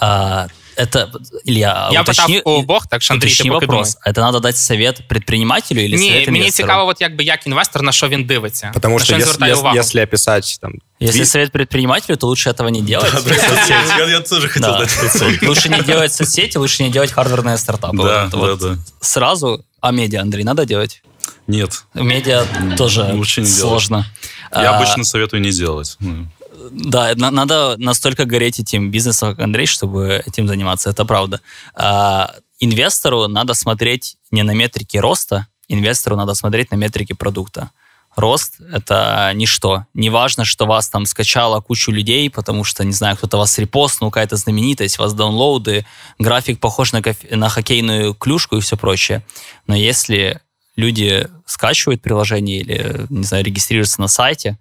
Хорошо. 0.75 0.75
это, 0.75 1.11
Илья, 1.45 1.89
Я 1.91 2.01
уточни, 2.01 2.37
питав 2.37 2.53
у 2.53 2.57
обох, 2.57 2.87
так 2.87 3.01
що 3.01 3.13
Андрій, 3.13 3.35
ти 3.35 3.49
поки 3.49 3.65
вопрос. 3.65 3.97
Это 4.07 4.19
надо 4.19 4.39
дать 4.39 4.57
совет 4.57 5.07
предпринимателю 5.07 5.79
или 5.79 5.97
Ні, 5.97 6.09
совет 6.09 6.27
мені 6.27 6.51
цікаво, 6.51 6.89
от 6.89 7.01
якби 7.01 7.23
як 7.23 7.47
інвестор, 7.47 7.81
на 7.81 7.91
що 7.91 8.07
він 8.07 8.23
дивиться. 8.23 8.71
Потому 8.73 8.99
что 8.99 9.15
если, 9.15 9.49
если, 9.49 9.79
если 9.79 10.03
описать 10.03 10.57
там... 10.61 10.73
Если 11.01 11.25
совет 11.25 11.51
предпринимателю, 11.51 12.17
то 12.17 12.27
лучше 12.27 12.49
этого 12.49 12.69
не 12.69 12.81
делать. 12.81 13.13
Я 14.09 14.19
тоже 14.19 14.47
хотел 14.47 14.77
дать 14.77 15.41
Лучше 15.43 15.69
не 15.69 15.81
делать 15.81 16.13
соцсети, 16.13 16.57
лучше 16.57 16.83
не 16.83 16.89
делать 16.89 17.11
хардверные 17.11 17.57
стартапы. 17.57 17.97
Да, 17.97 18.29
да, 18.31 18.55
да. 18.55 18.77
Сразу, 18.99 19.65
а 19.79 19.91
медиа, 19.91 20.21
Андрей, 20.21 20.43
надо 20.43 20.65
делать? 20.65 21.01
Нет. 21.47 21.83
Медиа 21.93 22.45
тоже 22.77 23.19
сложно. 23.45 24.05
Я 24.53 24.71
а, 24.71 24.79
обычно 24.79 25.03
советую 25.03 25.41
не 25.41 25.51
делать. 25.51 25.97
Ну. 25.99 26.27
да, 26.70 27.14
надо 27.16 27.76
настолько 27.78 28.24
гореть 28.24 28.60
этим 28.60 28.90
бизнесом, 28.90 29.30
как 29.30 29.44
Андрей, 29.44 29.66
чтобы 29.66 30.22
этим 30.26 30.48
заниматься, 30.48 30.90
это 30.90 31.04
правда. 31.04 31.40
А, 31.74 32.34
инвестору 32.58 33.28
надо 33.28 33.54
смотреть 33.54 34.16
не 34.30 34.42
на 34.42 34.52
метрики 34.52 34.96
роста, 34.96 35.46
инвестору 35.68 36.16
надо 36.16 36.34
смотреть 36.34 36.70
на 36.70 36.76
метрики 36.76 37.12
продукта. 37.12 37.70
Рост— 38.16 38.54
это 38.72 39.30
ничто. 39.34 39.84
Не 39.92 40.08
важно, 40.08 40.46
что 40.46 40.64
вас 40.64 40.88
там 40.88 41.04
скачало 41.04 41.60
кучу 41.60 41.92
людей, 41.92 42.30
потому 42.30 42.64
что, 42.64 42.82
не 42.82 42.92
знаю, 42.92 43.16
кто-то 43.16 43.36
вас 43.36 43.58
репостнул, 43.58 44.10
какая-то 44.10 44.36
знаменитость, 44.36 44.98
у 44.98 45.02
вас 45.02 45.12
даунлоуды, 45.12 45.84
график 46.18 46.58
похож 46.58 46.92
на, 46.92 47.02
кофе, 47.02 47.36
на 47.36 47.50
хоккейную 47.50 48.14
клюшку 48.14 48.56
и 48.56 48.60
все 48.60 48.78
прочее. 48.78 49.22
Но 49.66 49.76
если 49.76 50.40
люди 50.76 51.28
скачивают 51.44 52.00
приложение 52.00 52.60
или, 52.60 53.06
не 53.10 53.24
знаю, 53.24 53.44
регистрируются 53.44 54.00
на 54.00 54.08
сайте, 54.08 54.56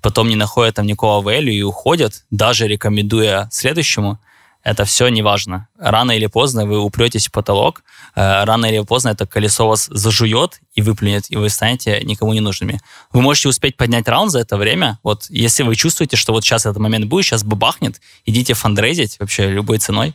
потом 0.00 0.28
не 0.28 0.36
находят 0.36 0.76
там 0.76 0.86
никакого 0.86 1.28
value 1.28 1.50
и 1.50 1.62
уходят, 1.62 2.24
даже 2.30 2.66
рекомендуя 2.66 3.48
следующему, 3.50 4.18
это 4.64 4.84
все 4.84 5.08
не 5.08 5.22
важно. 5.22 5.68
Рано 5.78 6.12
или 6.12 6.26
поздно 6.26 6.66
вы 6.66 6.78
упретесь 6.78 7.28
в 7.28 7.32
потолок, 7.32 7.82
э, 8.14 8.44
рано 8.44 8.66
или 8.66 8.80
поздно 8.80 9.10
это 9.10 9.26
колесо 9.26 9.66
вас 9.68 9.88
зажует 9.90 10.60
и 10.74 10.82
выплюнет, 10.82 11.30
и 11.30 11.36
вы 11.36 11.48
станете 11.48 12.00
никому 12.04 12.32
не 12.32 12.40
нужными. 12.40 12.80
Вы 13.12 13.22
можете 13.22 13.48
успеть 13.48 13.76
поднять 13.76 14.08
раунд 14.08 14.30
за 14.30 14.40
это 14.40 14.56
время. 14.56 14.98
Вот 15.02 15.26
если 15.30 15.62
вы 15.62 15.74
чувствуете, 15.76 16.16
что 16.16 16.32
вот 16.32 16.44
сейчас 16.44 16.66
этот 16.66 16.78
момент 16.78 17.06
будет, 17.06 17.24
сейчас 17.24 17.44
бабахнет, 17.44 18.00
идите 18.26 18.54
фандрейзить 18.54 19.18
вообще 19.20 19.48
любой 19.48 19.78
ценой. 19.78 20.14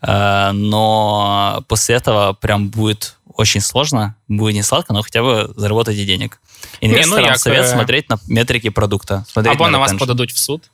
Э, 0.00 0.50
но 0.52 1.62
после 1.68 1.96
этого 1.96 2.32
прям 2.32 2.70
будет 2.70 3.16
очень 3.33 3.61
сложно, 3.61 4.15
будет 4.27 4.55
не 4.55 4.63
сладко, 4.63 4.93
но 4.93 5.01
хотя 5.01 5.21
бы 5.21 5.53
заработайте 5.55 6.05
денег. 6.05 6.39
Инвесторам 6.81 7.25
не, 7.25 7.31
ну, 7.31 7.37
совет 7.37 7.67
смотреть 7.67 8.09
на 8.09 8.19
метрики 8.27 8.69
продукта. 8.69 9.25
Або 9.35 9.65
на, 9.65 9.71
на 9.71 9.79
вас 9.79 9.93
подадуть 9.93 10.31
в 10.31 10.37
суд. 10.37 10.69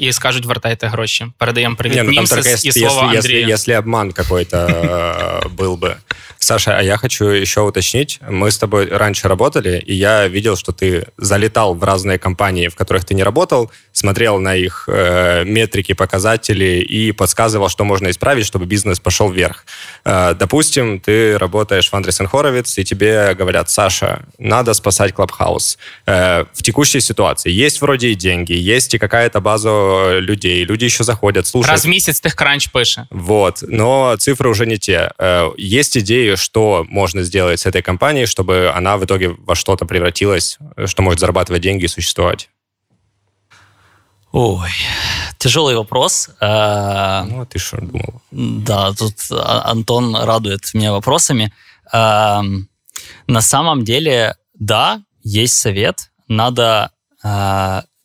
і 0.00 0.12
скажуть, 0.12 0.46
вертайте 0.46 0.86
гроші. 0.86 1.26
Передаємо 1.38 1.76
привіт 1.76 1.96
Не, 1.96 2.02
ну, 2.02 2.10
Мімсис 2.10 2.30
только, 2.30 2.48
если, 2.48 2.68
и 2.68 2.72
слово 2.72 3.12
если, 3.14 3.34
Если, 3.34 3.52
если 3.52 3.74
обман 3.74 4.12
какой-то 4.12 4.56
э, 4.56 5.48
был 5.48 5.76
бы. 5.76 5.96
Саша, 6.45 6.77
а 6.77 6.81
я 6.83 6.97
хочу 6.97 7.25
еще 7.25 7.61
уточнить. 7.61 8.19
Мы 8.29 8.51
с 8.51 8.57
тобой 8.57 8.87
раньше 8.87 9.27
работали, 9.27 9.83
и 9.85 9.93
я 9.93 10.27
видел, 10.27 10.55
что 10.55 10.71
ты 10.71 11.07
залетал 11.17 11.73
в 11.73 11.83
разные 11.83 12.19
компании, 12.19 12.67
в 12.67 12.75
которых 12.75 13.03
ты 13.03 13.15
не 13.15 13.23
работал, 13.23 13.71
смотрел 13.91 14.39
на 14.39 14.55
их 14.55 14.85
э, 14.87 15.43
метрики, 15.45 15.93
показатели 15.93 16.81
и 16.81 17.11
подсказывал, 17.11 17.69
что 17.69 17.83
можно 17.83 18.09
исправить, 18.09 18.45
чтобы 18.45 18.65
бизнес 18.65 18.99
пошел 18.99 19.31
вверх. 19.31 19.65
Э, 20.05 20.35
допустим, 20.37 20.99
ты 20.99 21.37
работаешь 21.37 21.89
в 21.89 21.93
Андресен 21.95 22.27
Хоровиц, 22.27 22.77
и 22.77 22.83
тебе 22.83 23.33
говорят, 23.33 23.69
Саша, 23.69 24.23
надо 24.37 24.73
спасать 24.73 25.13
Клабхаус. 25.13 25.77
Э, 26.05 26.45
в 26.53 26.61
текущей 26.61 26.99
ситуации 26.99 27.51
есть 27.51 27.81
вроде 27.81 28.09
и 28.09 28.15
деньги, 28.15 28.53
есть 28.53 28.93
и 28.93 28.97
какая-то 28.99 29.41
база 29.41 30.19
людей, 30.19 30.63
люди 30.63 30.85
еще 30.85 31.03
заходят, 31.03 31.47
слушают. 31.47 31.71
Раз 31.71 31.85
в 31.85 31.87
месяц 31.87 32.21
ты 32.21 32.29
кранч 32.29 32.69
пише. 32.71 33.07
Вот, 33.09 33.63
но 33.63 34.15
цифры 34.17 34.49
уже 34.49 34.65
не 34.65 34.77
те. 34.77 35.11
Э, 35.17 35.49
есть 35.57 35.97
идеи, 35.97 36.34
что 36.35 36.85
можно 36.89 37.23
сделать 37.23 37.59
с 37.59 37.65
этой 37.65 37.81
компанией, 37.81 38.25
чтобы 38.25 38.71
она 38.75 38.97
в 38.97 39.05
итоге 39.05 39.29
во 39.29 39.55
что-то 39.55 39.85
превратилась, 39.85 40.57
что 40.85 41.01
может 41.01 41.19
зарабатывать 41.19 41.61
деньги 41.61 41.85
и 41.85 41.87
существовать? 41.87 42.49
Ой, 44.31 44.69
тяжелый 45.37 45.77
вопрос. 45.77 46.29
А, 46.41 47.23
ну, 47.23 47.41
а 47.41 47.45
ты 47.45 47.57
что 47.57 47.77
думал? 47.77 48.21
Да, 48.31 48.91
тут 48.93 49.13
а, 49.31 49.71
Антон 49.71 50.13
радует 50.13 50.73
меня 50.73 50.91
вопросами. 50.91 51.53
А, 51.93 52.43
на 53.27 53.41
самом 53.41 53.85
деле, 53.85 54.35
да, 54.53 55.01
есть 55.23 55.55
совет. 55.55 56.11
Надо 56.27 56.91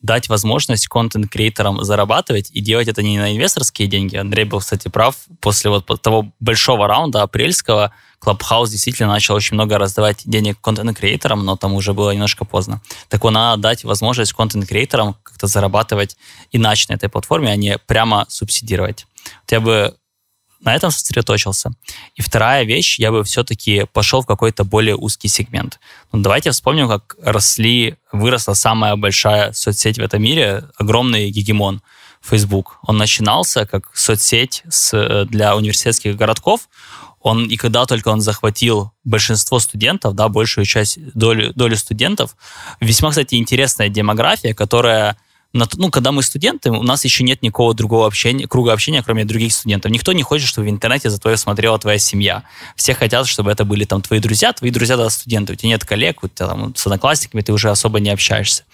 дать 0.03 0.29
возможность 0.29 0.89
контент-креаторам 0.89 1.83
зарабатывать 1.85 2.51
и 2.53 2.61
делать 2.61 2.89
это 2.89 3.03
не 3.03 3.19
на 3.19 3.35
инвесторские 3.35 3.89
деньги. 3.89 4.17
Андрей 4.17 4.45
был, 4.45 4.61
кстати, 4.61 4.89
прав. 4.89 5.17
После 5.41 5.71
вот 5.71 5.87
того 6.01 6.31
большого 6.41 6.87
раунда 6.87 7.23
апрельского 7.23 7.93
Clubhouse 8.21 8.69
действительно 8.69 9.11
начал 9.11 9.35
очень 9.35 9.55
много 9.55 9.79
раздавать 9.79 10.23
денег 10.25 10.61
контент-креаторам, 10.61 11.45
но 11.45 11.57
там 11.57 11.75
уже 11.75 11.93
было 11.95 12.11
немножко 12.11 12.45
поздно. 12.45 12.81
Так 13.09 13.23
вот, 13.25 13.31
надо 13.31 13.63
дать 13.63 13.85
возможность 13.85 14.33
контент-креаторам 14.33 15.17
как-то 15.23 15.47
зарабатывать 15.47 16.17
иначе 16.53 16.87
на 16.89 16.95
этой 16.95 17.09
платформе, 17.09 17.51
а 17.51 17.57
не 17.57 17.79
прямо 17.79 18.27
субсидировать. 18.29 19.07
Вот 19.25 19.53
я 19.53 19.61
бы 19.61 19.95
на 20.61 20.75
этом 20.75 20.91
сосредоточился. 20.91 21.71
И 22.15 22.23
вторая 22.23 22.65
вещь, 22.65 22.99
я 22.99 23.11
бы 23.11 23.25
все-таки 23.25 23.87
пошел 23.93 24.23
в 24.23 24.27
какой-то 24.27 24.65
более 24.65 24.97
узкий 24.97 25.29
сегмент. 25.29 25.81
Ну, 26.13 26.21
давайте 26.21 26.51
вспомним, 26.51 26.89
как 26.89 27.17
росли, 27.23 27.97
выросла 28.13 28.55
самая 28.55 28.97
большая 28.97 29.53
соцсеть 29.53 29.99
в 29.99 30.03
этом 30.03 30.23
мире, 30.23 30.65
огромный 30.77 31.31
гегемон 31.31 31.81
Facebook. 32.21 32.79
Он 32.83 32.99
начинался 32.99 33.67
как 33.67 33.91
соцсеть 33.95 34.63
с, 34.69 35.25
для 35.27 35.57
университетских 35.57 36.17
городков. 36.17 36.69
Он, 37.21 37.47
и 37.47 37.57
когда 37.57 37.85
только 37.85 38.09
он 38.09 38.21
захватил 38.21 38.93
большинство 39.05 39.59
студентов, 39.59 40.15
да, 40.15 40.29
большую 40.29 40.65
часть 40.65 40.99
долю, 41.15 41.53
долю 41.55 41.77
студентов, 41.77 42.37
весьма, 42.81 43.11
кстати, 43.11 43.35
интересная 43.35 43.89
демография, 43.89 44.55
которая 44.55 45.17
ну, 45.53 45.91
когда 45.91 46.13
мы 46.13 46.23
студенты, 46.23 46.71
у 46.71 46.83
нас 46.83 47.05
еще 47.05 47.25
нет 47.25 47.43
никакого 47.43 47.75
другого 47.75 48.07
общения, 48.07 48.47
круга 48.47 48.73
общения, 48.73 49.03
кроме 49.03 49.25
других 49.25 49.53
студентов. 49.53 49.91
Никто 49.91 50.13
не 50.13 50.23
хочет, 50.23 50.49
чтобы 50.49 50.69
в 50.69 50.71
интернете 50.71 51.11
за 51.11 51.19
тобой 51.21 51.37
смотрела 51.39 51.79
твоя 51.79 51.99
семья. 51.99 52.45
Все 52.77 52.95
хотят, 52.95 53.27
чтобы 53.27 53.51
это 53.51 53.65
были 53.65 53.85
там 53.85 54.01
твои 54.01 54.21
друзья, 54.21 54.53
твои 54.53 54.71
друзья 54.71 54.97
да, 54.97 55.11
студенты. 55.11 55.55
У 55.55 55.57
тебя 55.57 55.71
нет 55.71 55.85
коллег, 55.85 56.23
у 56.23 56.29
тебя 56.29 56.47
там 56.47 56.75
с 56.77 56.87
одноклассниками 56.87 57.41
ты 57.41 57.53
уже 57.53 57.71
особо 57.71 57.99
не 57.99 58.11
общаешься. 58.11 58.65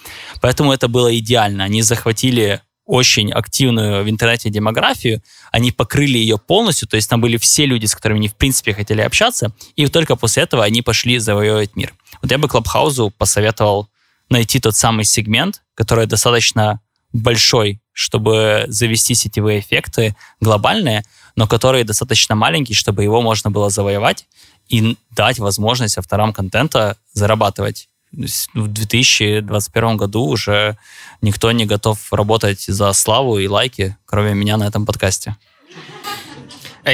Поэтому 0.40 0.72
это 0.72 0.88
было 0.88 1.16
идеально. 1.16 1.64
Они 1.64 1.80
захватили 1.82 2.60
очень 2.84 3.32
активную 3.32 4.04
в 4.04 4.08
интернете 4.08 4.48
демографию, 4.48 5.20
они 5.50 5.72
покрыли 5.72 6.18
ее 6.18 6.38
полностью, 6.38 6.86
то 6.86 6.96
есть 6.96 7.10
там 7.10 7.20
были 7.20 7.36
все 7.36 7.66
люди, 7.66 7.86
с 7.86 7.94
которыми 7.94 8.18
они 8.18 8.28
в 8.28 8.36
принципе 8.36 8.72
хотели 8.74 9.00
общаться, 9.00 9.52
и 9.74 9.86
только 9.88 10.14
после 10.14 10.44
этого 10.44 10.62
они 10.62 10.82
пошли 10.82 11.18
завоевывать 11.18 11.74
мир. 11.74 11.94
Вот 12.22 12.30
я 12.30 12.38
бы 12.38 12.48
Клабхаузу 12.48 13.12
посоветовал 13.18 13.88
найти 14.30 14.60
тот 14.60 14.76
самый 14.76 15.04
сегмент, 15.04 15.62
который 15.74 16.06
достаточно 16.06 16.80
большой, 17.12 17.80
чтобы 17.92 18.64
завести 18.68 19.14
сетевые 19.14 19.60
эффекты 19.60 20.16
глобальные, 20.40 21.04
но 21.34 21.46
который 21.46 21.84
достаточно 21.84 22.34
маленький, 22.34 22.74
чтобы 22.74 23.02
его 23.02 23.22
можно 23.22 23.50
было 23.50 23.70
завоевать 23.70 24.26
и 24.68 24.96
дать 25.10 25.38
возможность 25.38 25.98
авторам 25.98 26.32
контента 26.32 26.96
зарабатывать. 27.12 27.88
В 28.12 28.68
2021 28.68 29.96
году 29.96 30.24
уже 30.24 30.78
никто 31.20 31.52
не 31.52 31.66
готов 31.66 32.12
работать 32.12 32.62
за 32.62 32.92
славу 32.92 33.38
и 33.38 33.48
лайки, 33.48 33.96
кроме 34.06 34.34
меня 34.34 34.56
на 34.56 34.64
этом 34.64 34.86
подкасте. 34.86 35.36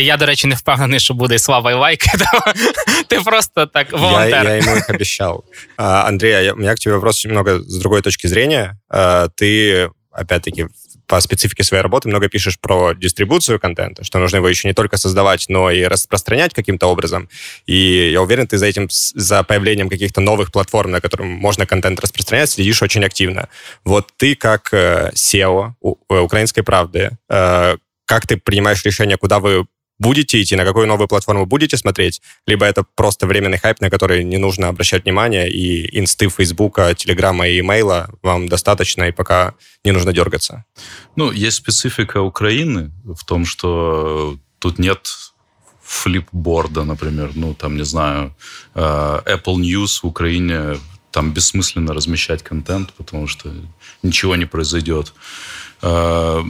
Я, 0.01 0.17
до 0.17 0.27
речі, 0.27 0.47
не 0.47 0.55
впевнений, 0.55 1.01
що 1.01 1.15
буде 1.15 1.39
слава 1.39 1.71
і 1.71 1.75
лайки. 1.75 2.11
Ти 3.09 3.21
просто 3.21 3.67
так 3.67 3.93
волонтер. 3.93 4.45
Я, 4.45 4.55
я 4.55 4.57
ему 4.57 4.77
их 4.77 4.91
обещал. 4.91 5.45
Андрей, 5.77 6.51
у 6.51 6.57
меня 6.57 6.75
к 6.75 6.79
тебе 6.79 6.95
вопрос 6.95 7.25
немного 7.25 7.59
с 7.59 7.79
другой 7.79 8.03
точки 8.03 8.27
зрения. 8.27 8.77
Ты, 9.37 9.91
опять-таки, 10.11 10.67
по 11.13 11.21
специфике 11.21 11.63
своей 11.63 11.83
работы 11.83 12.09
много 12.09 12.29
пишешь 12.29 12.59
про 12.59 12.95
дистрибуцию 12.95 13.61
контента, 13.61 14.03
что 14.03 14.19
нужно 14.19 14.37
его 14.37 14.49
еще 14.49 14.69
не 14.69 14.73
только 14.73 14.97
создавать, 14.97 15.45
но 15.49 15.71
и 15.71 15.83
распространять 15.85 16.55
каким-то 16.55 16.87
образом. 16.87 17.29
И 17.67 18.11
я 18.13 18.23
уверен, 18.23 18.47
ты 18.47 18.57
за 18.57 18.65
этим, 18.65 18.89
за 18.91 19.43
появлением 19.43 19.91
каких-то 19.91 20.23
новых 20.23 20.51
платформ, 20.51 20.91
на 20.91 21.03
которых 21.03 21.27
можно 21.27 21.67
контент 21.67 22.01
распространять, 22.01 22.49
следишь 22.49 22.83
очень 22.83 23.05
активно. 23.05 23.49
Вот 23.85 24.09
ты 24.17 24.35
как 24.35 24.73
э, 24.73 25.11
SEO 25.15 25.73
э, 25.83 26.19
«Украинской 26.19 26.63
правды», 26.63 27.11
э, 27.29 27.77
как 28.07 28.27
ты 28.27 28.39
принимаешь 28.39 28.83
решение, 28.85 29.19
куда 29.19 29.39
вы 29.39 29.67
будете 30.03 30.43
идти, 30.43 30.57
на 30.57 30.65
какую 30.65 30.87
новую 30.87 31.09
платформу 31.09 31.47
будете 31.47 31.77
смотреть, 31.77 32.21
либо 32.47 32.67
это 32.67 32.85
просто 32.95 33.27
временный 33.27 33.59
хайп, 33.59 33.81
на 33.81 33.91
который 33.91 34.25
не 34.25 34.39
нужно 34.39 34.69
обращать 34.69 35.05
внимание, 35.05 35.49
и 35.51 35.99
инсты 35.99 36.29
Фейсбука, 36.29 36.95
Телеграма 36.95 37.49
и 37.49 37.61
имейла 37.61 38.11
вам 38.23 38.49
достаточно, 38.49 39.05
и 39.09 39.13
пока 39.13 39.55
не 39.85 39.93
нужно 39.93 40.13
дергаться. 40.13 40.65
Ну, 41.17 41.33
есть 41.33 41.57
специфика 41.57 42.21
Украины 42.21 42.91
в 43.05 43.25
том, 43.25 43.47
что 43.47 44.37
тут 44.59 44.79
нет 44.79 45.09
флипборда, 45.83 46.85
например, 46.85 47.31
ну, 47.35 47.55
там, 47.55 47.77
не 47.77 47.85
знаю, 47.85 48.35
э, 48.75 48.81
Apple 49.27 49.57
News 49.57 50.01
в 50.03 50.07
Украине, 50.07 50.79
там 51.11 51.33
бессмысленно 51.33 51.95
размещать 51.95 52.43
контент, 52.43 52.93
потому 52.95 53.29
что 53.29 53.53
ничего 54.03 54.37
не 54.37 54.47
произойдет. 54.47 55.13
Э, 55.83 56.43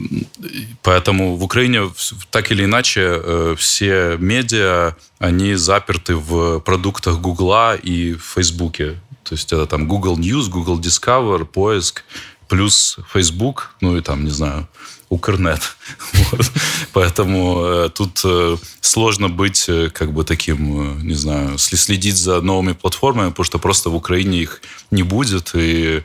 поэтому 0.83 1.35
в 1.35 1.43
Украине 1.43 1.91
так 2.29 2.51
или 2.51 2.65
иначе 2.65 3.01
э, 3.01 3.55
все 3.57 4.17
медиа, 4.19 4.95
они 5.19 5.55
заперты 5.55 6.15
в 6.15 6.59
продуктах 6.59 7.19
Гугла 7.19 7.75
и 7.75 8.13
Фейсбуке. 8.13 9.01
То 9.23 9.35
есть 9.35 9.51
это 9.53 9.65
там 9.65 9.87
Google 9.87 10.17
News, 10.17 10.49
Google 10.49 10.79
Discover, 10.79 11.45
поиск, 11.45 12.03
плюс 12.47 12.97
Facebook, 13.11 13.71
ну 13.81 13.97
и 13.97 14.01
там, 14.01 14.23
не 14.23 14.31
знаю, 14.31 14.67
Укрнет. 15.09 15.61
Вот. 16.13 16.51
Поэтому 16.93 17.63
э, 17.65 17.89
тут 17.89 18.21
э, 18.25 18.57
сложно 18.81 19.29
быть 19.29 19.65
э, 19.67 19.89
как 19.89 20.11
бы 20.11 20.23
таким, 20.23 20.99
э, 20.99 21.03
не 21.03 21.15
знаю, 21.15 21.57
следить 21.57 22.17
за 22.17 22.41
новыми 22.41 22.73
платформами, 22.73 23.29
потому 23.29 23.45
что 23.45 23.59
просто 23.59 23.89
в 23.89 23.95
Украине 23.95 24.39
их 24.39 24.61
не 24.91 25.03
будет. 25.03 25.51
И 25.55 26.03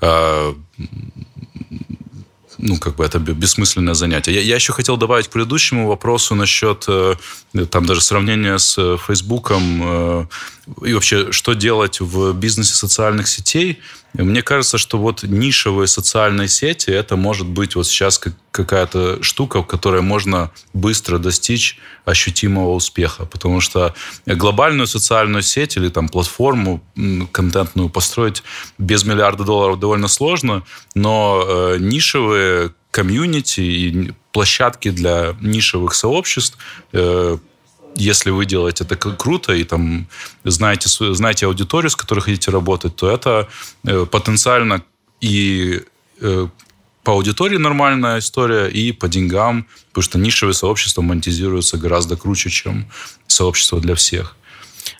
э, 0.00 0.54
ну, 2.62 2.78
как 2.78 2.94
бы 2.94 3.04
это 3.04 3.18
бессмысленное 3.18 3.94
занятие. 3.94 4.34
Я, 4.34 4.40
я 4.40 4.54
еще 4.54 4.72
хотел 4.72 4.96
добавить 4.96 5.28
к 5.28 5.30
предыдущему 5.30 5.88
вопросу 5.88 6.34
насчет, 6.34 6.84
э, 6.88 7.14
там, 7.70 7.84
даже 7.84 8.00
сравнения 8.00 8.56
с 8.58 8.96
Фейсбуком 8.98 9.82
э, 9.82 10.26
и 10.86 10.94
вообще, 10.94 11.32
что 11.32 11.54
делать 11.54 12.00
в 12.00 12.32
бизнесе 12.32 12.74
социальных 12.74 13.26
сетей. 13.28 13.80
Мне 14.14 14.42
кажется, 14.42 14.76
что 14.76 14.98
вот 14.98 15.22
нишевые 15.22 15.86
социальные 15.86 16.48
сети, 16.48 16.90
это 16.90 17.16
может 17.16 17.46
быть 17.46 17.76
вот 17.76 17.86
сейчас 17.86 18.20
какая-то 18.50 19.22
штука, 19.22 19.62
в 19.62 19.66
которой 19.66 20.02
можно 20.02 20.50
быстро 20.74 21.18
достичь 21.18 21.78
ощутимого 22.04 22.74
успеха. 22.74 23.24
Потому 23.24 23.60
что 23.60 23.94
глобальную 24.26 24.86
социальную 24.86 25.42
сеть 25.42 25.76
или 25.76 25.88
там 25.88 26.08
платформу 26.08 26.82
контентную 27.32 27.88
построить 27.88 28.42
без 28.76 29.04
миллиарда 29.04 29.44
долларов 29.44 29.78
довольно 29.78 30.08
сложно, 30.08 30.62
но 30.94 31.44
э, 31.46 31.76
нишевые 31.80 32.74
комьюнити 32.90 33.60
и 33.60 34.12
площадки 34.32 34.90
для 34.90 35.34
нишевых 35.40 35.94
сообществ 35.94 36.58
э, 36.92 37.38
если 37.95 38.31
вы 38.31 38.45
делаете 38.45 38.83
это 38.83 38.95
круто 38.95 39.53
и 39.53 39.63
там 39.63 40.07
знаете, 40.43 40.89
знаете 41.13 41.45
аудиторию, 41.45 41.89
с 41.89 41.95
которой 41.95 42.19
хотите 42.19 42.51
работать, 42.51 42.95
то 42.95 43.09
это 43.09 43.47
э, 43.85 44.05
потенциально 44.05 44.81
и 45.21 45.81
э, 46.21 46.47
по 47.03 47.11
аудитории 47.13 47.57
нормальная 47.57 48.17
история, 48.19 48.67
и 48.67 48.91
по 48.91 49.07
деньгам, 49.07 49.65
потому 49.89 50.03
что 50.03 50.19
нишевые 50.19 50.53
сообщества 50.53 51.01
монетизируются 51.01 51.77
гораздо 51.77 52.17
круче, 52.17 52.49
чем 52.49 52.85
сообщество 53.27 53.79
для 53.79 53.93
всіх. 53.93 54.35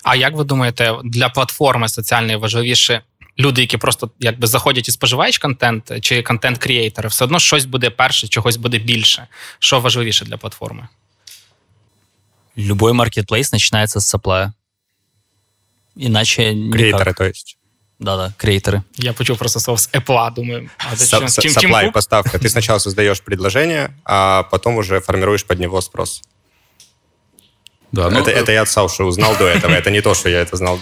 А 0.02 0.16
як 0.16 0.34
ви 0.36 0.44
думаєте, 0.44 0.94
для 1.04 1.28
платформи 1.28 1.88
соціальної 1.88 2.36
важливіше 2.36 3.02
люди, 3.38 3.60
які 3.60 3.76
просто 3.76 4.10
якби 4.20 4.46
заходять 4.46 4.88
і 4.88 4.92
споживають 4.92 5.38
контент, 5.38 5.92
чи 6.00 6.22
контент-крієйтори, 6.22 7.08
все 7.08 7.24
одно 7.24 7.38
щось 7.38 7.64
буде 7.64 7.90
перше, 7.90 8.28
чогось 8.28 8.56
буде 8.56 8.78
більше. 8.78 9.26
Що 9.58 9.80
важливіше 9.80 10.24
для 10.24 10.36
платформи? 10.36 10.88
Любой 12.55 12.93
маркетплейс 12.93 13.51
начинается 13.51 13.99
с 13.99 14.07
сапплая. 14.07 14.53
Иначе 15.95 16.53
Креаторы, 16.53 17.11
никак. 17.11 17.17
то 17.17 17.25
есть. 17.25 17.57
Да-да, 17.99 18.33
креаторы. 18.37 18.83
Я 18.97 19.13
почув 19.13 19.37
просто 19.37 19.59
слово 19.59 19.77
с 19.77 19.89
Apple, 19.93 20.33
думаю. 20.33 20.69
А 20.77 20.95
зачем? 20.95 21.27
С, 21.27 21.39
supply, 21.39 21.91
поставка. 21.91 22.37
Ты 22.37 22.49
сначала 22.49 22.79
создаешь 22.79 23.21
предложение, 23.21 23.95
а 24.03 24.43
потом 24.43 24.77
уже 24.77 24.99
формируешь 24.99 25.45
под 25.45 25.59
него 25.59 25.79
спрос. 25.81 26.21
Да, 27.91 28.09
ну, 28.09 28.19
это, 28.19 28.31
это 28.31 28.51
я 28.51 28.63
от 28.63 28.69
Сауши 28.69 29.03
узнал 29.03 29.37
до 29.37 29.45
этого. 29.45 29.71
Это 29.71 29.91
не 29.91 30.01
то, 30.01 30.15
что 30.15 30.27
я 30.27 30.41
это 30.41 30.57
знал. 30.57 30.79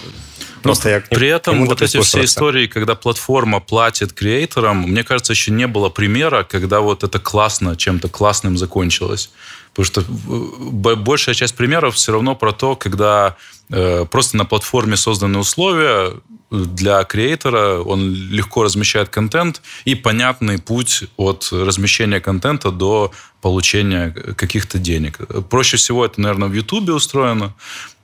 Просто 0.62 0.88
я 0.88 1.00
При 1.00 1.28
этом 1.28 1.66
вот 1.66 1.82
эти 1.82 2.00
все 2.00 2.24
истории, 2.24 2.66
когда 2.66 2.94
платформа 2.94 3.60
платит 3.60 4.12
креаторам, 4.12 4.82
мне 4.82 5.04
кажется, 5.04 5.32
еще 5.32 5.50
не 5.50 5.66
было 5.66 5.90
примера, 5.90 6.44
когда 6.44 6.80
вот 6.80 7.04
это 7.04 7.18
классно, 7.18 7.76
чем-то 7.76 8.08
классным 8.08 8.56
закончилось. 8.56 9.30
Потому 9.74 9.86
что 9.86 10.00
э, 10.02 10.94
большая 10.96 11.34
часть 11.34 11.54
примеров 11.54 11.94
все 11.94 12.12
равно 12.12 12.34
про 12.34 12.52
то, 12.52 12.76
когда 12.76 13.36
э, 13.70 14.04
просто 14.04 14.36
на 14.36 14.44
платформе 14.44 14.96
созданы 14.96 15.38
условия 15.38 16.12
для 16.50 17.02
креатора, 17.04 17.78
он 17.80 18.12
легко 18.12 18.62
размещает 18.62 19.08
контент 19.08 19.62
и 19.86 19.94
понятный 19.94 20.58
путь 20.58 21.04
от 21.16 21.48
размещения 21.50 22.20
контента 22.20 22.70
до 22.70 23.12
получения 23.40 24.10
каких-то 24.10 24.78
денег. 24.78 25.18
Проще 25.48 25.78
всего 25.78 26.04
это, 26.04 26.20
наверное, 26.20 26.48
в 26.48 26.52
Ютубе 26.52 26.92
устроено. 26.92 27.54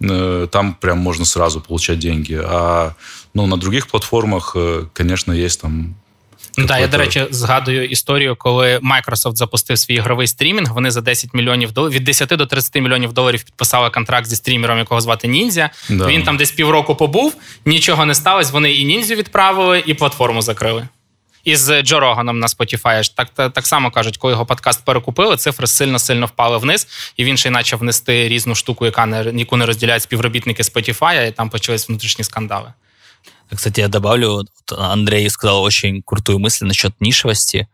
Э, 0.01 0.49
там 0.51 0.75
прям 0.75 0.99
можно 0.99 1.27
сразу 1.27 1.61
получать 1.61 1.99
деньги. 1.99 2.41
А 2.43 2.95
ну, 3.35 3.47
на 3.47 3.59
других 3.59 3.89
платформах, 3.89 4.57
конечно, 4.95 5.33
есть 5.33 5.61
там 5.61 5.97
Ну 6.57 6.67
так, 6.67 6.81
я, 6.81 6.87
до 6.87 6.97
речі, 6.97 7.27
згадую 7.31 7.85
історію, 7.85 8.37
коли 8.37 8.79
Microsoft 8.79 9.37
запустив 9.37 9.79
свій 9.79 9.95
ігровий 9.95 10.27
стрімінг. 10.27 10.73
Вони 10.73 10.91
за 10.91 11.01
10 11.01 11.35
мільйонів 11.35 11.73
доларів 11.73 11.95
від 11.95 12.05
10 12.05 12.29
до 12.29 12.47
30 12.47 12.75
мільйонів 12.75 13.13
доларів 13.13 13.45
підписали 13.45 13.91
контракт 13.91 14.27
зі 14.27 14.37
стрімером, 14.37 14.79
якого 14.79 15.01
звати 15.01 15.29
Ніндзя. 15.29 15.71
Да. 15.89 16.07
Він 16.07 16.23
там 16.23 16.37
десь 16.37 16.51
півроку 16.51 16.95
побув, 16.95 17.37
нічого 17.65 18.07
не 18.07 18.15
сталося. 18.15 18.53
Вони 18.53 18.73
і 18.73 18.85
ніндзю 18.85 19.15
відправили, 19.15 19.83
і 19.87 19.95
платформу 19.95 20.43
закрили. 20.43 20.89
І 21.45 21.57
з 21.57 21.83
Джо 21.83 22.01
Роганом 22.01 22.39
на 22.39 22.47
Spotify. 22.47 23.15
Так 23.15 23.29
так, 23.35 23.53
так 23.53 23.67
само 23.67 23.91
кажуть, 23.91 24.17
коли 24.17 24.33
його 24.33 24.47
подкаст 24.47 24.85
перекупили, 24.85 25.37
цифри 25.37 25.67
сильно-сильно 25.67 26.27
впали 26.27 26.59
вниз, 26.59 26.89
і 27.17 27.25
він 27.25 27.37
ще 27.37 27.49
й 27.49 27.53
почав 27.53 27.79
внести 27.79 28.29
різну 28.29 28.55
штуку, 28.55 28.85
яка 28.85 29.07
не 29.07 29.33
яку 29.35 29.57
не 29.57 29.67
розділяють 29.67 30.03
співробітники 30.03 30.63
Spotify, 30.63 31.29
і 31.29 31.31
там 31.31 31.51
почались 31.51 31.89
внутрішні 31.89 32.25
скандали. 32.25 32.73
Кстати, 33.55 33.81
я 33.81 33.89
добавлю, 33.89 34.45
Андрей 34.71 35.29
сказал 35.31 35.63
очень 35.63 36.03
крутую 36.03 36.39
мысль 36.39 36.67
насчет 36.67 37.01
нишевости. 37.01 37.69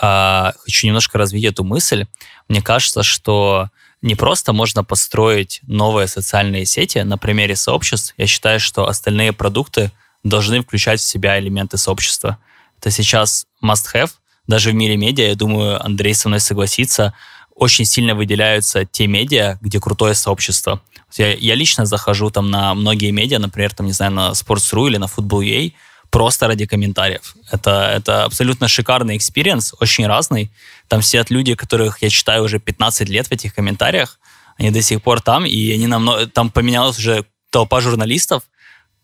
А, 0.00 0.52
хочу 0.64 0.86
немножко 0.86 1.18
развить 1.18 1.44
эту 1.44 1.64
мысль. 1.64 2.06
Мне 2.48 2.62
кажется, 2.62 3.02
что 3.02 3.70
не 4.02 4.14
просто 4.14 4.52
можно 4.52 4.84
построить 4.84 5.60
новые 5.66 6.06
социальные 6.06 6.66
сети 6.66 6.98
на 6.98 7.18
примере 7.18 7.56
сообществ. 7.56 8.14
Я 8.16 8.26
считаю, 8.26 8.60
что 8.60 8.86
остальные 8.86 9.32
продукты 9.32 9.90
должны 10.22 10.62
включать 10.62 11.00
в 11.00 11.04
себя 11.04 11.38
элементы 11.38 11.78
сообщества. 11.78 12.38
Это 12.78 12.90
сейчас 12.90 13.46
must-have. 13.62 14.10
Даже 14.46 14.70
в 14.70 14.74
мире 14.74 14.96
медиа, 14.96 15.28
я 15.28 15.34
думаю, 15.34 15.84
Андрей 15.84 16.14
со 16.14 16.28
мной 16.28 16.40
согласится, 16.40 17.14
очень 17.56 17.86
сильно 17.86 18.14
выделяются 18.14 18.84
те 18.84 19.06
медиа, 19.06 19.58
где 19.62 19.80
крутое 19.80 20.14
сообщество. 20.14 20.80
Я, 21.16 21.34
я 21.34 21.54
лично 21.54 21.86
захожу 21.86 22.30
там 22.30 22.50
на 22.50 22.74
многие 22.74 23.10
медиа, 23.10 23.38
например, 23.38 23.74
там, 23.74 23.86
не 23.86 23.92
знаю, 23.92 24.12
на 24.12 24.30
Sports.ru 24.32 24.88
или 24.88 24.98
на 24.98 25.06
Football.ua, 25.06 25.72
просто 26.10 26.46
ради 26.46 26.66
комментариев. 26.66 27.34
Это, 27.50 27.92
это 27.96 28.24
абсолютно 28.24 28.68
шикарный 28.68 29.16
experience, 29.16 29.74
очень 29.80 30.06
разный. 30.06 30.50
Там 30.88 31.00
сидят 31.02 31.30
люди, 31.30 31.54
которых 31.54 32.02
я 32.02 32.10
читаю 32.10 32.44
уже 32.44 32.58
15 32.58 33.08
лет 33.08 33.26
в 33.26 33.32
этих 33.32 33.54
комментариях, 33.54 34.20
они 34.58 34.70
до 34.70 34.82
сих 34.82 35.02
пор 35.02 35.20
там, 35.20 35.46
и 35.46 35.72
они 35.72 35.86
намного, 35.86 36.26
там 36.26 36.50
поменялась 36.50 36.98
уже 36.98 37.24
толпа 37.50 37.80
журналистов, 37.80 38.42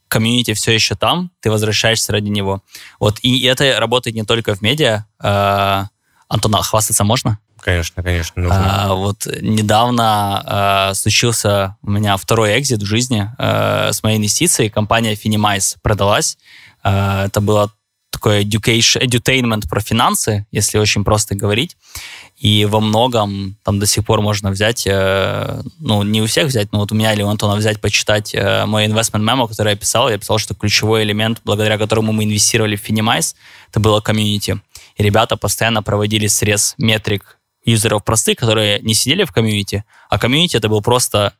комьюнити 0.08 0.52
все 0.52 0.72
еще 0.72 0.94
там, 0.94 1.30
ты 1.40 1.50
возвращаешься 1.50 2.12
ради 2.12 2.28
него. 2.28 2.62
Вот, 3.00 3.18
и 3.22 3.44
это 3.44 3.80
работает 3.80 4.14
не 4.14 4.24
только 4.24 4.54
в 4.54 4.60
медиа. 4.60 5.06
Э, 5.22 5.84
Антона, 6.28 6.62
хвастаться 6.62 7.04
можно? 7.04 7.38
Конечно, 7.62 8.02
конечно, 8.02 8.42
нужно. 8.42 8.84
А, 8.84 8.94
вот 8.94 9.26
недавно 9.40 10.42
а, 10.44 10.94
случился 10.94 11.76
у 11.82 11.90
меня 11.90 12.16
второй 12.16 12.58
экзит 12.58 12.82
в 12.82 12.86
жизни 12.86 13.30
а, 13.38 13.92
с 13.92 14.02
моей 14.02 14.18
инвестицией. 14.18 14.68
Компания 14.68 15.14
Finimize 15.14 15.76
продалась. 15.80 16.38
А, 16.82 17.26
это 17.26 17.40
было 17.40 17.70
такое 18.10 18.42
education, 18.42 19.00
edutainment 19.00 19.68
про 19.68 19.80
финансы, 19.80 20.44
если 20.50 20.78
очень 20.78 21.04
просто 21.04 21.36
говорить. 21.36 21.76
И 22.36 22.64
во 22.64 22.80
многом 22.80 23.56
там 23.62 23.78
до 23.78 23.86
сих 23.86 24.04
пор 24.04 24.20
можно 24.20 24.50
взять, 24.50 24.84
э, 24.86 25.62
ну, 25.78 26.02
не 26.02 26.20
у 26.20 26.26
всех 26.26 26.48
взять, 26.48 26.72
но 26.72 26.80
вот 26.80 26.90
у 26.90 26.94
меня 26.96 27.12
или 27.12 27.22
у 27.22 27.28
Антона 27.28 27.54
взять, 27.54 27.80
почитать 27.80 28.34
э, 28.34 28.66
мой 28.66 28.86
investment 28.86 29.22
memo, 29.22 29.48
который 29.48 29.70
я 29.70 29.76
писал. 29.76 30.08
Я 30.08 30.18
писал, 30.18 30.38
что 30.38 30.54
ключевой 30.54 31.04
элемент, 31.04 31.40
благодаря 31.44 31.78
которому 31.78 32.12
мы 32.12 32.24
инвестировали 32.24 32.74
в 32.74 32.88
Finimize, 32.88 33.34
это 33.70 33.78
было 33.78 34.00
комьюнити. 34.00 34.60
И 34.96 35.02
ребята 35.02 35.36
постоянно 35.36 35.82
проводили 35.82 36.26
срез 36.26 36.74
метрик 36.78 37.38
юзеров 37.64 38.04
простых, 38.04 38.38
которые 38.38 38.80
не 38.80 38.94
сидели 38.94 39.24
в 39.24 39.32
комьюнити, 39.32 39.84
а 40.10 40.18
комьюнити 40.18 40.56
это 40.56 40.68
был 40.68 40.82
просто 40.82 41.34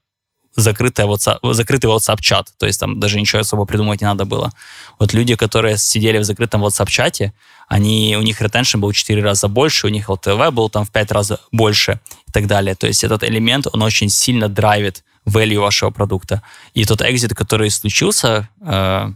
закрытый 0.54 1.06
WhatsApp, 1.06 1.38
закрытый 1.52 1.90
WhatsApp-чат, 1.90 2.48
то 2.58 2.66
есть 2.66 2.78
там 2.78 3.00
даже 3.00 3.18
ничего 3.18 3.40
особо 3.40 3.64
придумать 3.64 4.00
не 4.00 4.06
надо 4.06 4.24
было. 4.24 4.52
Вот 4.98 5.14
люди, 5.14 5.34
которые 5.34 5.78
сидели 5.78 6.18
в 6.18 6.24
закрытом 6.24 6.64
WhatsApp-чате, 6.64 7.32
они, 7.68 8.16
у 8.18 8.22
них 8.22 8.40
retention 8.40 8.78
был 8.78 8.90
в 8.90 8.94
4 8.94 9.22
раза 9.22 9.48
больше, 9.48 9.86
у 9.86 9.90
них 9.90 10.08
LTV 10.08 10.50
был 10.50 10.68
там 10.68 10.84
в 10.84 10.90
5 10.90 11.12
раз 11.12 11.32
больше 11.52 12.00
и 12.28 12.32
так 12.32 12.46
далее. 12.46 12.74
То 12.74 12.86
есть 12.86 13.02
этот 13.02 13.24
элемент, 13.24 13.66
он 13.72 13.82
очень 13.82 14.10
сильно 14.10 14.48
драйвит 14.48 15.04
value 15.26 15.60
вашего 15.60 15.90
продукта. 15.90 16.42
И 16.74 16.84
тот 16.84 17.00
exit, 17.02 17.34
который 17.34 17.70
случился, 17.70 18.48
э, 18.60 19.12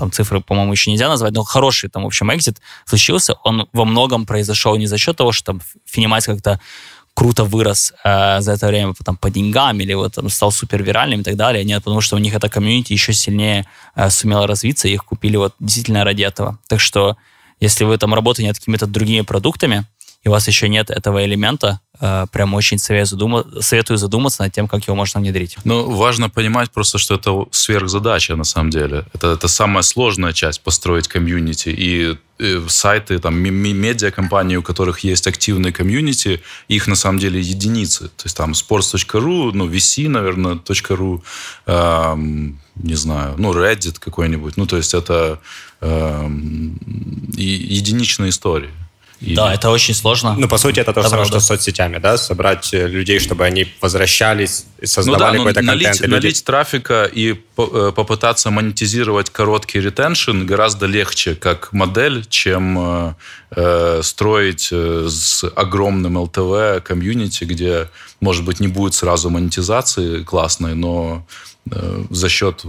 там 0.00 0.10
цифры, 0.10 0.40
по-моему, 0.40 0.72
еще 0.72 0.90
нельзя 0.90 1.08
назвать, 1.08 1.32
но 1.32 1.44
хороший 1.44 1.88
там, 1.90 2.02
в 2.02 2.06
общем, 2.06 2.32
exit 2.32 2.60
случился, 2.84 3.34
он 3.44 3.68
во 3.72 3.84
многом 3.84 4.26
произошел 4.26 4.76
не 4.76 4.86
за 4.86 4.98
счет 4.98 5.16
того, 5.16 5.32
что 5.32 5.52
там 5.52 5.60
Finimize 5.86 6.24
как-то 6.24 6.60
круто 7.14 7.44
вырос 7.44 7.92
э, 8.04 8.40
за 8.40 8.52
это 8.52 8.66
время 8.66 8.94
там, 9.04 9.16
по 9.16 9.30
деньгам 9.30 9.78
или 9.80 9.94
вот 9.94 10.14
там, 10.14 10.28
стал 10.30 10.52
супер 10.52 10.82
виральным 10.82 11.20
и 11.20 11.22
так 11.22 11.36
далее. 11.36 11.64
Нет, 11.64 11.84
потому 11.84 12.00
что 12.00 12.16
у 12.16 12.18
них 12.18 12.34
эта 12.34 12.48
комьюнити 12.48 12.92
еще 12.94 13.12
сильнее 13.12 13.66
э, 13.94 14.10
сумела 14.10 14.46
развиться, 14.46 14.88
и 14.88 14.92
их 14.92 15.04
купили 15.04 15.36
вот 15.36 15.54
действительно 15.60 16.04
ради 16.04 16.22
этого. 16.22 16.58
Так 16.66 16.80
что 16.80 17.16
если 17.60 17.84
вы 17.84 17.98
там 17.98 18.14
работаете 18.14 18.48
над 18.48 18.58
какими-то 18.58 18.86
другими 18.86 19.20
продуктами, 19.20 19.84
и 20.22 20.28
у 20.28 20.32
вас 20.32 20.46
еще 20.48 20.68
нет 20.68 20.90
этого 20.90 21.24
элемента, 21.24 21.80
э, 21.98 22.26
прям 22.30 22.52
очень 22.54 22.78
советую, 22.78 23.18
задума- 23.18 23.62
советую 23.62 23.96
задуматься 23.96 24.42
над 24.42 24.52
тем, 24.52 24.68
как 24.68 24.86
его 24.86 24.94
можно 24.94 25.20
внедрить. 25.20 25.56
Ну, 25.64 25.90
важно 25.90 26.28
понимать 26.28 26.70
просто, 26.70 26.98
что 26.98 27.14
это 27.14 27.46
сверхзадача 27.50 28.36
на 28.36 28.44
самом 28.44 28.70
деле. 28.70 29.06
Это, 29.14 29.28
это 29.28 29.48
самая 29.48 29.82
сложная 29.82 30.32
часть 30.32 30.60
построить 30.60 31.08
комьюнити. 31.08 31.70
И 31.70 32.18
э, 32.38 32.60
сайты, 32.68 33.18
там, 33.18 33.34
медиакомпании, 33.38 34.56
у 34.56 34.62
которых 34.62 35.00
есть 35.00 35.26
активные 35.26 35.72
комьюнити, 35.72 36.42
их 36.68 36.86
на 36.86 36.96
самом 36.96 37.18
деле 37.18 37.40
единицы. 37.40 38.08
То 38.08 38.24
есть 38.24 38.36
там 38.36 38.52
sports.ru, 38.52 39.52
ну, 39.54 39.68
VC, 39.68 40.08
наверное, 40.08 40.54
.ru, 40.54 41.22
эм, 41.66 42.60
не 42.74 42.94
знаю, 42.94 43.34
ну, 43.38 43.52
Reddit 43.54 43.98
какой-нибудь. 43.98 44.58
Ну, 44.58 44.66
то 44.66 44.76
есть 44.76 44.92
это 44.94 45.38
эм, 45.80 46.78
единичные 47.36 48.28
истории. 48.28 48.70
И... 49.20 49.34
Да, 49.34 49.52
это 49.52 49.68
очень 49.68 49.94
сложно. 49.94 50.34
Ну, 50.38 50.48
по 50.48 50.56
сути, 50.56 50.80
это 50.80 50.94
то 50.94 51.02
же 51.02 51.08
самое, 51.08 51.26
что 51.26 51.40
с 51.40 51.46
соцсетями, 51.46 51.98
да? 51.98 52.16
Собрать 52.16 52.72
э, 52.72 52.86
людей, 52.86 53.18
чтобы 53.18 53.44
они 53.44 53.66
возвращались 53.80 54.64
и 54.80 54.86
создавали 54.86 55.36
ну, 55.36 55.44
да, 55.44 55.50
какой-то 55.50 55.62
налить, 55.62 55.86
контент. 55.88 56.10
Налить 56.10 56.24
люди... 56.24 56.42
трафика 56.42 57.04
и 57.04 57.32
э, 57.58 57.92
попытаться 57.94 58.50
монетизировать 58.50 59.28
короткий 59.28 59.80
ретеншн 59.80 60.46
гораздо 60.46 60.86
легче 60.86 61.34
как 61.34 61.72
модель, 61.72 62.24
чем 62.28 62.78
э, 62.78 63.14
э 63.50 64.00
строить 64.02 64.72
с 64.72 65.44
огромным 65.54 66.16
ЛТВ 66.16 66.82
комьюнити, 66.82 67.44
где, 67.44 67.88
может 68.20 68.44
быть, 68.44 68.58
не 68.60 68.68
будет 68.68 68.94
сразу 68.94 69.28
монетизации 69.28 70.22
классной, 70.22 70.74
но 70.74 71.26
э, 71.70 72.04
за 72.08 72.28
счет 72.30 72.64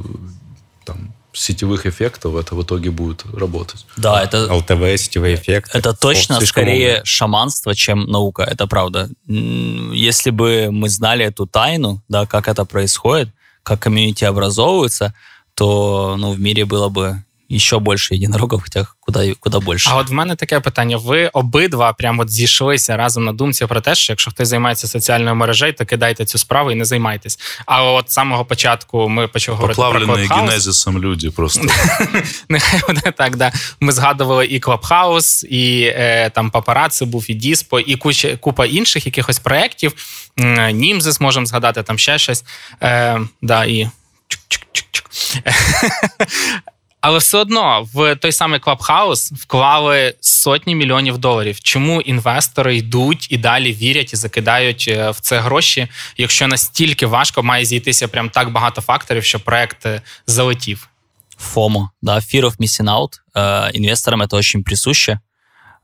там, 0.83 1.13
сетевых 1.33 1.85
эффектов 1.85 2.35
это 2.35 2.55
в 2.55 2.63
итоге 2.63 2.91
будет 2.91 3.23
работать. 3.33 3.85
Да, 3.97 4.23
это... 4.23 4.53
ЛТВ, 4.53 5.01
сетевые 5.01 5.35
эффекты. 5.35 5.77
Это 5.77 5.93
точно 5.93 6.39
скорее 6.41 6.93
много. 6.93 7.05
шаманство, 7.05 7.75
чем 7.75 8.05
наука, 8.05 8.43
это 8.43 8.67
правда. 8.67 9.09
Если 9.27 10.29
бы 10.29 10.69
мы 10.71 10.89
знали 10.89 11.25
эту 11.25 11.47
тайну, 11.47 12.01
да, 12.09 12.25
как 12.25 12.47
это 12.47 12.65
происходит, 12.65 13.29
как 13.63 13.79
комьюнити 13.79 14.23
образовывается, 14.25 15.13
то 15.55 16.15
ну, 16.17 16.31
в 16.31 16.39
мире 16.39 16.65
было 16.65 16.89
бы 16.89 17.23
ще 17.59 17.79
більше 17.79 18.15
єдинорогів, 18.15 18.61
хоча 18.63 18.87
куди 18.99 19.35
куди 19.39 19.59
більше. 19.59 19.89
А 19.93 19.95
от 19.95 20.09
в 20.09 20.13
мене 20.13 20.35
таке 20.35 20.59
питання: 20.59 20.97
ви 20.97 21.27
обидва 21.27 21.93
прямо 21.93 22.21
от 22.21 22.31
зійшлися 22.31 22.97
разом 22.97 23.23
на 23.23 23.33
думці 23.33 23.65
про 23.65 23.81
те, 23.81 23.95
що 23.95 24.13
якщо 24.13 24.31
хтось 24.31 24.47
займається 24.47 24.87
соціальною 24.87 25.35
мережею, 25.35 25.73
то 25.73 25.85
кидайте 25.85 26.25
цю 26.25 26.37
справу 26.37 26.71
і 26.71 26.75
не 26.75 26.85
займайтесь. 26.85 27.39
А 27.65 27.83
от 27.83 28.09
з 28.09 28.13
самого 28.13 28.45
початку 28.45 29.09
ми 29.09 29.27
почали 29.27 29.55
говорити 29.55 29.81
про 29.81 29.91
Clubhouse. 29.91 30.35
генезисом 30.35 30.99
люди 30.99 31.31
просто. 31.31 31.67
Нехай 32.49 32.81
буде 32.87 33.11
так, 33.17 33.35
да. 33.35 33.51
Ми 33.79 33.91
згадували 33.91 34.45
і 34.45 34.59
Clubhouse, 34.59 35.45
і 35.45 35.83
е, 35.83 36.29
там 36.29 36.49
папараци 36.49 37.05
був, 37.05 37.25
і 37.27 37.33
Діспо, 37.33 37.79
і 37.79 37.95
куча, 37.95 38.37
купа 38.37 38.65
інших 38.65 39.05
якихось 39.05 39.39
проєктів. 39.39 39.93
Німзис 40.71 41.21
можемо 41.21 41.45
згадати, 41.45 41.83
там 41.83 41.97
ще 41.97 42.17
щось. 42.17 42.43
Е, 42.81 43.21
да, 43.41 43.65
і... 43.65 43.89
Але 47.00 47.18
все 47.18 47.38
одно 47.38 47.88
в 47.94 48.16
той 48.16 48.32
самий 48.32 48.60
Clubhouse 48.60 49.34
вклали 49.34 50.14
сотні 50.20 50.74
мільйонів 50.74 51.18
доларів. 51.18 51.60
Чому 51.60 52.00
інвестори 52.00 52.76
йдуть 52.76 53.26
і 53.30 53.38
далі 53.38 53.72
вірять 53.72 54.12
і 54.12 54.16
закидають 54.16 54.84
е, 54.88 55.10
в 55.10 55.20
це 55.20 55.40
гроші, 55.40 55.88
якщо 56.16 56.48
настільки 56.48 57.06
важко 57.06 57.42
має 57.42 57.64
зійтися 57.64 58.08
прям 58.08 58.30
так 58.30 58.52
багато 58.52 58.80
факторів, 58.80 59.24
що 59.24 59.40
проект 59.40 59.86
е, 59.86 60.02
залетів? 60.26 60.88
FOMO, 61.54 61.88
да, 62.02 62.16
fear 62.16 62.44
of 62.44 62.56
missing 62.58 62.88
out. 62.88 63.20
Э, 63.34 63.70
инвесторам 63.74 64.22
это 64.22 64.36
очень 64.36 64.64
присуще. 64.64 65.20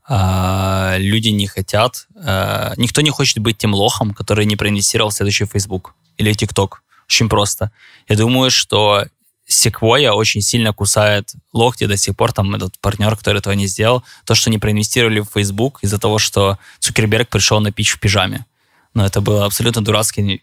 Э, 0.09 0.97
люди 0.99 1.29
не 1.29 1.47
хотят, 1.47 2.07
э, 2.15 2.73
никто 2.77 3.01
не 3.01 3.11
хочет 3.11 3.37
быть 3.37 3.57
тем 3.57 3.73
лохом, 3.73 4.13
который 4.13 4.45
не 4.45 4.55
проинвестировал 4.55 5.09
в 5.09 5.13
следующий 5.13 5.45
Facebook 5.45 5.93
или 6.17 6.31
TikTok. 6.31 6.69
Очень 7.07 7.29
просто. 7.29 7.69
Я 8.09 8.15
думаю, 8.15 8.51
что 8.51 9.05
Sequoia 9.50 10.10
очень 10.10 10.42
сильно 10.42 10.72
кусает 10.72 11.32
локти 11.52 11.86
до 11.86 11.96
сих 11.96 12.16
пор, 12.16 12.32
там 12.32 12.54
этот 12.54 12.78
партнер, 12.80 13.16
который 13.16 13.38
этого 13.38 13.54
не 13.54 13.66
сделал, 13.66 14.04
то, 14.24 14.34
что 14.34 14.50
не 14.50 14.58
проинвестировали 14.58 15.20
в 15.20 15.28
Facebook 15.32 15.78
из-за 15.82 15.98
того, 15.98 16.18
что 16.18 16.58
Цукерберг 16.80 17.28
пришел 17.28 17.60
на 17.60 17.72
пич 17.72 17.92
в 17.92 18.00
пижаме. 18.00 18.44
Но 18.94 19.06
это 19.06 19.20
была 19.20 19.46
абсолютно 19.46 19.82
дурацкая 19.82 20.40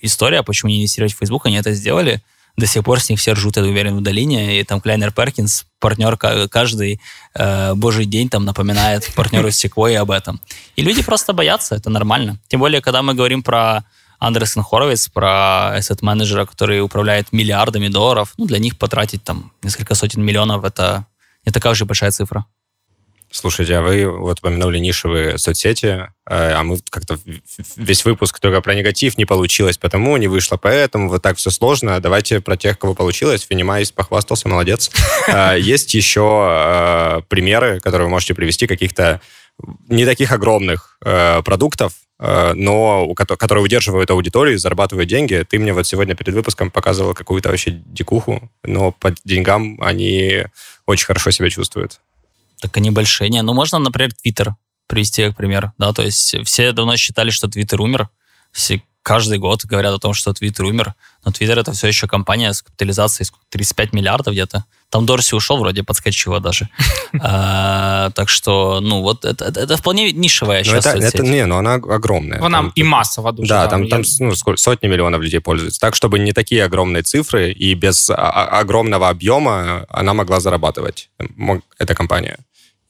история, 0.00 0.42
почему 0.42 0.70
не 0.70 0.78
инвестировать 0.78 1.14
в 1.14 1.18
Facebook, 1.18 1.46
они 1.46 1.56
это 1.56 1.72
сделали, 1.72 2.22
до 2.56 2.66
сих 2.66 2.84
пор 2.84 3.00
с 3.00 3.10
них 3.10 3.18
все 3.18 3.32
ржут, 3.32 3.56
я 3.56 3.62
уверен, 3.62 3.96
в 3.96 4.02
долине, 4.02 4.58
и 4.60 4.64
там 4.64 4.80
Клайнер 4.80 5.12
Перкинс, 5.12 5.66
партнер 5.78 6.16
каждый 6.16 7.00
э, 7.34 7.74
божий 7.74 8.06
день 8.06 8.28
там 8.28 8.44
напоминает 8.44 9.12
партнеру 9.14 9.48
Sequoia 9.50 9.96
об 9.96 10.10
этом. 10.10 10.40
И 10.74 10.82
люди 10.82 11.02
просто 11.02 11.32
боятся, 11.32 11.74
это 11.74 11.90
нормально. 11.90 12.38
Тем 12.48 12.60
более, 12.60 12.80
когда 12.80 13.02
мы 13.02 13.14
говорим 13.14 13.42
про 13.42 13.84
Андерсон 14.18 14.62
Хоровиц, 14.62 15.08
про 15.08 15.74
ассет-менеджера, 15.74 16.46
который 16.46 16.80
управляет 16.80 17.32
миллиардами 17.32 17.88
долларов. 17.88 18.34
Ну, 18.38 18.46
для 18.46 18.58
них 18.58 18.78
потратить 18.78 19.22
там 19.24 19.52
несколько 19.62 19.94
сотен 19.94 20.24
миллионов– 20.24 20.64
это 20.64 21.06
не 21.44 21.52
такая 21.52 21.72
уж 21.72 21.80
и 21.80 21.84
большая 21.84 22.10
цифра. 22.10 22.46
Слушайте, 23.30 23.76
а 23.76 23.82
вы 23.82 24.08
вот 24.08 24.38
упомянули 24.38 24.78
нишевые 24.78 25.36
соцсети, 25.36 25.86
э, 25.86 26.08
а 26.26 26.62
мы 26.62 26.78
как-то 26.88 27.18
весь 27.76 28.04
выпуск 28.04 28.38
только 28.38 28.60
про 28.60 28.74
негатив 28.74 29.18
не 29.18 29.24
получилось, 29.24 29.78
потому 29.78 30.16
не 30.16 30.28
вышло, 30.28 30.56
поэтому 30.56 31.08
вот 31.08 31.22
так 31.22 31.36
все 31.36 31.50
сложно. 31.50 32.00
Давайте 32.00 32.40
про 32.40 32.56
тех, 32.56 32.78
кого 32.78 32.94
получилось. 32.94 33.42
Финимайс 33.42 33.90
похвастался, 33.90 34.48
молодец. 34.48 34.90
Э, 35.26 35.56
есть 35.60 35.92
еще 35.94 36.46
э, 36.48 37.20
примеры, 37.28 37.80
которые 37.80 38.06
вы 38.06 38.10
можете 38.10 38.34
привести, 38.34 38.66
каких-то 38.66 39.20
не 39.88 40.04
таких 40.04 40.32
огромных 40.32 40.98
продуктов, 41.00 41.94
Э, 41.94 42.05
но 42.18 43.06
у, 43.06 43.14
которые 43.14 43.62
удерживают 43.62 44.10
аудиторию 44.10 44.54
и 44.54 44.58
зарабатывают 44.58 45.08
деньги. 45.08 45.44
Ты 45.48 45.58
мне 45.58 45.72
вот 45.72 45.86
сегодня 45.86 46.14
перед 46.14 46.34
выпуском 46.34 46.70
показывал 46.70 47.14
какую-то 47.14 47.50
вообще 47.50 47.70
дикуху, 47.70 48.50
но 48.62 48.92
по 48.92 49.14
деньгам 49.24 49.78
они 49.82 50.44
очень 50.86 51.06
хорошо 51.06 51.30
себя 51.30 51.50
чувствуют. 51.50 52.00
Так 52.60 52.76
они 52.76 52.90
большие. 52.90 53.28
Не, 53.28 53.42
ну 53.42 53.52
можно, 53.52 53.78
например, 53.78 54.12
Твиттер 54.14 54.54
привести 54.86 55.24
как 55.24 55.36
пример. 55.36 55.72
Да, 55.78 55.92
то 55.92 56.02
есть 56.02 56.36
все 56.44 56.72
давно 56.72 56.96
считали, 56.96 57.30
что 57.30 57.48
Твиттер 57.48 57.80
умер. 57.80 58.08
Все 58.52 58.82
каждый 59.06 59.38
год 59.38 59.64
говорят 59.64 59.94
о 59.94 59.98
том, 60.00 60.14
что 60.14 60.32
Твиттер 60.32 60.64
умер, 60.64 60.94
но 61.24 61.30
Твиттер 61.30 61.60
это 61.60 61.70
все 61.72 61.86
еще 61.86 62.08
компания 62.08 62.52
с 62.52 62.60
капитализацией 62.60 63.30
35 63.50 63.92
миллиардов 63.92 64.32
где-то. 64.32 64.64
Там 64.90 65.06
Дорси 65.06 65.36
ушел, 65.36 65.58
вроде 65.58 65.84
подскочила 65.84 66.40
даже. 66.40 66.68
А, 67.18 68.10
так 68.10 68.28
что, 68.28 68.80
ну, 68.80 69.00
вот 69.00 69.24
это, 69.24 69.76
вполне 69.76 70.12
нишевая 70.12 70.64
сейчас 70.64 70.86
это, 70.86 70.98
это 70.98 71.22
Не, 71.22 71.46
но 71.46 71.58
она 71.58 71.74
огромная. 71.74 72.44
Она 72.44 72.70
и 72.74 72.82
массово 72.82 73.32
дуже. 73.32 73.48
Да, 73.48 73.68
там, 73.68 73.86
ну, 74.18 74.34
сотни 74.56 74.88
миллионов 74.88 75.22
людей 75.22 75.40
пользуются. 75.40 75.80
Так, 75.80 75.94
чтобы 75.94 76.18
не 76.18 76.32
такие 76.32 76.64
огромные 76.64 77.02
цифры 77.02 77.52
и 77.52 77.74
без 77.74 78.10
огромного 78.10 79.08
объема 79.08 79.86
она 79.88 80.14
могла 80.14 80.40
зарабатывать, 80.40 81.08
эта 81.78 81.94
компания. 81.94 82.38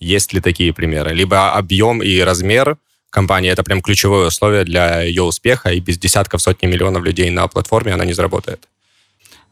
Есть 0.01 0.33
ли 0.33 0.41
такие 0.41 0.73
примеры? 0.73 1.15
Либо 1.15 1.53
объем 1.53 2.03
и 2.03 2.19
размер 2.21 2.79
компании 3.11 3.51
это 3.51 3.63
прям 3.63 3.81
ключевое 3.81 4.27
условие 4.29 4.65
для 4.65 5.01
ее 5.01 5.23
успеха, 5.23 5.71
и 5.71 5.81
без 5.81 5.99
десятков, 5.99 6.43
сотни 6.43 6.67
миллионов 6.67 7.05
людей 7.05 7.31
на 7.31 7.49
платформе 7.49 7.95
она 7.95 8.05
не 8.05 8.13
заработает. 8.13 8.69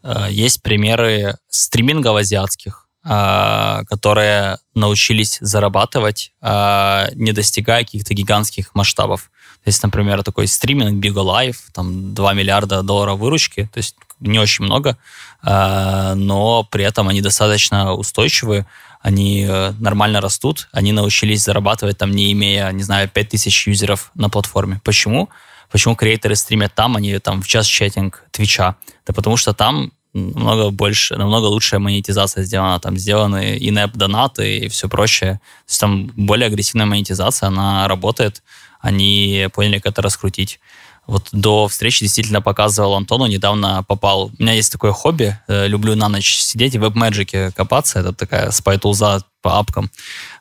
Э, 0.04 0.26
есть 0.30 0.62
примеры 0.62 1.36
стримингов 1.48 2.16
азиатских, 2.16 2.86
э, 3.04 3.82
которые 3.88 4.58
научились 4.74 5.38
зарабатывать, 5.40 6.32
э, 6.42 7.06
не 7.14 7.32
достигая 7.32 7.84
каких-то 7.84 8.14
гигантских 8.14 8.74
масштабов. 8.74 9.30
То 9.64 9.68
есть, 9.68 9.82
например, 9.82 10.22
такой 10.22 10.46
стриминг 10.46 11.02
Big 11.02 11.14
Life, 11.14 11.56
там 11.72 12.14
2 12.14 12.34
миллиарда 12.34 12.82
долларов 12.82 13.18
выручки, 13.18 13.68
то 13.72 13.78
есть 13.78 13.96
не 14.20 14.38
очень 14.38 14.64
много, 14.64 14.96
но 15.42 16.66
при 16.70 16.84
этом 16.84 17.08
они 17.08 17.20
достаточно 17.20 17.94
устойчивы, 17.94 18.64
они 19.04 19.46
нормально 19.80 20.22
растут, 20.22 20.68
они 20.72 20.92
научились 20.92 21.42
зарабатывать 21.42 21.98
там, 21.98 22.10
не 22.10 22.32
имея, 22.32 22.70
не 22.72 22.82
знаю, 22.82 23.06
5000 23.06 23.66
юзеров 23.66 24.10
на 24.14 24.30
платформе. 24.30 24.80
Почему? 24.82 25.28
Почему 25.70 25.94
креаторы 25.94 26.36
стримят 26.36 26.74
там, 26.74 26.96
а 26.96 27.00
не 27.00 27.18
там 27.18 27.42
в 27.42 27.46
час-чатинг 27.46 28.24
Твича? 28.30 28.76
Да 29.06 29.12
потому 29.12 29.36
что 29.36 29.52
там 29.52 29.92
намного 30.14 30.70
больше, 30.70 31.16
намного 31.16 31.44
лучшая 31.46 31.80
монетизация 31.80 32.44
сделана. 32.44 32.80
Там 32.80 32.96
сделаны 32.96 33.58
in-app 33.58 33.90
донаты 33.94 34.60
и 34.60 34.68
все 34.68 34.88
прочее. 34.88 35.34
То 35.66 35.70
есть 35.70 35.80
там 35.80 36.06
более 36.16 36.46
агрессивная 36.46 36.86
монетизация, 36.86 37.48
она 37.48 37.86
работает. 37.86 38.42
Они 38.80 39.48
поняли, 39.52 39.80
как 39.80 39.92
это 39.92 40.00
раскрутить. 40.00 40.60
Вот 41.06 41.28
до 41.32 41.68
встречи 41.68 42.04
действительно 42.04 42.40
показывал 42.40 42.94
Антону, 42.94 43.26
недавно 43.26 43.82
попал. 43.82 44.30
У 44.38 44.42
меня 44.42 44.52
есть 44.52 44.72
такое 44.72 44.92
хобби, 44.92 45.38
э, 45.48 45.66
люблю 45.66 45.94
на 45.94 46.08
ночь 46.08 46.36
сидеть 46.36 46.74
и 46.74 46.78
в 46.78 46.84
WebMagic 46.84 47.52
копаться. 47.52 48.00
Это 48.00 48.12
такая 48.12 48.50
спайтулза 48.50 49.22
по 49.42 49.58
апкам. 49.58 49.90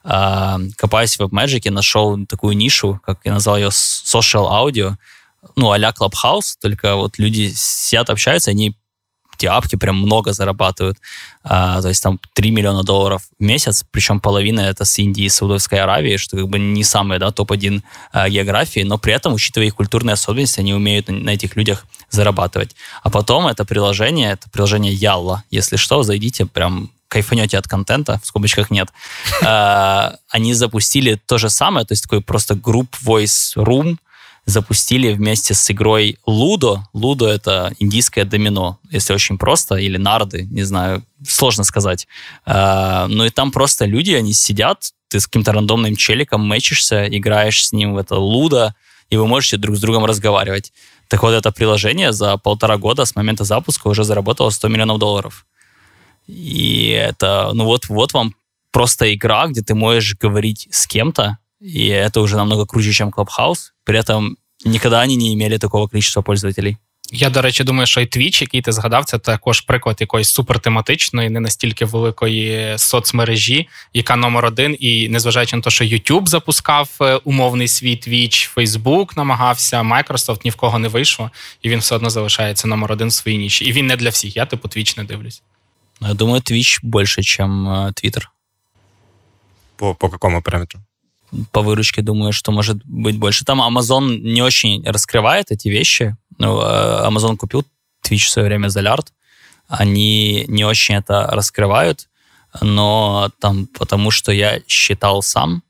Э, 0.03 0.57
копаясь 0.77 1.17
в 1.17 1.21
WebMagic, 1.21 1.69
нашел 1.69 2.25
такую 2.25 2.55
нишу, 2.55 2.99
как 3.05 3.19
я 3.25 3.33
назвал 3.33 3.57
ее 3.57 3.69
social 3.69 4.49
audio 4.49 4.95
ну, 5.55 5.71
а-ля 5.71 5.91
Clubhouse, 5.91 6.55
только 6.61 6.95
вот 6.95 7.17
люди 7.17 7.51
сидят, 7.55 8.09
общаются, 8.09 8.51
они 8.51 8.75
эти 9.35 9.45
апки 9.45 9.75
прям 9.75 9.97
много 9.97 10.33
зарабатывают. 10.33 10.97
А, 11.43 11.81
то 11.81 11.89
есть 11.89 12.01
там 12.01 12.19
3 12.33 12.51
миллиона 12.51 12.83
долларов 12.83 13.23
в 13.39 13.43
месяц, 13.43 13.83
причем 13.91 14.19
половина 14.19 14.61
это 14.61 14.85
с 14.85 14.97
Индии 14.99 15.25
и 15.25 15.29
Саудовской 15.29 15.79
Аравии, 15.79 16.17
что 16.17 16.37
как 16.37 16.47
бы 16.47 16.59
не 16.59 16.83
самые 16.83 17.19
да, 17.19 17.31
топ-1 17.31 17.81
а, 18.11 18.29
географии, 18.29 18.81
но 18.81 18.97
при 18.97 19.13
этом, 19.13 19.33
учитывая 19.33 19.67
их 19.67 19.75
культурные 19.75 20.13
особенности, 20.13 20.59
они 20.59 20.73
умеют 20.73 21.07
на, 21.07 21.15
на 21.15 21.29
этих 21.31 21.55
людях 21.55 21.85
зарабатывать. 22.09 22.75
А 23.01 23.09
потом 23.09 23.47
это 23.47 23.65
приложение, 23.65 24.31
это 24.31 24.49
приложение 24.49 24.93
Ялла. 24.93 25.43
Если 25.49 25.75
что, 25.75 26.03
зайдите, 26.03 26.45
прям 26.45 26.91
кайфанете 27.13 27.59
от 27.59 27.67
контента, 27.67 28.19
в 28.23 28.25
скобочках 28.25 28.71
нет. 28.71 28.89
А, 29.43 30.15
они 30.29 30.53
запустили 30.53 31.19
то 31.25 31.37
же 31.37 31.49
самое, 31.49 31.85
то 31.85 31.91
есть 31.91 32.03
такой 32.03 32.21
просто 32.21 32.55
групп 32.55 32.95
voice 33.05 33.55
room, 33.55 33.97
запустили 34.45 35.13
вместе 35.13 35.53
с 35.53 35.71
игрой 35.71 36.17
Лудо. 36.25 36.87
Лудо— 36.93 37.27
это 37.29 37.73
индийское 37.79 38.25
домино, 38.25 38.79
если 38.91 39.13
очень 39.13 39.37
просто, 39.37 39.75
или 39.75 39.97
нарды, 39.97 40.43
не 40.51 40.63
знаю, 40.63 41.03
сложно 41.25 41.63
сказать. 41.63 42.07
А, 42.45 43.07
ну 43.07 43.25
и 43.25 43.29
там 43.29 43.51
просто 43.51 43.85
люди, 43.85 44.11
они 44.11 44.33
сидят, 44.33 44.91
ты 45.07 45.19
с 45.19 45.27
каким-то 45.27 45.53
рандомным 45.53 45.95
челиком 45.95 46.45
мэчишься, 46.45 47.07
играешь 47.07 47.65
с 47.65 47.71
ним 47.71 47.93
в 47.93 47.97
это 47.97 48.15
лудо, 48.15 48.75
и 49.09 49.17
вы 49.17 49.27
можете 49.27 49.57
друг 49.57 49.77
с 49.77 49.79
другом 49.79 50.05
разговаривать. 50.05 50.73
Так 51.07 51.21
вот, 51.21 51.31
это 51.31 51.51
приложение 51.51 52.11
за 52.11 52.37
полтора 52.37 52.77
года 52.77 53.05
с 53.05 53.15
момента 53.15 53.43
запуска 53.43 53.87
уже 53.87 54.03
заработало 54.03 54.49
100 54.49 54.67
миллионов 54.67 54.99
долларов. 54.99 55.45
И 56.27 56.89
это, 56.89 57.51
ну 57.53 57.65
вот, 57.65 57.87
вот 57.89 58.13
вам 58.13 58.33
просто 58.71 59.13
игра, 59.13 59.47
где 59.47 59.61
ты 59.61 59.75
можешь 59.75 60.15
говорить 60.17 60.67
с 60.71 60.87
кем-то, 60.87 61.37
и 61.62 61.88
это 61.88 62.20
уже 62.20 62.36
намного 62.36 62.66
круче, 62.66 62.92
чем 62.92 63.10
Clubhouse. 63.10 63.72
При 63.84 63.98
этом 63.98 64.36
никогда 64.64 65.00
они 65.00 65.16
не 65.16 65.34
имели 65.34 65.58
такого 65.58 65.88
количества 65.88 66.22
пользователей. 66.22 66.76
Я, 67.10 67.30
до 67.30 67.42
речі, 67.42 67.64
думаю, 67.64 67.86
що 67.86 68.00
і 68.00 68.04
Twitch, 68.04 68.42
який 68.42 68.62
ти 68.62 68.72
згадав, 68.72 69.04
це 69.04 69.18
також 69.18 69.60
приклад 69.60 69.96
якоїсь 70.00 70.30
супертематичної, 70.30 71.30
не 71.30 71.40
настільки 71.40 71.84
великої 71.84 72.78
соцмережі, 72.78 73.68
яка 73.94 74.16
номер 74.16 74.44
один. 74.44 74.76
І 74.80 75.08
незважаючи 75.08 75.56
на 75.56 75.62
те, 75.62 75.70
що 75.70 75.84
YouTube 75.84 76.26
запускав 76.26 76.90
е, 77.00 77.16
умовний 77.16 77.68
свій 77.68 77.96
Twitch, 77.96 78.54
Facebook 78.56 79.16
намагався, 79.16 79.82
Microsoft 79.82 80.40
ні 80.44 80.50
в 80.50 80.56
кого 80.56 80.78
не 80.78 80.88
вийшло, 80.88 81.30
і 81.62 81.68
він 81.68 81.78
все 81.78 81.96
одно 81.96 82.10
залишається 82.10 82.68
номер 82.68 82.92
один 82.92 83.08
в 83.08 83.12
своїй 83.12 83.38
ніші. 83.38 83.64
І 83.64 83.72
він 83.72 83.86
не 83.86 83.96
для 83.96 84.08
всіх. 84.08 84.36
Я 84.36 84.46
типу 84.46 84.68
Twitch 84.68 84.98
не 84.98 85.04
дивлюсь. 85.04 85.42
Я 86.00 86.14
думаю, 86.14 86.40
Twitch 86.40 86.78
больше, 86.82 87.22
чем 87.22 87.68
э, 87.68 87.92
Twitter. 87.92 88.22
По, 89.76 89.94
по 89.94 90.08
какому 90.08 90.42
параметру? 90.42 90.80
По 91.52 91.60
выручке 91.60 92.02
думаю, 92.02 92.32
что 92.32 92.52
может 92.52 92.84
быть 92.84 93.18
больше. 93.18 93.44
Там 93.44 93.60
Amazon 93.60 94.18
не 94.18 94.42
очень 94.42 94.82
раскрывает 94.84 95.50
эти 95.50 95.68
вещи. 95.68 96.16
Ну, 96.38 96.60
э, 96.60 97.06
Amazon 97.06 97.36
купил 97.36 97.64
Twitch 98.02 98.24
в 98.26 98.30
свое 98.30 98.48
время 98.48 98.68
за 98.68 98.80
лярд. 98.80 99.12
Они 99.68 100.44
не 100.48 100.64
очень 100.64 100.94
это 100.94 101.28
раскрывают, 101.30 102.08
но 102.62 103.30
там 103.40 103.66
потому 103.66 104.10
что 104.10 104.32
я 104.32 104.60
считал 104.66 105.22
сам, 105.22 105.62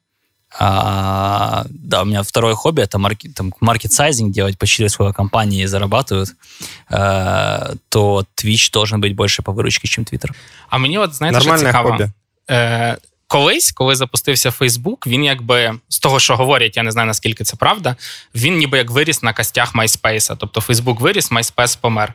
а, 0.58 1.66
да, 1.68 2.02
у 2.02 2.04
меня 2.04 2.22
второе 2.22 2.54
хобби 2.54 2.82
это 2.82 2.98
маркет, 2.98 3.34
там, 3.34 3.52
маркет-сайзинг 3.60 4.32
делать, 4.32 4.58
почти 4.58 4.88
сколько 4.88 5.12
компании 5.12 5.66
зарабатывают, 5.66 6.30
а, 6.90 7.74
то 7.88 8.24
Twitch 8.36 8.72
должен 8.72 9.00
быть 9.00 9.14
больше 9.14 9.42
по 9.42 9.52
выручке, 9.52 9.88
чем 9.88 10.04
Twitter. 10.04 10.30
А 10.68 10.78
мені, 10.78 10.98
от 10.98 11.14
знаєте, 11.14 11.40
що 11.40 11.48
Нормальне 11.48 11.70
цікаво? 11.70 11.90
хобі. 11.90 12.10
Е, 12.50 12.96
колись, 13.28 13.72
коли 13.72 13.96
запустився 13.96 14.50
Фейсбук, 14.50 15.06
він 15.06 15.24
якби 15.24 15.78
з 15.88 15.98
того, 15.98 16.20
що 16.20 16.36
говорять, 16.36 16.76
я 16.76 16.82
не 16.82 16.90
знаю 16.90 17.06
наскільки 17.06 17.44
це 17.44 17.56
правда. 17.56 17.96
Він 18.34 18.56
ніби 18.56 18.78
як 18.78 18.90
виріс 18.90 19.22
на 19.22 19.32
костях 19.32 19.74
MySpace. 19.74 20.36
Тобто 20.38 20.60
Фейсбук 20.60 21.00
виріс, 21.00 21.32
MySpace 21.32 21.78
помер. 21.80 22.14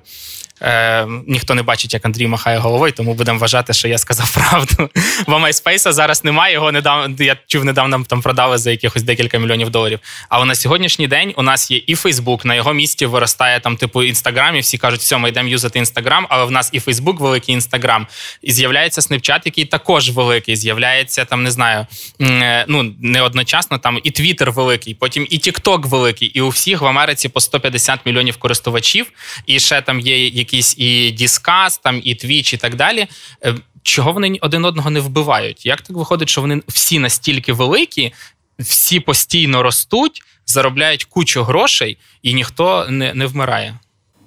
Е, 0.62 1.06
ніхто 1.26 1.54
не 1.54 1.62
бачить, 1.62 1.94
як 1.94 2.06
Андрій 2.06 2.26
махає 2.26 2.58
головою, 2.58 2.92
тому 2.92 3.14
будемо 3.14 3.38
вважати, 3.38 3.72
що 3.72 3.88
я 3.88 3.98
сказав 3.98 4.34
правду. 4.34 4.90
Бо 5.26 5.36
MySpace 5.36 5.92
зараз 5.92 6.24
немає. 6.24 6.54
Його 6.54 6.72
недавно 6.72 7.16
я 7.18 7.36
чув 7.46 7.64
недавно 7.64 8.04
там 8.08 8.22
продали 8.22 8.58
за 8.58 8.70
якихось 8.70 9.02
декілька 9.02 9.38
мільйонів 9.38 9.70
доларів. 9.70 9.98
Але 10.28 10.44
на 10.44 10.54
сьогоднішній 10.54 11.08
день 11.08 11.34
у 11.36 11.42
нас 11.42 11.70
є 11.70 11.82
і 11.86 11.94
Фейсбук, 11.94 12.44
на 12.44 12.54
його 12.54 12.72
місці 12.72 13.06
виростає 13.06 13.60
там, 13.60 13.76
типу, 13.76 14.02
інстаграм, 14.02 14.56
і 14.56 14.60
всі 14.60 14.78
кажуть, 14.78 15.00
все, 15.00 15.18
ми 15.18 15.28
йдемо 15.28 15.48
юзати 15.48 15.78
інстаграм, 15.78 16.26
але 16.30 16.44
в 16.44 16.50
нас 16.50 16.70
і 16.72 16.80
Фейсбук 16.80 17.20
великий 17.20 17.54
інстаграм. 17.54 18.06
І 18.42 18.52
з'являється 18.52 19.00
Snapchat, 19.00 19.40
який 19.44 19.64
також 19.64 20.10
великий. 20.10 20.56
З'являється 20.56 21.24
там, 21.24 21.42
не 21.42 21.50
знаю, 21.50 21.86
е, 22.20 22.64
ну 22.68 22.94
не 23.00 23.22
одночасно 23.22 23.78
там 23.78 24.00
і 24.02 24.10
Twitter 24.10 24.52
великий, 24.52 24.94
потім 24.94 25.26
і 25.30 25.38
TikTok 25.38 25.88
великий, 25.88 26.28
і 26.28 26.40
у 26.40 26.48
всіх 26.48 26.80
в 26.80 26.86
Америці 26.86 27.28
по 27.28 27.40
150 27.40 28.06
мільйонів 28.06 28.36
користувачів, 28.36 29.06
і 29.46 29.60
ще 29.60 29.82
там 29.82 30.00
є 30.00 30.26
якісь 30.48 30.78
і 30.78 31.16
Discuss, 31.20 31.80
там 31.82 32.00
і 32.04 32.14
Twitch, 32.14 32.54
і 32.54 32.56
так 32.56 32.74
далі. 32.76 33.06
Е, 33.44 33.54
Чого 33.82 34.12
вони 34.12 34.38
один 34.40 34.64
одного 34.64 34.90
не 34.90 35.00
вбивають? 35.00 35.66
Як 35.66 35.80
так 35.80 35.96
виходить, 35.96 36.28
що 36.28 36.40
вони 36.40 36.62
всі 36.68 36.98
настільки 36.98 37.52
великі, 37.52 38.12
всі 38.58 39.00
постійно 39.00 39.62
ростуть, 39.62 40.22
заробляють 40.46 41.04
кучу 41.04 41.42
грошей, 41.42 41.98
і 42.22 42.34
ніхто 42.34 42.86
не, 42.90 43.14
не 43.14 43.26
вмирає? 43.26 43.78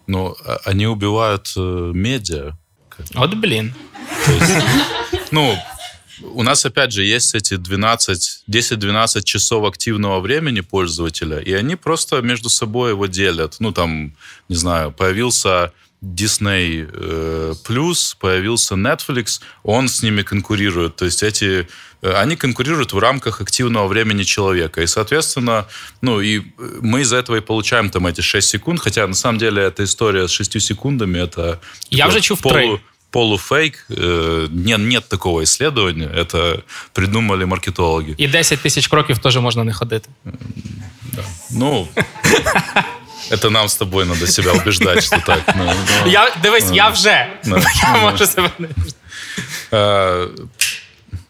Ну, 0.07 0.35
а- 0.45 0.69
они 0.69 0.87
убивают 0.87 1.53
э, 1.57 1.93
медиа. 1.93 2.53
От 3.15 3.33
блін. 3.33 3.73
Есть, 4.27 4.65
ну, 5.31 5.57
у 6.33 6.43
нас, 6.43 6.65
опять 6.65 6.91
же, 6.91 7.03
есть 7.03 7.35
эти 7.35 7.57
12, 7.57 8.43
10-12 8.47 9.23
часов 9.23 9.65
активного 9.65 10.19
времени 10.19 10.61
пользователя, 10.61 11.39
и 11.47 11.53
они 11.53 11.75
просто 11.75 12.21
между 12.21 12.49
собой 12.49 12.91
его 12.91 13.07
делят. 13.07 13.57
Ну, 13.59 13.71
там, 13.71 14.11
не 14.49 14.55
знаю, 14.55 14.91
появился 14.91 15.71
Disney 16.03 16.89
э, 16.91 17.53
Plus, 17.63 18.15
появился 18.19 18.75
Netflix, 18.75 19.41
он 19.63 19.87
с 19.87 20.03
ними 20.03 20.23
конкурирует. 20.23 20.95
То 20.95 21.05
есть 21.05 21.21
эти 21.23 21.67
э, 22.01 22.13
они 22.13 22.35
конкурируют 22.35 22.93
в 22.93 22.99
рамках 22.99 23.41
активного 23.41 23.87
времени 23.87 24.23
человека. 24.23 24.81
И, 24.81 24.87
соответственно, 24.87 25.65
ну, 26.01 26.19
и 26.19 26.41
мы 26.81 27.01
из-за 27.01 27.17
этого 27.17 27.37
и 27.37 27.41
получаем 27.41 27.89
там 27.89 28.07
эти 28.07 28.21
6 28.21 28.49
секунд, 28.49 28.79
хотя 28.79 29.07
на 29.07 29.13
самом 29.13 29.37
деле 29.37 29.61
эта 29.61 29.83
история 29.83 30.27
с 30.27 30.31
6 30.31 30.59
секундами, 30.61 31.19
это 31.19 31.59
Я 31.91 32.05
такой 32.05 32.19
вже 32.19 32.21
чув 32.21 32.41
три. 32.41 32.79
полуфейк. 33.11 33.85
Э, 33.89 34.47
не, 34.49 34.77
нет 34.77 35.07
такого 35.07 35.43
исследования. 35.43 36.07
Это 36.07 36.61
придумали 36.93 37.45
маркетологи. 37.45 38.15
І 38.17 38.27
10 38.27 38.59
тисяч 38.59 38.87
кроків 38.87 39.17
теж 39.17 39.37
можна 39.37 39.63
не 39.63 39.73
ходити. 39.73 40.09
Ну, 41.51 41.87
это 43.30 43.50
нам 43.50 43.66
с 43.68 43.76
тобой 43.76 44.04
надо 44.04 44.26
себя 44.26 44.52
убеждать, 44.52 45.04
что 45.04 45.20
так. 45.26 45.40
Ну, 45.56 45.64
ну, 46.04 46.10
Я 46.10 46.30
дивись, 46.42 46.70
я 46.72 46.88
вже. 46.88 47.26
Да. 47.44 47.56
Я 47.82 47.92
Ну, 47.94 48.00
можу 48.00 48.26
себе 48.26 48.50
не 48.58 48.68
э, 49.72 50.28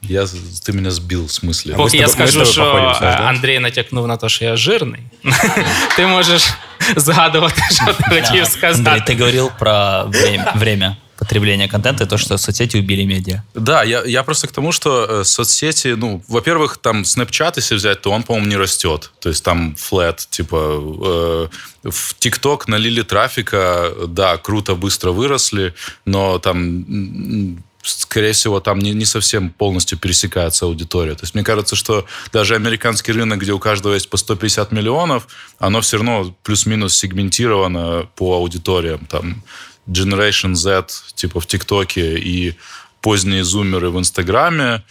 я, 0.02 0.22
ты 0.66 0.72
меня 0.72 0.90
сбил 0.90 1.26
в 1.26 1.30
смысле. 1.30 1.74
Поки 1.76 1.96
я 1.96 2.06
тобою- 2.06 2.06
ми 2.06 2.08
з 2.08 2.12
скажу, 2.12 2.32
тобою 2.32 2.52
що 2.52 2.62
походимо, 2.64 2.94
знаєш, 2.94 3.14
е, 3.16 3.18
да? 3.22 3.24
Андрій 3.28 3.58
натякнув 3.58 4.06
на 4.08 4.16
те, 4.16 4.28
що 4.28 4.44
я 4.44 4.56
жирний. 4.56 5.00
Ти 5.96 6.06
можеш 6.06 6.42
згадувати, 6.96 7.62
що 7.70 7.84
ти 7.84 7.92
хотів 8.02 8.24
Андрей, 8.26 8.46
сказати. 8.46 9.12
ты 9.12 9.18
говорил 9.18 9.50
про 9.58 10.04
время, 10.08 10.52
время 10.56 10.96
потребления 11.21 11.67
контента 11.67 12.05
и 12.05 12.07
то, 12.07 12.17
что 12.17 12.35
соцсети 12.37 12.77
убили 12.77 13.03
медиа. 13.03 13.43
Да, 13.53 13.83
я, 13.83 14.03
я 14.03 14.23
просто 14.23 14.47
к 14.47 14.51
тому, 14.51 14.71
что 14.71 15.05
э, 15.07 15.23
соцсети, 15.23 15.89
ну, 15.89 16.23
во-первых, 16.27 16.77
там 16.77 17.03
Snapchat, 17.03 17.53
если 17.57 17.75
взять, 17.75 18.01
то 18.01 18.09
он, 18.09 18.23
по-моему, 18.23 18.47
не 18.47 18.57
растет. 18.57 19.11
То 19.19 19.29
есть 19.29 19.43
там 19.43 19.75
флет, 19.75 20.27
типа, 20.31 21.49
э, 21.83 21.89
в 21.89 22.15
TikTok 22.19 22.63
налили 22.65 23.03
трафика, 23.03 23.91
да, 24.07 24.37
круто, 24.37 24.73
быстро 24.73 25.11
выросли, 25.11 25.75
но 26.05 26.39
там 26.39 27.61
скорее 27.83 28.33
всего, 28.33 28.59
там 28.59 28.79
не, 28.79 28.91
не 28.93 29.05
совсем 29.05 29.51
полностью 29.51 29.99
пересекается 29.99 30.65
аудитория. 30.65 31.13
То 31.13 31.23
есть 31.23 31.35
мне 31.35 31.43
кажется, 31.43 31.75
что 31.75 32.05
даже 32.31 32.55
американский 32.55 33.11
рынок, 33.11 33.39
где 33.39 33.53
у 33.53 33.59
каждого 33.59 33.93
есть 33.93 34.09
по 34.09 34.17
150 34.17 34.71
миллионов, 34.71 35.27
оно 35.59 35.81
все 35.81 35.97
равно 35.97 36.35
плюс-минус 36.43 36.95
сегментировано 36.95 38.07
по 38.15 38.35
аудиториям. 38.35 39.05
Там 39.05 39.43
Generation 39.87 40.55
Z, 40.55 40.85
типа 41.15 41.39
в 41.39 41.45
ТикТоке, 41.45 42.17
и 42.17 42.55
поздние 43.01 43.43
зумеры 43.43 43.89
в 43.89 43.97
Инстаграме, 43.97 44.83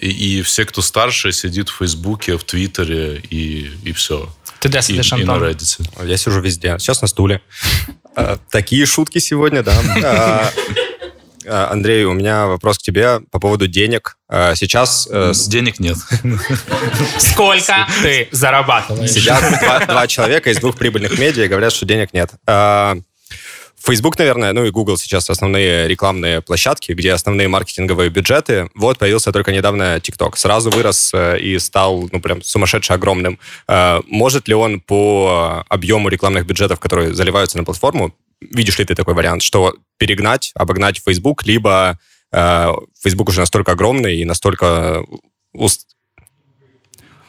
и, 0.00 0.38
и 0.38 0.42
все, 0.42 0.64
кто 0.64 0.82
старше, 0.82 1.32
сидит 1.32 1.68
в 1.68 1.76
Фейсбуке, 1.76 2.36
в 2.36 2.44
Твиттере, 2.44 3.20
и, 3.30 3.70
и 3.84 3.92
все. 3.92 4.28
Ти 4.58 4.68
де 4.68 4.78
И, 4.78 4.82
сидиш, 4.82 5.12
и 5.12 5.24
на 5.24 5.34
Антон? 5.34 5.48
Reddit. 5.48 6.06
Я 6.06 6.16
сижу 6.16 6.40
везде. 6.40 6.78
Сейчас 6.78 7.02
на 7.02 7.08
стуле. 7.08 7.40
А, 8.16 8.38
Такие 8.50 8.86
шутки 8.86 9.20
сегодня, 9.20 9.62
да. 9.62 9.74
А, 10.04 10.50
а, 11.46 11.72
Андрей, 11.72 12.04
у 12.04 12.12
меня 12.12 12.46
вопрос 12.46 12.78
к 12.78 12.82
тебе 12.82 13.20
по 13.30 13.40
поводу 13.40 13.66
денег. 13.66 14.16
Сейчас 14.54 15.08
э, 15.10 15.32
Денег 15.50 15.80
нет. 15.80 15.96
Скільки 17.18 17.74
ти 18.02 18.28
зарабатуєш? 18.32 19.12
сидят 19.12 19.60
два, 19.60 19.78
два 19.78 20.06
человека 20.06 20.50
из 20.50 20.58
двух 20.58 20.76
прибыльных 20.76 21.18
медиа 21.18 21.44
и 21.44 21.48
говорят, 21.48 21.72
что 21.72 21.86
денег 21.86 22.14
нет. 22.14 22.30
Facebook, 23.82 24.18
наверное, 24.18 24.52
ну 24.52 24.64
и 24.64 24.70
Google 24.70 24.96
сейчас 24.96 25.28
основные 25.28 25.88
рекламные 25.88 26.40
площадки, 26.40 26.92
где 26.92 27.12
основные 27.12 27.48
маркетинговые 27.48 28.10
бюджеты. 28.10 28.70
Вот 28.74 28.98
появился 28.98 29.32
только 29.32 29.52
недавно 29.52 29.96
TikTok. 29.96 30.36
Сразу 30.36 30.70
вырос 30.70 31.10
э, 31.12 31.40
и 31.40 31.58
стал, 31.58 32.08
ну, 32.12 32.20
прям 32.20 32.42
сумасшедше 32.42 32.92
огромным. 32.92 33.38
А, 33.66 34.00
Может 34.06 34.48
ли 34.48 34.54
он 34.54 34.80
по 34.80 35.64
объему 35.68 36.08
рекламных 36.08 36.46
бюджетов, 36.46 36.78
которые 36.78 37.14
заливаются 37.14 37.58
на 37.58 37.64
платформу, 37.64 38.14
видишь 38.40 38.78
ли 38.78 38.84
ты 38.84 38.94
такой 38.94 39.14
вариант, 39.14 39.42
что 39.42 39.74
перегнать, 39.98 40.52
обогнать 40.54 41.00
Facebook, 41.04 41.44
либо 41.44 41.98
э, 42.32 42.68
Facebook 43.02 43.28
уже 43.28 43.40
настолько 43.40 43.72
огромный 43.72 44.16
и 44.16 44.24
настолько 44.24 45.04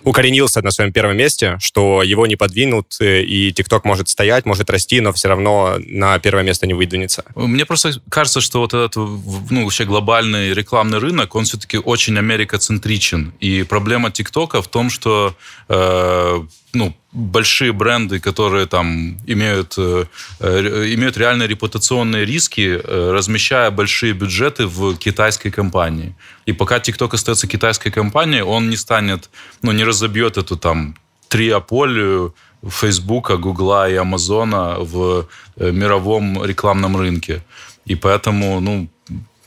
укоренился 0.03 0.61
на 0.61 0.71
своем 0.71 0.91
первом 0.91 1.17
месте, 1.17 1.57
что 1.59 2.03
его 2.03 2.27
не 2.27 2.35
подвинут, 2.35 2.97
э, 2.99 3.21
и 3.23 3.51
TikTok 3.51 3.81
может 3.83 4.09
стоять, 4.09 4.45
может 4.45 4.69
расти, 4.69 5.01
но 5.01 5.13
все 5.13 5.27
равно 5.27 5.77
на 5.79 6.19
первое 6.19 6.43
место 6.43 6.67
не 6.67 6.73
выдвинется. 6.73 7.23
Мне 7.35 7.65
просто 7.65 7.91
кажется, 8.09 8.41
что 8.41 8.59
вот 8.59 8.73
этот 8.73 8.95
ну, 8.95 9.63
вообще 9.63 9.85
глобальный 9.85 10.53
рекламный 10.53 10.99
рынок, 10.99 11.35
он 11.35 11.45
все-таки 11.45 11.77
очень 11.77 12.17
америкоцентричен. 12.17 13.33
И 13.39 13.63
проблема 13.63 14.11
ТикТока 14.11 14.61
в 14.61 14.67
том, 14.67 14.89
что 14.89 15.35
э, 15.69 16.43
ну, 16.73 16.93
большие 17.11 17.71
бренды, 17.71 18.19
которые 18.19 18.65
там 18.65 19.17
имеют, 19.27 19.75
э, 19.77 20.05
э, 20.39 20.93
имеют 20.95 21.17
реальные 21.17 21.47
репутационные 21.47 22.25
риски, 22.25 22.81
э, 22.83 23.11
размещая 23.11 23.71
большие 23.71 24.13
бюджеты 24.13 24.65
в 24.65 24.95
китайской 24.97 25.51
компании. 25.51 26.15
И 26.47 26.53
пока 26.53 26.77
TikTok 26.77 27.13
остается 27.13 27.47
китайской 27.47 27.91
компанией, 27.91 28.43
он 28.43 28.69
не 28.69 28.77
станет, 28.77 29.29
ну, 29.61 29.71
не 29.71 29.83
разобьет 29.83 30.37
эту 30.37 30.57
там 30.57 30.95
триополию 31.27 32.33
Фейсбука, 32.67 33.37
Гугла 33.37 33.89
и 33.89 33.95
Амазона 33.95 34.77
в 34.79 35.27
мировом 35.57 36.45
рекламном 36.45 36.97
рынке. 36.97 37.41
И 37.85 37.95
поэтому, 37.95 38.59
ну, 38.61 38.87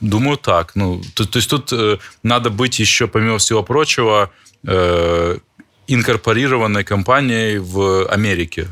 думаю, 0.00 0.36
так. 0.36 0.76
Ну, 0.76 1.00
то, 1.14 1.24
то 1.24 1.38
есть 1.38 1.50
тут 1.50 1.72
э, 1.72 1.98
надо 2.22 2.50
быть 2.50 2.78
еще, 2.78 3.06
помимо 3.06 3.38
всего 3.38 3.62
прочего, 3.62 4.30
э, 4.66 5.38
инкорпорированной 5.87 6.83
компанией 6.83 7.59
в 7.59 8.05
Америке. 8.05 8.67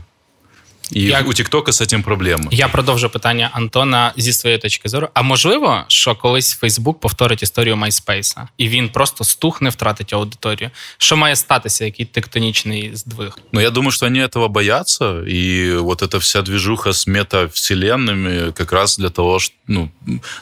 І 0.92 1.04
я, 1.04 1.22
у 1.22 1.34
Тіктока 1.34 1.72
з 1.72 1.86
цим 1.86 2.04
проблеми. 2.04 2.46
Я 2.52 2.68
продовжу 2.68 3.10
питання 3.10 3.50
Антона 3.54 4.14
зі 4.18 4.34
своєї 4.34 4.62
точки 4.62 4.90
зору. 4.90 5.08
А 5.14 5.22
можливо, 5.22 5.84
що 5.88 6.16
колись 6.16 6.54
Фейсбук 6.54 7.00
повторить 7.00 7.44
історію 7.44 7.76
MySpace, 7.76 8.38
і 8.58 8.70
він 8.70 8.90
просто 8.90 9.24
стухне, 9.24 9.70
втратить 9.70 10.14
аудиторію. 10.14 10.70
Що 10.98 11.18
має 11.18 11.36
статися, 11.36 11.86
який 11.86 12.06
тектонічний 12.06 12.92
здвиг? 12.94 13.38
Ну, 13.52 13.62
я 13.62 13.70
думаю, 13.70 13.92
что 13.92 14.06
они 14.06 14.20
этого 14.20 14.48
боятся, 14.48 15.24
и 15.28 15.76
вот 15.78 16.02
эта 16.02 16.18
вся 16.18 16.42
движуха 16.42 16.94
с 16.94 17.08
метавселенными 17.08 18.52
как 18.52 18.72
раз 18.72 18.98
для 18.98 19.10
того, 19.10 19.40
что, 19.40 19.56
ну, 19.68 19.90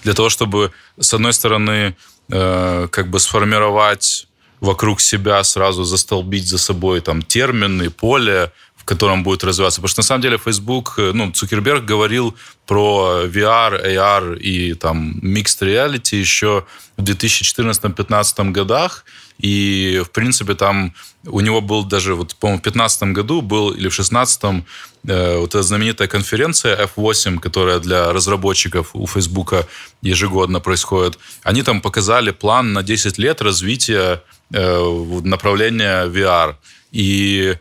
для 0.03 0.13
того 0.13 0.30
чтобы, 0.30 0.70
с 0.99 1.13
одной 1.13 1.32
стороны, 1.32 1.93
э, 2.30 2.88
как 2.88 3.09
бы 3.09 3.20
сформировать 3.20 4.28
вокруг 4.62 5.00
себя 5.00 5.42
сразу 5.44 5.82
застолбить 5.82 6.46
за 6.46 6.56
собой 6.56 7.00
там 7.00 7.20
термины, 7.20 7.90
поле, 7.90 8.52
в 8.76 8.84
котором 8.84 9.24
будет 9.24 9.44
развиваться. 9.44 9.80
Потому 9.80 9.88
что 9.88 9.98
на 10.00 10.04
самом 10.04 10.22
деле 10.22 10.38
Facebook, 10.38 10.94
э, 10.98 11.10
ну, 11.12 11.32
Цукерберг 11.32 11.84
говорил 11.84 12.36
про 12.66 13.24
VR, 13.26 13.84
AR 13.84 14.38
и 14.38 14.74
там 14.74 15.18
mixed 15.20 15.60
reality 15.60 16.16
еще 16.16 16.64
в 16.96 17.02
2014-2015 17.02 18.52
годах. 18.52 19.04
И, 19.38 20.00
в 20.06 20.10
принципе, 20.10 20.54
там 20.54 20.94
у 21.27 21.41
него 21.41 21.61
был 21.61 21.85
даже, 21.85 22.14
вот, 22.14 22.35
по-моему, 22.37 22.59
в 22.59 22.62
2015 22.62 23.03
году 23.14 23.43
был, 23.43 23.70
или 23.70 23.89
в 23.89 23.97
2016 23.97 24.45
э, 25.07 25.39
вот 25.39 25.51
эта 25.51 25.62
знаменитая 25.62 26.09
конференция 26.09 26.87
F8, 26.87 27.39
которая 27.39 27.79
для 27.79 28.12
разработчиков 28.12 28.91
у 28.95 29.07
Facebook 29.07 29.66
ежегодно 30.03 30.61
происходит. 30.61 31.18
Они 31.43 31.62
там 31.62 31.81
показали 31.81 32.31
план 32.31 32.73
на 32.73 32.83
10 32.83 33.18
лет 33.18 33.41
развития 33.41 34.23
э, 34.53 35.20
направления 35.25 36.07
VR. 36.07 36.57
И 36.91 37.57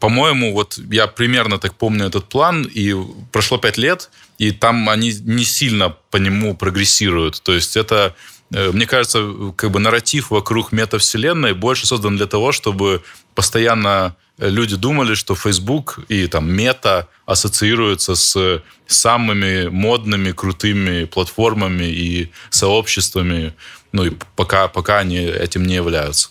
по-моему, 0.00 0.52
вот 0.52 0.78
я 0.90 1.06
примерно 1.06 1.58
так 1.58 1.74
помню 1.74 2.06
этот 2.06 2.28
план, 2.28 2.62
и 2.62 2.94
прошло 3.32 3.58
пять 3.58 3.78
лет, 3.78 4.10
и 4.36 4.50
там 4.50 4.88
они 4.88 5.12
не 5.24 5.44
сильно 5.44 5.96
по 6.10 6.18
нему 6.18 6.54
прогрессируют. 6.54 7.42
То 7.42 7.54
есть 7.54 7.76
это, 7.76 8.14
мне 8.50 8.86
кажется, 8.86 9.52
как 9.56 9.70
бы 9.70 9.78
нарратив 9.78 10.30
вокруг 10.30 10.72
метавселенной 10.72 11.54
больше 11.54 11.86
создан 11.86 12.16
для 12.16 12.26
того, 12.26 12.52
чтобы 12.52 13.02
постоянно 13.34 14.16
люди 14.38 14.76
думали, 14.76 15.14
что 15.14 15.34
Facebook 15.34 16.00
и 16.08 16.26
там 16.26 16.50
мета 16.50 17.08
ассоциируются 17.26 18.14
с 18.14 18.62
самыми 18.86 19.68
модными, 19.68 20.32
крутыми 20.32 21.04
платформами 21.04 21.84
и 21.84 22.30
сообществами, 22.50 23.52
ну 23.92 24.04
и 24.04 24.12
пока, 24.36 24.68
пока 24.68 24.98
они 24.98 25.18
этим 25.18 25.64
не 25.64 25.74
являются. 25.74 26.30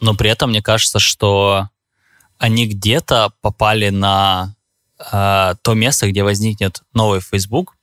Но 0.00 0.14
при 0.14 0.30
этом 0.30 0.50
мне 0.50 0.62
кажется, 0.62 0.98
что 0.98 1.68
они 2.38 2.66
где-то 2.66 3.32
попали 3.42 3.90
на 3.90 4.54
э, 5.12 5.54
то 5.62 5.74
место, 5.74 6.08
где 6.08 6.22
возникнет 6.22 6.82
новый 6.94 7.20
Facebook. 7.20 7.76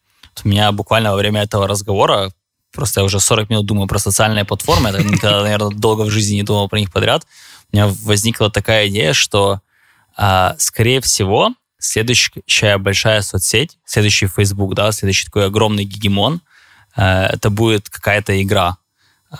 У 0.43 0.47
меня 0.47 0.71
буквально 0.71 1.11
во 1.11 1.17
время 1.17 1.43
этого 1.43 1.67
разговора, 1.67 2.31
просто 2.77 3.01
я 3.01 3.05
уже 3.05 3.19
40 3.19 3.49
минут 3.49 3.65
думаю 3.65 3.87
про 3.87 3.99
социальные 3.99 4.45
платформы, 4.45 4.91
я 4.91 4.97
никогда, 5.03 5.41
наверное, 5.41 5.71
долго 5.71 6.03
в 6.03 6.11
жизни 6.11 6.35
не 6.35 6.43
думал 6.43 6.69
про 6.69 6.79
них 6.79 6.91
подряд, 6.91 7.27
у 7.73 7.75
меня 7.75 7.87
возникла 8.03 8.49
такая 8.49 8.87
идея, 8.87 9.13
что, 9.13 9.59
э, 10.17 10.51
скорее 10.59 11.01
всего, 11.01 11.53
следующая 11.79 12.77
большая 12.77 13.21
соцсеть, 13.21 13.77
следующий 13.83 14.27
Facebook, 14.27 14.75
да, 14.75 14.91
следующий 14.91 15.25
такой 15.25 15.47
огромный 15.47 15.83
гегемон, 15.83 16.41
э, 16.95 17.03
это 17.03 17.49
будет 17.49 17.89
какая-то 17.89 18.41
игра. 18.41 18.77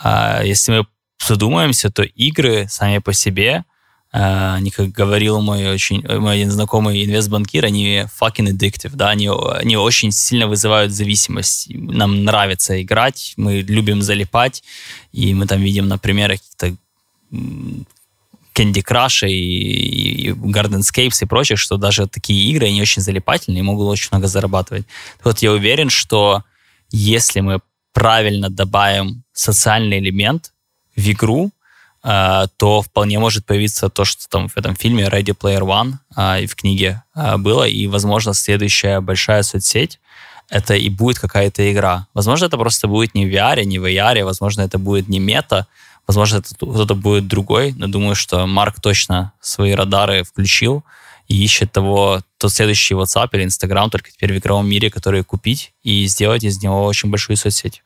Э, 0.04 0.42
если 0.44 0.72
мы 0.72 0.88
задумаемся, 1.26 1.92
то 1.92 2.04
игры 2.04 2.68
сами 2.70 2.98
по 2.98 3.14
себе— 3.14 3.64
они, 4.20 4.72
как 4.72 4.92
говорил 4.92 5.42
мой 5.42 5.68
очень 5.68 6.02
мой 6.08 6.36
один 6.36 6.50
знакомый 6.50 7.06
инвестбанкир, 7.06 7.66
они 7.66 8.06
fucking 8.20 8.50
addictive, 8.52 8.92
да, 8.96 9.10
они, 9.10 9.30
они 9.30 9.78
очень 9.78 10.12
сильно 10.12 10.48
вызывают 10.48 10.92
зависимость. 10.92 11.68
Нам 11.70 12.24
нравится 12.24 12.82
играть, 12.82 13.34
мы 13.38 13.62
любим 13.62 14.02
залипать, 14.02 14.64
и 15.12 15.34
мы 15.34 15.46
там 15.46 15.62
видим 15.62 15.88
на 15.88 15.98
примерах 15.98 16.40
каких-то 16.40 16.76
Candy 18.56 18.84
Crush 18.84 19.28
и, 19.28 20.30
и 20.30 20.32
Gardenscapes 20.32 21.22
и 21.22 21.26
прочих, 21.26 21.60
что 21.60 21.78
даже 21.78 22.08
такие 22.08 22.50
игры, 22.50 22.68
они 22.68 22.82
очень 22.82 23.04
залипательные 23.04 23.60
и 23.60 23.64
могут 23.64 23.88
очень 23.88 24.10
много 24.12 24.28
зарабатывать. 24.28 24.86
Вот 25.24 25.40
я 25.40 25.52
уверен, 25.52 25.90
что 25.90 26.44
если 26.92 27.42
мы 27.42 27.60
правильно 27.94 28.50
добавим 28.50 29.24
социальный 29.32 30.00
элемент 30.00 30.54
в 30.96 31.12
игру, 31.12 31.52
то 32.08 32.82
вполне 32.82 33.20
может 33.20 33.46
появиться 33.46 33.90
то, 33.90 34.06
что 34.06 34.30
там 34.30 34.48
в 34.48 34.56
этом 34.56 34.76
фильме 34.76 35.08
Ready 35.08 35.38
Player 35.38 35.62
One 35.62 35.96
а, 36.16 36.40
и 36.40 36.46
в 36.46 36.56
книге 36.56 37.04
а, 37.14 37.38
было, 37.38 37.66
и, 37.68 37.86
возможно, 37.88 38.34
следующая 38.34 39.02
большая 39.02 39.44
соцсеть 39.44 40.00
это 40.50 40.76
и 40.76 40.90
будет 40.90 41.20
какая-то 41.20 41.70
игра. 41.72 42.08
Возможно, 42.14 42.46
это 42.46 42.58
просто 42.58 42.88
будет 42.88 43.14
не 43.14 43.26
в 43.26 43.30
VR, 43.30 43.64
не 43.66 43.80
в 43.80 43.86
AR, 43.86 44.24
возможно, 44.24 44.62
это 44.62 44.78
будет 44.78 45.10
не 45.10 45.20
мета, 45.20 45.68
возможно, 46.08 46.38
это 46.38 46.56
кто-то 46.56 46.96
будет 46.96 47.28
другой, 47.28 47.74
но 47.74 47.88
думаю, 47.88 48.16
что 48.16 48.48
Марк 48.48 48.80
точно 48.82 49.34
свои 49.42 49.74
радары 49.74 50.24
включил 50.24 50.84
и 51.28 51.44
ищет 51.44 51.72
того, 51.74 52.22
тот 52.38 52.52
следующий 52.52 52.94
WhatsApp 52.94 53.30
или 53.34 53.44
Instagram, 53.44 53.90
только 53.90 54.12
теперь 54.12 54.34
в 54.34 54.38
игровом 54.38 54.70
мире, 54.70 54.90
который 54.90 55.24
купить 55.24 55.74
и 55.84 56.06
сделать 56.06 56.44
из 56.44 56.62
него 56.62 56.86
очень 56.86 57.10
большую 57.10 57.38
соцсеть. 57.38 57.84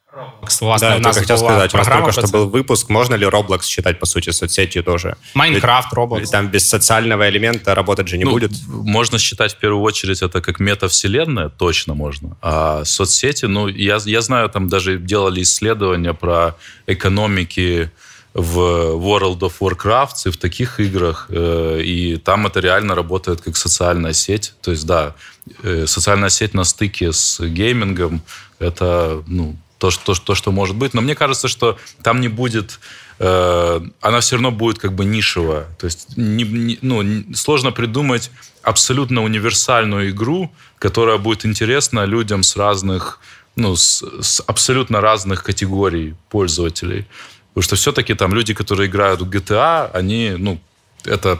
Власне, 0.59 0.99
да, 0.99 1.09
я 1.09 1.13
хотел 1.13 1.37
сказать, 1.37 1.73
у 1.73 1.77
нас 1.77 1.87
только 1.87 2.11
что 2.11 2.27
был 2.27 2.49
выпуск, 2.49 2.89
можно 2.89 3.15
ли 3.15 3.25
Roblox 3.25 3.63
считать, 3.63 3.97
по 3.97 4.05
сути, 4.05 4.31
соцсетью 4.31 4.83
тоже? 4.83 5.15
Майнкрафт, 5.35 5.93
Roblox. 5.93 6.25
Там 6.25 6.49
без 6.49 6.67
социального 6.67 7.29
элемента 7.29 7.73
работать 7.75 8.09
же 8.09 8.17
не 8.17 8.25
ну, 8.25 8.31
будет. 8.31 8.51
Можно 8.67 9.17
считать 9.19 9.53
в 9.53 9.57
первую 9.57 9.81
очередь 9.81 10.21
это 10.21 10.41
как 10.41 10.59
метавселенная, 10.59 11.47
точно 11.47 11.93
можно. 11.93 12.35
А 12.41 12.83
соцсети, 12.83 13.45
ну, 13.45 13.69
я, 13.69 13.99
я 14.03 14.21
знаю, 14.21 14.49
там 14.49 14.67
даже 14.67 14.97
делали 14.97 15.43
исследования 15.43 16.13
про 16.13 16.57
экономики 16.87 17.89
в 18.34 18.57
World 18.57 19.39
of 19.39 19.53
Warcraft 19.59 20.27
и 20.27 20.29
в 20.29 20.38
таких 20.38 20.79
играх, 20.79 21.27
э, 21.29 21.82
и 21.84 22.17
там 22.17 22.47
это 22.47 22.59
реально 22.59 22.95
работает 22.95 23.41
как 23.41 23.57
социальная 23.57 24.13
сеть. 24.13 24.53
То 24.61 24.71
есть, 24.71 24.86
да, 24.86 25.15
э, 25.63 25.86
социальная 25.88 26.29
сеть 26.29 26.53
на 26.53 26.63
стыке 26.63 27.11
с 27.11 27.39
геймингом, 27.39 28.21
это, 28.59 29.23
ну, 29.27 29.55
то, 29.82 29.89
что, 29.89 30.13
то, 30.13 30.36
что 30.36 30.51
может 30.51 30.75
быть. 30.75 30.93
Но 30.93 31.01
мне 31.01 31.15
кажется, 31.15 31.47
что 31.47 31.77
там 32.03 32.21
не 32.21 32.27
будет... 32.27 32.79
Э, 33.19 33.82
она 33.99 34.19
все 34.19 34.36
равно 34.36 34.51
будет 34.51 34.77
как 34.77 34.93
бы 34.93 35.05
нишевая. 35.05 35.65
То 35.79 35.86
есть 35.86 36.15
не, 36.15 36.43
не, 36.43 36.77
ну, 36.82 37.03
сложно 37.34 37.71
придумать 37.71 38.32
абсолютно 38.61 39.23
универсальную 39.23 40.11
игру, 40.11 40.51
которая 40.77 41.17
будет 41.17 41.45
интересна 41.45 42.05
людям 42.05 42.43
с 42.43 42.55
разных, 42.55 43.19
ну, 43.55 43.75
с, 43.75 44.03
с 44.21 44.43
абсолютно 44.45 45.01
разных 45.01 45.43
категорий 45.43 46.13
пользователей. 46.29 47.07
Потому 47.53 47.63
что 47.63 47.75
все-таки 47.75 48.13
там 48.13 48.33
люди, 48.33 48.53
которые 48.53 48.89
играют 48.89 49.21
в 49.21 49.29
GTA, 49.29 49.91
они, 49.93 50.35
ну, 50.37 50.59
это 51.03 51.39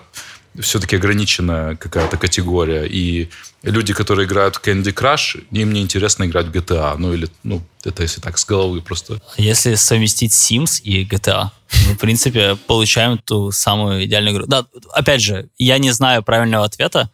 все-таки 0.60 0.98
ограниченная 0.98 1.76
какая-то 1.76 2.18
категория. 2.18 2.86
И 2.86 3.30
люди, 3.64 3.94
которые 3.94 4.26
играют 4.28 4.58
в 4.58 4.62
Candy 4.62 4.94
Crush, 4.94 5.44
им 5.52 5.72
не 5.72 5.82
интересно 5.82 6.26
играть 6.26 6.48
в 6.48 6.52
GTA. 6.52 6.96
Ну, 6.98 7.14
или, 7.14 7.30
ну, 7.44 7.62
это 7.86 8.04
если 8.04 8.20
так, 8.20 8.38
с 8.38 8.46
головы 8.46 8.82
просто. 8.82 9.22
Если 9.38 9.76
совместить 9.76 10.34
Sims 10.34 10.82
и 10.84 11.06
GTA, 11.06 11.50
мы, 11.88 11.94
в 11.94 11.98
принципе, 11.98 12.58
получаем 12.68 13.18
ту 13.18 13.52
самую 13.52 14.04
идеальную 14.04 14.36
игру. 14.36 14.46
Да, 14.48 14.66
опять 14.94 15.22
же, 15.22 15.48
я 15.58 15.78
не 15.78 15.92
знаю 15.92 16.24
правильного 16.24 16.66
ответа. 16.66 17.10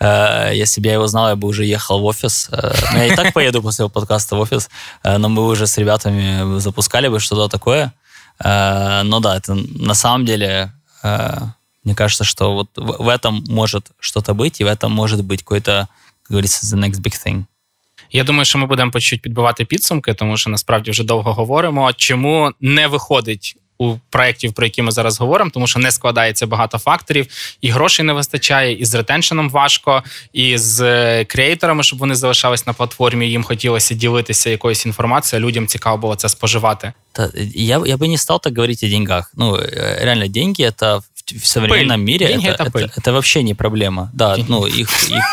Э, 0.00 0.52
если 0.54 0.80
бы 0.80 0.86
я 0.86 0.94
его 0.94 1.06
знал, 1.06 1.28
я 1.28 1.36
бы 1.36 1.48
уже 1.48 1.64
ехал 1.64 2.00
в 2.00 2.04
офис. 2.04 2.48
Э, 2.52 2.72
я 2.94 3.06
и 3.06 3.16
так 3.16 3.34
поеду 3.34 3.62
после 3.62 3.88
подкаста 3.88 4.36
в 4.36 4.40
офис, 4.40 4.70
э, 5.04 5.18
но 5.18 5.28
мы 5.28 5.46
уже 5.46 5.66
с 5.66 5.76
ребятами 5.76 6.58
запускали 6.58 7.08
бы 7.08 7.20
что-то 7.20 7.48
такое. 7.48 7.92
Но 8.43 9.19
да, 9.19 9.37
это 9.37 9.55
на 9.79 9.93
самом 9.93 10.25
деле 10.25 10.71
мне 11.83 11.95
кажется, 11.95 12.23
что 12.23 12.53
вот 12.53 12.69
в, 12.75 13.03
в 13.03 13.07
этом 13.07 13.43
может 13.49 13.91
что-то 13.99 14.33
быть, 14.33 14.61
и 14.61 14.63
в 14.63 14.67
этом 14.67 14.91
может 14.91 15.23
быть 15.23 15.43
какой-то, 15.43 15.87
как 16.23 16.31
говорится, 16.31 16.65
the 16.65 16.79
next 16.79 17.01
big 17.01 17.25
thing. 17.25 17.45
Я 18.11 18.23
думаю, 18.23 18.45
що 18.45 18.57
ми 18.57 18.65
будемо 18.65 18.91
по 18.91 18.99
чуть 18.99 19.21
підбивати 19.21 19.65
підсумки, 19.65 20.13
тому 20.13 20.37
що 20.37 20.49
насправді 20.49 20.91
вже 20.91 21.03
довго 21.03 21.33
говоримо. 21.33 21.93
Чому 21.93 22.51
не 22.61 22.87
виходить 22.87 23.56
у 23.77 23.97
проєктів, 24.09 24.53
про 24.53 24.65
які 24.65 24.81
ми 24.81 24.91
зараз 24.91 25.19
говоримо, 25.19 25.51
тому 25.53 25.67
що 25.67 25.79
не 25.79 25.91
складається 25.91 26.47
багато 26.47 26.77
факторів, 26.77 27.27
і 27.61 27.69
грошей 27.69 28.05
не 28.05 28.13
вистачає, 28.13 28.73
і 28.73 28.85
з 28.85 28.95
ретеншеном 28.95 29.49
важко, 29.49 30.03
і 30.33 30.57
з 30.57 31.25
креаторами, 31.25 31.83
щоб 31.83 31.99
вони 31.99 32.15
залишались 32.15 32.67
на 32.67 32.73
платформі. 32.73 33.29
Їм 33.29 33.43
хотілося 33.43 33.93
ділитися 33.93 34.49
якоюсь 34.49 34.85
інформацією. 34.85 35.47
Людям 35.47 35.67
цікаво 35.67 35.97
було 35.97 36.15
це 36.15 36.29
споживати. 36.29 36.93
Да, 37.15 37.29
я, 37.53 37.81
я 37.85 37.95
бы 37.97 38.07
не 38.07 38.17
стал 38.17 38.41
так 38.41 38.55
говорить 38.57 38.83
о 38.83 38.87
деньгах. 38.87 39.31
Ну, 39.35 39.55
э, 39.55 40.03
реально, 40.03 40.27
деньги 40.27 40.63
это 40.65 41.01
в 41.31 41.45
современном 41.45 42.01
пыль. 42.01 42.05
мире 42.05 42.27
Деньги 42.27 42.47
это, 42.47 42.63
это, 42.63 42.71
пыль. 42.71 42.85
это, 42.85 42.93
это 42.97 43.11
вообще 43.11 43.43
не 43.43 43.53
проблема. 43.53 44.09
Да, 44.13 44.35
ну, 44.47 44.65
их, 44.65 44.89
их, 45.09 45.23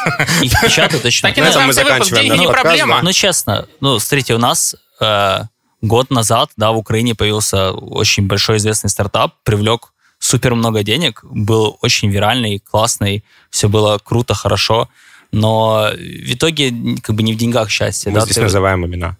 их 0.42 0.60
печатают 0.60 1.04
очень 1.04 1.22
Так 1.22 1.38
и 1.38 1.40
На 1.40 1.46
на 1.46 1.50
этом 1.50 1.66
мы 1.66 1.72
самом 1.72 1.74
деле 1.74 1.88
заканчиваем 1.88 2.22
деньги 2.22 2.36
наш 2.36 2.40
не 2.40 2.46
подкаст, 2.46 2.66
проблема. 2.66 3.00
Ну, 3.02 3.12
честно, 3.12 3.66
ну, 3.80 3.98
смотрите, 4.00 4.34
у 4.34 4.38
нас 4.38 4.76
э, 5.00 5.40
год 5.87 6.09
назад, 6.09 6.51
да, 6.57 6.71
в 6.71 6.77
Украине 6.77 7.15
появился 7.15 7.71
очень 7.71 8.27
большой 8.27 8.57
известный 8.57 8.89
стартап, 8.89 9.33
привлек 9.43 9.93
супер 10.19 10.55
много 10.55 10.83
денег, 10.83 11.23
был 11.23 11.77
очень 11.81 12.09
виральный, 12.09 12.59
классный, 12.59 13.23
все 13.49 13.69
было 13.69 13.99
круто, 14.03 14.33
хорошо, 14.33 14.89
но 15.31 15.89
в 15.93 16.33
итоге 16.33 16.73
как 17.01 17.15
бы 17.15 17.23
не 17.23 17.33
в 17.33 17.37
деньгах 17.37 17.69
счастье. 17.69 18.11
Мы 18.11 18.19
да, 18.19 18.25
здесь 18.25 18.35
ты- 18.35 18.41
называем 18.43 18.85
имена. 18.85 19.17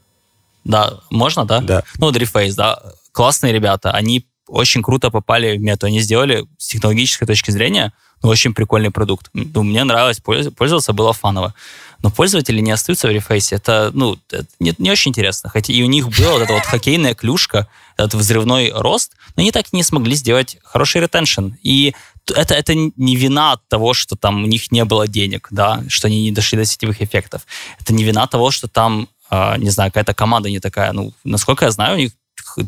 Да, 0.63 0.99
можно, 1.11 1.45
да? 1.45 1.59
Да. 1.61 1.83
Ну, 1.99 2.11
Driftface, 2.11 2.55
да, 2.55 2.81
классные 3.11 3.53
ребята, 3.53 3.91
они 3.91 4.25
очень 4.47 4.81
круто 4.81 5.09
попали 5.11 5.57
в 5.57 5.61
мету, 5.61 5.85
они 5.87 5.99
сделали 5.99 6.45
с 6.57 6.67
технологической 6.67 7.27
точки 7.27 7.51
зрения 7.51 7.93
ну, 8.23 8.29
очень 8.29 8.53
прикольный 8.53 8.89
продукт. 8.91 9.29
Ну, 9.33 9.63
мне 9.63 9.83
нравилось 9.83 10.19
польз- 10.19 10.49
пользоваться, 10.49 10.93
было 10.93 11.13
фаново. 11.13 11.53
Но 12.01 12.11
пользователи 12.11 12.59
не 12.59 12.71
остаются 12.71 13.07
в 13.07 13.11
рефейсе, 13.11 13.55
это, 13.55 13.91
ну, 13.93 14.17
это 14.29 14.45
не, 14.59 14.73
не 14.77 14.91
очень 14.91 15.09
интересно. 15.09 15.49
Хотя 15.49 15.73
и 15.73 15.81
у 15.83 15.87
них 15.87 16.09
была 16.09 16.33
вот 16.33 16.41
эта 16.41 16.53
вот 16.53 16.63
хоккейная 16.63 17.15
клюшка, 17.15 17.67
этот 17.97 18.15
взрывной 18.15 18.71
рост, 18.73 19.13
но 19.35 19.41
они 19.41 19.51
так 19.51 19.65
и 19.71 19.75
не 19.75 19.83
смогли 19.83 20.15
сделать 20.15 20.57
хороший 20.63 21.01
ретеншн. 21.01 21.49
И 21.63 21.95
это, 22.33 22.53
это 22.53 22.73
не 22.75 23.15
вина 23.15 23.53
от 23.53 23.67
того, 23.67 23.93
что 23.93 24.15
там 24.15 24.43
у 24.43 24.47
них 24.47 24.71
не 24.71 24.83
было 24.85 25.07
денег, 25.07 25.47
да, 25.51 25.83
что 25.87 26.07
они 26.07 26.23
не 26.23 26.31
дошли 26.31 26.57
до 26.57 26.65
сетевых 26.65 27.01
эффектов. 27.01 27.45
Это 27.79 27.93
не 27.93 28.03
вина 28.03 28.27
того, 28.27 28.51
что 28.51 28.67
там, 28.67 29.07
а, 29.29 29.57
не 29.57 29.69
знаю, 29.69 29.91
какая-то 29.91 30.13
команда 30.13 30.49
не 30.49 30.59
такая. 30.59 30.91
Ну, 30.91 31.13
насколько 31.23 31.65
я 31.65 31.71
знаю, 31.71 31.95
у 31.95 31.99
них 31.99 32.11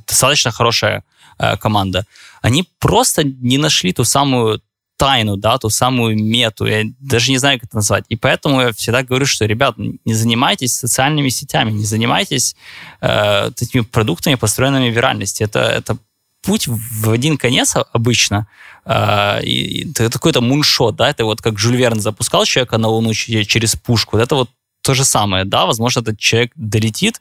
достаточно 0.07 0.51
хорошая 0.51 1.03
э, 1.39 1.57
команда. 1.57 2.05
Они 2.41 2.67
просто 2.79 3.23
не 3.23 3.57
нашли 3.57 3.93
ту 3.93 4.03
самую 4.03 4.61
тайну, 4.97 5.37
да, 5.37 5.57
ту 5.57 5.69
самую 5.69 6.17
мету. 6.17 6.65
Я 6.65 6.83
даже 6.99 7.31
не 7.31 7.37
знаю, 7.37 7.59
как 7.59 7.69
это 7.69 7.77
назвать. 7.77 8.05
И 8.09 8.15
поэтому 8.15 8.61
я 8.61 8.71
всегда 8.73 9.03
говорю, 9.03 9.25
что, 9.25 9.45
ребят, 9.45 9.75
не 9.77 10.13
занимайтесь 10.13 10.73
социальными 10.73 11.29
сетями, 11.29 11.71
не 11.71 11.85
занимайтесь 11.85 12.55
э, 13.01 13.49
этими 13.49 13.81
продуктами, 13.81 14.35
построенными 14.35 14.89
виральности. 14.89 15.43
Это, 15.43 15.59
это 15.59 15.97
путь 16.41 16.67
в 16.67 17.11
один 17.11 17.37
конец 17.37 17.75
обычно. 17.93 18.47
Э, 18.85 19.41
и, 19.43 19.83
и 19.83 19.91
это 19.91 20.09
какой-то 20.11 20.41
муншот, 20.41 20.95
да, 20.95 21.09
это 21.09 21.25
вот 21.25 21.41
как 21.41 21.59
Жюль 21.59 21.77
Верн 21.77 21.99
запускал 21.99 22.45
человека 22.45 22.77
на 22.77 22.87
Луну 22.87 23.13
че- 23.13 23.45
через 23.45 23.75
пушку. 23.75 24.17
Это 24.17 24.35
вот 24.35 24.49
то 24.81 24.93
же 24.93 25.05
самое, 25.05 25.45
да, 25.45 25.65
возможно, 25.65 25.99
этот 25.99 26.17
человек 26.17 26.51
долетит, 26.55 27.19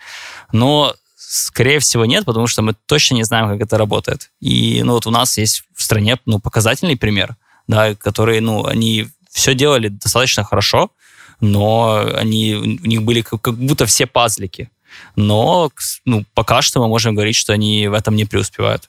но 0.52 0.94
скорее 1.16 1.80
всего 1.80 2.04
нет, 2.04 2.24
потому 2.24 2.46
что 2.46 2.62
мы 2.62 2.74
точно 2.86 3.16
не 3.16 3.24
знаем, 3.24 3.48
как 3.48 3.60
это 3.60 3.76
работает. 3.76 4.30
И 4.40 4.82
ну 4.84 4.92
вот 4.92 5.06
у 5.06 5.10
нас 5.10 5.38
есть 5.38 5.64
в 5.74 5.82
стране 5.82 6.18
ну 6.26 6.38
показательный 6.38 6.96
пример, 6.96 7.36
да, 7.68 7.94
которые 7.94 8.40
ну 8.40 8.64
они 8.66 9.08
все 9.30 9.54
делали 9.54 9.88
достаточно 9.88 10.44
хорошо, 10.44 10.90
но 11.40 12.06
они 12.14 12.54
у 12.54 12.86
них 12.86 13.02
были 13.02 13.20
как, 13.20 13.54
будто 13.54 13.86
все 13.86 14.06
пазлики. 14.06 14.70
Но 15.14 15.70
ну, 16.04 16.24
пока 16.34 16.62
что 16.62 16.80
мы 16.80 16.88
можем 16.88 17.14
говорить, 17.14 17.36
что 17.36 17.52
они 17.52 17.88
в 17.88 17.92
этом 17.92 18.16
не 18.16 18.24
преуспевают. 18.24 18.88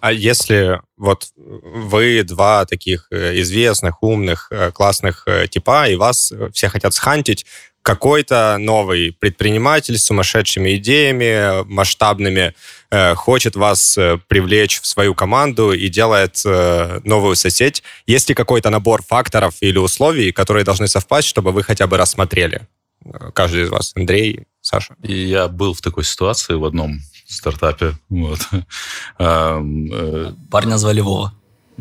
А 0.00 0.12
если 0.12 0.80
вот 0.96 1.32
вы 1.36 2.22
два 2.22 2.64
таких 2.66 3.08
э, 3.10 3.40
известных, 3.40 4.02
умных, 4.02 4.46
э, 4.50 4.70
классных 4.70 5.24
э, 5.26 5.48
типа, 5.48 5.88
и 5.88 5.96
вас 5.96 6.32
все 6.52 6.68
хотят 6.68 6.94
схантить, 6.94 7.46
какой-то 7.82 8.56
новый 8.58 9.12
предприниматель 9.18 9.98
с 9.98 10.04
сумасшедшими 10.04 10.76
идеями, 10.76 11.64
масштабными, 11.64 12.54
э, 12.90 13.14
хочет 13.14 13.56
вас 13.56 13.98
э, 13.98 14.18
привлечь 14.28 14.80
в 14.80 14.86
свою 14.86 15.14
команду 15.14 15.72
и 15.72 15.88
делает 15.88 16.40
э, 16.44 17.00
новую 17.04 17.36
соцсеть. 17.36 17.82
Есть 18.06 18.28
ли 18.28 18.34
какой-то 18.34 18.70
набор 18.70 19.02
факторов 19.02 19.54
или 19.60 19.78
условий, 19.78 20.32
которые 20.32 20.64
должны 20.64 20.88
совпасть, 20.88 21.28
чтобы 21.28 21.52
вы 21.52 21.62
хотя 21.62 21.86
бы 21.86 21.96
рассмотрели? 21.96 22.68
Э, 23.04 23.30
Каждый 23.34 23.62
из 23.62 23.70
вас. 23.70 23.92
Андрей, 23.96 24.46
Саша. 24.60 24.94
И 25.02 25.14
я 25.14 25.48
был 25.48 25.74
в 25.74 25.80
такой 25.80 26.04
ситуации 26.04 26.54
в 26.54 26.64
одном 26.64 27.00
стартапе. 27.26 27.94
Вот. 28.08 28.40
Э, 29.18 30.32
Парня 30.50 30.76
звали 30.76 31.00
Вова. 31.00 31.32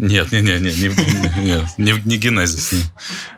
Нет, 0.02 0.32
не, 0.32 0.42
не, 0.42 0.60
не, 0.60 0.72
не, 0.74 0.88
не, 1.38 1.66
не, 1.78 2.02
не 2.06 2.18
Genesis. 2.18 2.74
не. 2.74 2.82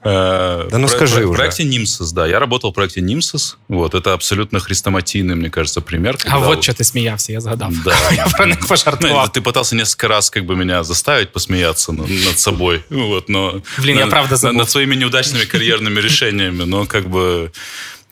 Э, 0.03 0.68
Да 0.72 0.78
ну 0.78 0.88
про- 0.88 0.95
скажи 0.95 1.26
в 1.26 1.30
уже. 1.30 1.38
проекте 1.38 1.64
Nimsys, 1.64 2.14
да. 2.14 2.26
Я 2.28 2.39
работал 2.39 2.72
в 2.72 2.74
проекте 2.74 3.01
Nimsys. 3.01 3.55
Вот, 3.68 3.93
это 3.95 4.14
абсолютно 4.14 4.59
хрестоматийный, 4.59 5.36
мне 5.36 5.49
кажется, 5.49 5.82
пример. 5.82 6.16
А 6.26 6.30
когда 6.32 6.47
от 6.47 6.64
що 6.64 6.74
ти 6.74 6.84
сміявся, 6.84 7.34
я 7.34 7.41
згадав. 7.41 7.74
Да. 7.84 7.95
Я 8.11 8.26
про 8.28 8.45
них 8.45 8.57
Ну, 8.61 8.68
пожартував. 8.68 9.30
ты 9.30 9.41
пытался 9.41 9.76
несколько 9.76 10.07
раз 10.07 10.30
как 10.30 10.45
бы 10.45 10.55
меня 10.55 10.84
заставить 10.84 11.32
посмеяться 11.34 11.91
над, 11.91 12.09
над 12.09 12.39
собой, 12.39 12.84
вот, 12.89 13.30
но 13.30 13.61
Блин, 13.78 13.95
я 13.97 14.01
над- 14.05 14.09
правда 14.09 14.36
забыл. 14.38 14.57
над 14.59 14.70
своими 14.70 14.95
неудачными 14.95 15.43
карьерными 15.45 15.99
решениями, 16.01 16.64
но 16.64 16.86
как 16.86 17.09
бы 17.09 17.51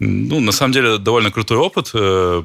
ну, 0.04 0.40
на 0.40 0.52
самом 0.52 0.74
деле, 0.74 0.98
довольно 0.98 1.30
крутой 1.32 1.58
опыт. 1.58 1.92
э, 1.94 2.44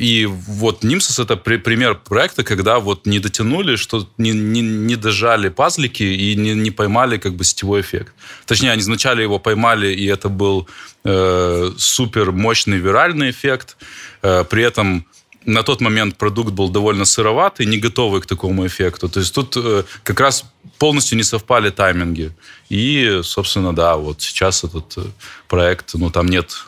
И 0.00 0.26
вот 0.26 0.82
Нимсос 0.84 1.18
это 1.20 1.36
при- 1.36 1.58
пример 1.58 1.94
проекта, 1.94 2.42
когда 2.42 2.78
вот 2.78 3.06
не 3.06 3.18
дотянули, 3.20 3.76
что 3.76 4.08
не, 4.18 4.32
не, 4.32 4.60
не 4.62 4.96
дожали 4.96 5.48
пазлики 5.48 6.02
и 6.02 6.34
не, 6.36 6.54
не 6.54 6.70
поймали 6.70 7.18
как 7.18 7.32
бы 7.34 7.44
сетевой 7.44 7.80
эффект. 7.80 8.12
Точнее, 8.46 8.72
они 8.72 8.82
вначале 8.82 9.22
его 9.22 9.38
поймали, 9.38 9.94
и 9.94 10.06
это 10.06 10.28
был 10.28 10.66
э, 11.04 11.70
супер 11.78 12.32
мощный 12.32 12.78
виральный 12.78 13.30
эффект. 13.30 13.76
Э, 14.22 14.44
при 14.50 14.62
этом 14.64 15.04
на 15.46 15.62
тот 15.62 15.80
момент 15.80 16.16
продукт 16.16 16.52
был 16.52 16.68
довольно 16.68 17.04
сыроватый, 17.04 17.66
не 17.66 17.78
готовый 17.78 18.20
к 18.20 18.26
такому 18.26 18.66
эффекту. 18.66 19.08
То 19.08 19.20
есть 19.20 19.34
тут 19.34 19.56
э, 19.56 19.84
как 20.02 20.20
раз 20.20 20.44
полностью 20.78 21.16
не 21.16 21.24
совпали 21.24 21.70
тайминги. 21.70 22.32
И, 22.68 23.20
собственно, 23.22 23.74
да, 23.74 23.96
вот 23.96 24.20
сейчас 24.20 24.64
этот 24.64 24.98
э, 24.98 25.02
проект, 25.48 25.94
ну, 25.94 26.10
там 26.10 26.26
нет 26.26 26.66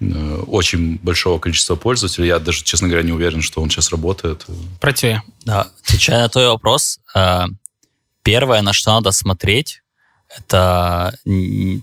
э, 0.00 0.44
очень 0.46 0.98
большого 1.02 1.38
количества 1.38 1.76
пользователей. 1.76 2.28
Я 2.28 2.38
даже, 2.38 2.62
честно 2.62 2.88
говоря, 2.88 3.04
не 3.04 3.12
уверен, 3.12 3.40
что 3.40 3.62
он 3.62 3.70
сейчас 3.70 3.90
работает. 3.90 4.46
Працює. 4.80 5.22
Да, 5.44 5.70
отвечая 5.82 6.20
на 6.20 6.28
твой 6.28 6.48
вопрос, 6.48 7.00
первое, 8.22 8.62
на 8.62 8.72
что 8.74 8.92
надо 8.92 9.12
смотреть, 9.12 9.82
это, 10.36 11.12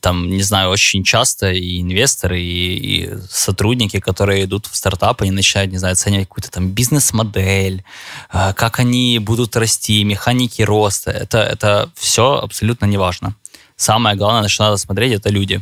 там, 0.02 0.30
не 0.30 0.42
знаю, 0.42 0.70
очень 0.70 1.04
часто 1.04 1.52
и 1.52 1.82
инвесторы, 1.82 2.42
и, 2.42 2.78
и 2.78 3.18
сотрудники, 3.30 4.00
которые 4.00 4.46
идут 4.46 4.68
в 4.68 4.76
стартап, 4.76 5.22
они 5.22 5.32
начинают, 5.32 5.72
не 5.72 5.78
знаю, 5.78 5.94
оценивать 5.94 6.28
какую-то 6.28 6.52
там 6.52 6.70
бизнес-модель, 6.70 7.84
э, 8.32 8.54
как 8.54 8.80
они 8.80 9.20
будут 9.20 9.58
расти, 9.58 10.04
механики 10.04 10.62
роста. 10.62 11.12
Это, 11.12 11.40
это 11.40 11.92
все 11.96 12.36
абсолютно 12.38 12.86
не 12.86 12.98
важно. 12.98 13.36
Самое 13.76 14.16
главное, 14.16 14.44
на 14.44 14.50
что 14.50 14.64
надо 14.64 14.78
смотреть, 14.78 15.14
это 15.14 15.30
люди. 15.30 15.62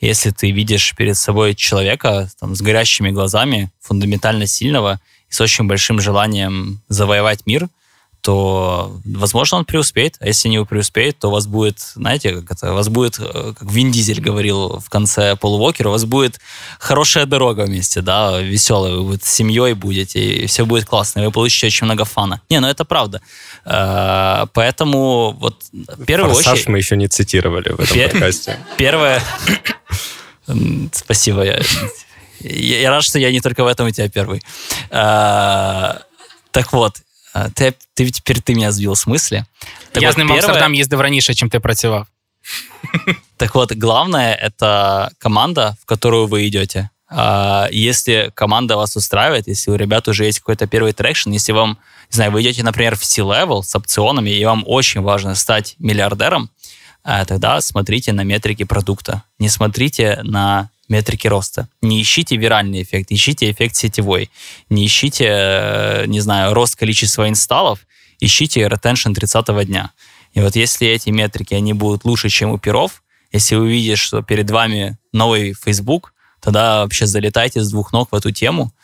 Если 0.00 0.30
ты 0.30 0.50
видишь 0.50 0.94
перед 0.96 1.16
собой 1.16 1.54
человека 1.54 2.30
там, 2.38 2.54
с 2.54 2.60
горящими 2.60 3.10
глазами, 3.10 3.72
фундаментально 3.80 4.46
сильного 4.46 5.00
и 5.30 5.32
с 5.32 5.40
очень 5.40 5.64
большим 5.64 5.98
желанием 5.98 6.82
завоевать 6.88 7.46
мир, 7.46 7.68
то, 8.20 9.00
возможно, 9.04 9.58
он 9.58 9.64
преуспеет. 9.64 10.16
А 10.20 10.26
если 10.26 10.48
не 10.48 10.64
преуспеет, 10.64 11.18
то 11.18 11.28
у 11.28 11.30
вас 11.30 11.46
будет, 11.46 11.78
знаете, 11.94 12.34
как 12.34 12.50
это, 12.52 12.72
у 12.72 12.74
вас 12.74 12.88
будет, 12.88 13.18
э, 13.18 13.54
как 13.58 13.70
Вин 13.70 13.90
Дизель 13.90 14.20
говорил 14.20 14.80
в 14.80 14.90
конце 14.90 15.36
Полу 15.36 15.58
Уокера, 15.58 15.88
у 15.88 15.92
вас 15.92 16.04
будет 16.04 16.40
хорошая 16.78 17.26
дорога 17.26 17.62
вместе, 17.62 18.00
да, 18.00 18.38
веселая, 18.40 18.94
вы 18.94 19.12
вот 19.12 19.22
с 19.22 19.32
семьей 19.32 19.74
будете, 19.74 20.20
и 20.20 20.46
все 20.46 20.66
будет 20.66 20.84
классно, 20.84 21.20
и 21.20 21.26
вы 21.26 21.32
получите 21.32 21.66
очень 21.68 21.84
много 21.86 22.04
фана. 22.04 22.40
Не, 22.50 22.60
ну 22.60 22.68
это 22.68 22.84
правда. 22.84 23.20
Э, 23.64 24.46
Поэтому 24.52 25.32
вот 25.38 25.62
в 25.72 26.04
первую 26.04 26.34
Форсаж 26.34 26.54
очередь... 26.54 26.68
мы 26.68 26.78
еще 26.78 26.96
не 26.96 27.08
цитировали 27.08 27.70
в 27.70 27.80
этом 27.80 27.94
Пе- 27.94 28.08
подкасте. 28.08 28.58
Первое... 28.76 29.22
Спасибо. 30.92 31.44
Я, 32.40 32.90
рад, 32.90 33.04
что 33.04 33.18
я 33.18 33.30
не 33.30 33.40
только 33.40 33.64
в 33.64 33.66
этом 33.66 33.86
у 33.86 33.90
тебя 33.90 34.08
первый. 34.08 34.42
А, 34.90 36.00
Так 36.52 36.72
вот, 36.72 36.94
а, 37.44 37.50
ты, 37.50 37.74
ты 37.94 38.10
теперь 38.10 38.40
ты 38.40 38.54
меня 38.54 38.72
сбил 38.72 38.94
с 38.94 39.06
мысли. 39.06 39.44
Так 39.92 40.02
я 40.02 40.08
вот, 40.08 40.14
з 40.14 40.18
ним 40.18 40.26
в 40.26 40.30
первое- 40.30 40.44
Амстердам 40.46 40.74
їздив 40.74 41.00
раніше, 41.00 41.34
чим 41.34 41.50
ти 41.50 41.60
працював. 41.60 42.06
Так 43.36 43.54
вот, 43.54 43.72
главное 43.72 44.34
это 44.34 45.08
команда, 45.18 45.76
в 45.82 45.84
которую 45.84 46.26
вы 46.26 46.46
идете. 46.48 46.88
А, 47.10 47.68
Если 47.72 48.30
команда 48.34 48.76
вас 48.76 48.96
устраивает, 48.96 49.48
если 49.48 49.70
у 49.70 49.76
ребят 49.76 50.08
уже 50.08 50.24
есть 50.26 50.38
какой-то 50.40 50.66
первый 50.66 50.92
трекшн, 50.92 51.30
если 51.32 51.52
вам, 51.54 51.78
не 52.10 52.16
знаю, 52.16 52.32
вы 52.32 52.40
идете, 52.42 52.62
например, 52.62 52.96
в 52.96 53.04
C-level 53.04 53.62
с 53.62 53.74
опционами, 53.74 54.30
и 54.30 54.44
вам 54.44 54.62
очень 54.66 55.00
важно 55.02 55.34
стать 55.34 55.76
миллиардером, 55.78 56.50
а, 57.04 57.24
тогда 57.24 57.60
смотрите 57.60 58.12
на 58.12 58.24
метрики 58.24 58.64
продукта. 58.64 59.22
Не 59.38 59.48
смотрите 59.48 60.20
на 60.22 60.68
метрики 60.88 61.26
роста. 61.26 61.68
Не 61.82 62.00
ищите 62.02 62.36
виральный 62.36 62.82
эффект, 62.82 63.10
ищите 63.10 63.50
эффект 63.50 63.76
сетевой. 63.76 64.30
Не 64.70 64.86
ищите, 64.86 65.26
э, 65.28 66.04
не 66.06 66.20
знаю, 66.20 66.54
рост 66.54 66.76
количества 66.76 67.28
инсталлов, 67.28 67.80
ищите 68.20 68.62
retention 68.62 69.14
30 69.14 69.64
дня. 69.64 69.90
И 70.34 70.40
вот 70.40 70.56
если 70.56 70.88
эти 70.88 71.10
метрики, 71.10 71.54
они 71.54 71.72
будут 71.72 72.04
лучше, 72.04 72.28
чем 72.28 72.50
у 72.50 72.58
перов, 72.58 73.02
если 73.32 73.56
вы 73.56 73.70
видите, 73.70 73.96
что 73.96 74.22
перед 74.22 74.50
вами 74.50 74.98
новый 75.12 75.54
Facebook, 75.54 76.14
тогда 76.40 76.82
вообще 76.82 77.06
залетайте 77.06 77.60
с 77.60 77.70
двух 77.70 77.92
ног 77.92 78.08
в 78.12 78.14
эту 78.14 78.30
тему– 78.30 78.72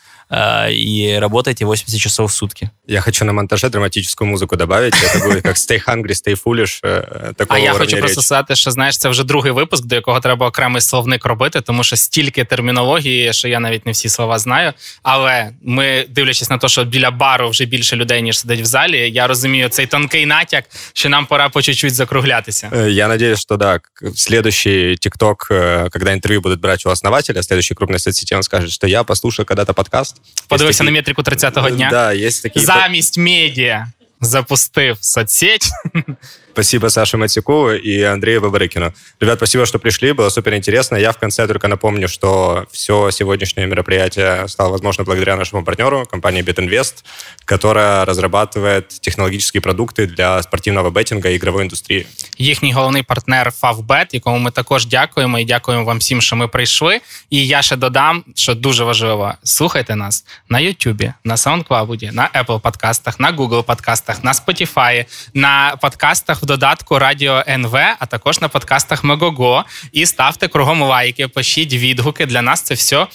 и 0.70 1.18
работаете 1.20 1.64
80 1.64 2.00
часов 2.00 2.30
в 2.30 2.34
сутки. 2.34 2.70
Я 2.86 3.00
хочу 3.00 3.24
на 3.24 3.32
монтаже 3.32 3.68
драматическую 3.68 4.30
музику 4.30 4.56
добавить. 4.56 4.94
Это 4.94 5.24
буде 5.24 5.40
як 5.44 5.56
Stay 5.56 5.84
Hungry, 5.88 6.10
Stay 6.14 6.42
Foolish. 6.42 6.80
Э, 6.84 7.34
такого 7.34 7.58
А 7.60 7.62
я 7.64 7.72
хочу 7.72 7.84
речі. 7.84 7.96
просто 7.96 8.22
сказати, 8.22 8.56
що 8.56 8.70
знаєш, 8.70 8.98
це 8.98 9.08
вже 9.08 9.24
другий 9.24 9.52
випуск, 9.52 9.84
до 9.84 9.94
якого 9.94 10.20
треба 10.20 10.46
окремий 10.46 10.82
словник 10.82 11.24
робити, 11.24 11.60
тому 11.60 11.84
що 11.84 11.96
стільки 11.96 12.44
термінології, 12.44 13.32
що 13.32 13.48
я 13.48 13.60
навіть 13.60 13.86
не 13.86 13.92
всі 13.92 14.08
слова 14.08 14.38
знаю. 14.38 14.72
Але 15.02 15.50
ми, 15.62 16.06
дивлячись 16.08 16.50
на 16.50 16.58
те, 16.58 16.68
що 16.68 16.84
біля 16.84 17.10
бару 17.10 17.48
вже 17.50 17.64
більше 17.64 17.96
людей, 17.96 18.22
ніж 18.22 18.38
сидить 18.38 18.60
в 18.60 18.64
залі, 18.64 19.10
я 19.10 19.26
розумію 19.26 19.68
цей 19.68 19.86
тонкий 19.86 20.26
натяк, 20.26 20.64
що 20.92 21.08
нам 21.08 21.26
пора 21.26 21.48
по 21.48 21.62
чуть-чуть 21.62 21.94
закруглятися. 21.94 22.68
Э, 22.72 22.88
Я 22.90 23.08
надеюсь, 23.08 23.40
что 23.40 23.56
да, 23.56 23.80
следующий 24.16 24.96
ТикТок, 24.96 25.46
э, 25.50 25.90
когда 25.90 26.12
интервью 26.12 26.40
будут 26.40 26.60
брать 26.60 26.86
у 26.86 26.90
основателя, 26.90 27.42
следующей 27.42 27.74
крупной 27.74 27.98
соцсети, 27.98 28.34
он 28.36 28.42
скажет, 28.42 28.70
что 28.70 28.86
я 28.86 29.04
послушал 29.04 29.44
когда-то 29.44 29.74
подкаст. 29.74 30.13
Подивився 30.47 30.83
на 30.83 30.91
метрику 30.91 31.21
30-го 31.21 31.69
дня. 31.69 31.89
Да, 31.91 32.13
есть 32.13 32.43
такие... 32.43 32.65
Замість 32.65 33.17
медіа 33.17 33.87
запустив 34.21 34.97
соцсеть. 35.01 35.69
Спасибо 36.54 36.88
Саше 36.88 37.16
Матику 37.16 37.70
и 37.70 38.02
Андрею 38.02 38.40
Бабарыкину. 38.40 38.92
Ребят, 39.20 39.38
спасибо, 39.38 39.66
что 39.66 39.78
пришли, 39.78 40.12
было 40.12 40.28
супер 40.30 40.54
интересно. 40.54 40.96
Я 40.96 41.12
в 41.12 41.18
конце 41.18 41.46
только 41.46 41.68
напомню, 41.68 42.08
что 42.08 42.66
все 42.72 43.10
сегодняшнее 43.10 43.66
мероприятие 43.66 44.48
стало 44.48 44.70
возможно 44.70 45.04
благодаря 45.04 45.36
нашему 45.36 45.64
партнеру, 45.64 46.06
компании 46.06 46.42
BetInvest, 46.42 47.04
которая 47.44 48.04
разрабатывает 48.04 48.88
технологические 49.00 49.60
продукты 49.60 50.06
для 50.06 50.42
спортивного 50.42 50.90
беттинга 50.90 51.30
и 51.30 51.36
игровой 51.36 51.62
индустрии. 51.62 52.06
Їхній 52.38 52.72
головний 52.72 53.02
партнер 53.02 53.52
Favbet, 53.62 54.06
якому 54.12 54.38
ми 54.38 54.50
також 54.50 54.86
дякуємо 54.86 55.38
і 55.38 55.44
дякуємо 55.44 55.84
вам 55.84 55.98
всім, 55.98 56.20
що 56.20 56.36
ми 56.36 56.48
прийшли. 56.48 57.00
І 57.30 57.46
я 57.46 57.62
ще 57.62 57.76
додам, 57.76 58.24
що 58.34 58.54
дуже 58.54 58.84
важливо: 58.84 59.34
слухайте 59.44 59.96
нас 59.96 60.24
на 60.48 60.58
YouTube, 60.58 61.12
на 61.24 61.34
SoundCloud, 61.36 62.12
на 62.12 62.28
Apple 62.34 62.60
подкастах, 62.60 63.20
на 63.20 63.32
Google 63.32 63.62
подкастах, 63.62 64.24
на 64.24 64.32
Spotify, 64.32 65.04
на 65.34 65.76
подкастах 65.80 66.40
Додатку 66.45 66.99
Радіо 66.99 67.43
НВ, 67.47 67.75
а 67.75 68.05
також 68.05 68.41
на 68.41 68.47
подкастах 68.47 69.03
Мегого. 69.03 69.65
І 69.91 70.05
ставте 70.05 70.47
кругом 70.47 70.81
лайки, 70.81 71.27
пишіть 71.27 71.73
відгуки. 71.73 72.25
Для 72.25 72.41
нас 72.41 72.61
це 72.61 72.73
все 72.73 73.07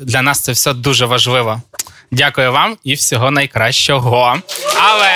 для 0.00 0.22
нас 0.22 0.40
це 0.40 0.52
все 0.52 0.72
дуже 0.72 1.06
важливо. 1.06 1.62
Дякую 2.10 2.52
вам 2.52 2.76
і 2.84 2.94
всього 2.94 3.30
найкращого. 3.30 4.38
Але 4.74 5.12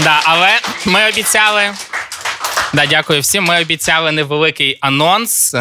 да, 0.00 0.20
але 0.24 0.50
ми 0.84 1.08
обіцяли. 1.08 1.62
Да, 2.72 2.86
дякую 2.86 3.20
всім. 3.20 3.44
Ми 3.44 3.60
обіцяли 3.60 4.12
невеликий 4.12 4.78
анонс. 4.80 5.54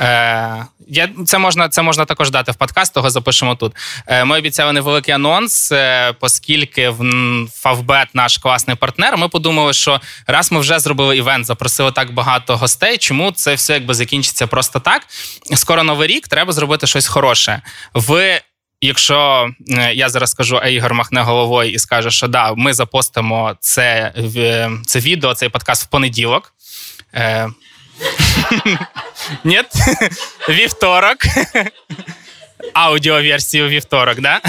Е, 0.00 0.66
я, 0.88 1.08
Це 1.26 1.38
можна 1.38 1.68
це 1.68 1.82
можна 1.82 2.04
також 2.04 2.30
дати 2.30 2.52
в 2.52 2.54
подкаст, 2.54 2.94
того 2.94 3.10
запишемо 3.10 3.54
тут. 3.54 3.72
Е, 4.06 4.24
Ми 4.24 4.38
обіцяли 4.38 4.72
невеликий 4.72 5.14
анонс, 5.14 5.72
е, 5.72 6.14
оскільки 6.20 6.88
в 6.88 7.00
Favbet 7.64 8.06
наш 8.14 8.38
класний 8.38 8.76
партнер. 8.76 9.16
Ми 9.16 9.28
подумали, 9.28 9.72
що 9.72 10.00
раз 10.26 10.52
ми 10.52 10.60
вже 10.60 10.78
зробили 10.78 11.16
івент, 11.16 11.46
запросили 11.46 11.92
так 11.92 12.14
багато 12.14 12.56
гостей, 12.56 12.98
чому 12.98 13.32
це 13.32 13.54
все 13.54 13.72
якби 13.72 13.94
закінчиться 13.94 14.46
просто 14.46 14.80
так. 14.80 15.02
Скоро 15.54 15.82
новий 15.82 16.08
рік, 16.08 16.28
треба 16.28 16.52
зробити 16.52 16.86
щось 16.86 17.06
хороше. 17.06 17.62
Ви 17.94 18.40
Якщо 18.82 19.50
я 19.94 20.08
зараз 20.08 20.30
скажу, 20.30 20.60
а 20.62 20.68
Ігор 20.68 20.94
махне 20.94 21.20
головою 21.20 21.72
і 21.72 21.78
скаже, 21.78 22.10
що 22.10 22.28
да, 22.28 22.54
ми 22.54 22.74
запостимо 22.74 23.56
це 23.60 24.12
це 24.86 24.98
відео, 25.00 25.34
цей 25.34 25.48
подкаст 25.48 25.82
в 25.84 25.86
понеділок. 25.86 26.54
Ні? 29.44 29.62
Вівторок. 30.48 31.16
Аудіоверсію 32.74 33.68
вівторок, 33.68 34.20
да? 34.20 34.40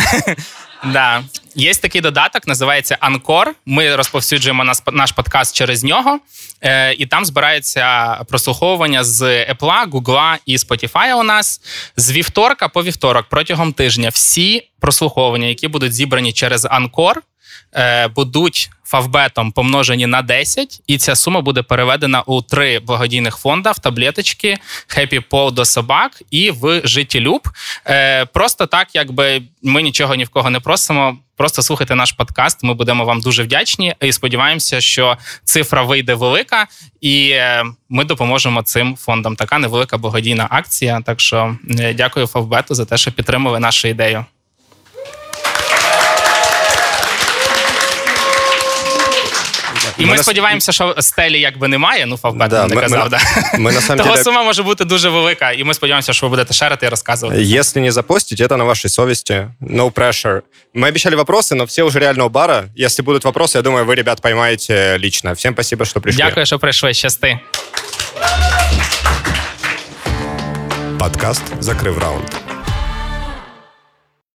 Да. 0.84 1.24
Є 1.56 1.74
такий 1.74 2.02
додаток, 2.02 2.47
називається 2.47 2.97
Анкор. 2.99 3.56
Ми 3.66 3.95
розповсюджуємо 3.95 4.64
наш 4.91 5.12
подкаст 5.12 5.56
через 5.56 5.84
нього, 5.84 6.20
е, 6.62 6.93
і 6.93 7.06
там 7.06 7.26
збирається 7.26 8.16
прослуховування 8.30 9.04
з 9.04 9.22
Apple, 9.54 9.89
Google 9.89 10.38
і 10.45 10.58
Spotify 10.58 11.14
у 11.14 11.24
нас 11.24 11.62
з 11.97 12.12
вівторка 12.12 12.68
по 12.68 12.84
вівторок 12.84 13.26
протягом 13.30 13.74
тижня. 13.74 14.10
Всі 14.10 14.68
прослуховування, 14.80 15.47
які 15.47 15.68
будуть 15.68 15.93
зібрані 15.93 16.34
через 16.34 16.68
Анкор, 16.72 17.22
будуть 18.15 18.69
фавбетом 18.91 19.51
помножені 19.51 20.07
на 20.07 20.22
10, 20.22 20.82
і 20.88 20.97
ця 20.97 21.15
сума 21.15 21.41
буде 21.41 21.61
переведена 21.61 22.22
у 22.22 22.41
три 22.41 22.80
благодійних 22.80 23.38
фонда 23.38 23.72
в 23.72 23.80
таблеточки 23.80 24.57
Happy 24.97 25.24
Paw 25.30 25.51
до 25.51 25.65
собак 25.65 26.22
і 26.32 26.51
в 26.51 26.82
життєлюб. 26.84 27.41
Е, 27.88 28.26
Просто 28.26 28.65
так, 28.65 28.88
якби 28.93 29.41
ми 29.63 29.82
нічого 29.82 30.15
ні 30.15 30.24
в 30.24 30.30
кого 30.30 30.49
не 30.49 30.59
просимо. 30.59 31.17
Просто 31.38 31.61
слухайте 31.61 31.95
наш 31.95 32.11
подкаст. 32.11 32.63
Ми 32.63 32.74
будемо 32.74 33.05
вам 33.05 33.22
дуже 33.22 33.43
вдячні 33.43 33.95
і 34.01 34.11
сподіваємося, 34.11 34.82
що 34.82 35.17
цифра 35.43 35.84
вийде 35.84 36.13
велика, 36.13 36.67
і 37.01 37.30
е, 37.30 37.63
ми 37.89 38.05
допоможемо 38.05 38.63
цим 38.63 38.95
фондам. 38.95 39.36
Така 39.36 39.57
невелика 39.57 39.97
благодійна 39.97 40.47
акція. 40.49 41.01
Так 41.05 41.19
що 41.19 41.55
е, 41.80 41.93
дякую 41.93 42.28
Фавбету 42.28 42.76
за 42.76 42.86
те, 42.86 42.97
що 42.97 43.11
підтримали 43.11 43.59
нашу 43.59 43.88
ідею. 43.88 44.26
І 50.01 50.07
ми, 50.07 50.12
ми 50.12 50.18
сподіваємося, 50.18 50.72
що 50.72 50.94
стелі 50.99 51.40
якби 51.40 51.68
немає. 51.68 52.07
Ну, 52.07 52.16
Фавбет 52.16 52.51
да, 52.51 52.66
не 52.66 52.74
ми, 52.74 52.80
казав. 52.80 53.05
Ми, 53.05 53.09
да. 53.09 53.18
ми, 53.59 53.72
на 53.72 53.80
самом 53.80 53.99
Того 53.99 54.11
деле... 54.11 54.24
сума 54.24 54.42
може 54.42 54.62
бути 54.62 54.84
дуже 54.84 55.09
велика, 55.09 55.53
і 55.53 55.64
ми 55.64 55.74
сподіваємося, 55.74 56.12
що 56.12 56.26
ви 56.26 56.30
будете 56.30 56.55
шерити 56.55 56.86
і 56.86 56.88
розказувати. 56.88 57.42
Если 57.42 57.82
не 57.82 57.92
запостить, 57.92 58.40
это 58.40 58.57
на 58.57 58.64
вашей 58.64 58.90
совести. 58.90 59.49
No 59.61 59.90
pressure. 59.90 60.42
Мы 60.74 60.88
обещали 60.88 61.16
вопросы, 61.16 61.55
но 61.55 61.64
все 61.64 61.82
уже 61.82 61.99
реального 61.99 62.28
бара. 62.28 62.64
Если 62.78 63.03
будут 63.03 63.24
вопросы, 63.24 63.59
я 63.59 63.62
думаю, 63.62 63.84
вы, 63.84 63.94
ребят, 63.94 64.20
поймаете 64.20 64.99
лично. 64.99 65.32
Всем 65.32 65.55
спасибо, 65.55 65.84
что 65.84 66.01
пришли. 66.01 66.24
Дякую, 66.24 66.47
що 66.47 66.59
прийшли. 66.59 66.94
Щасти. 66.94 67.38
Подкаст 70.99 71.42
«Закрив 71.61 71.99
раунд». 71.99 72.39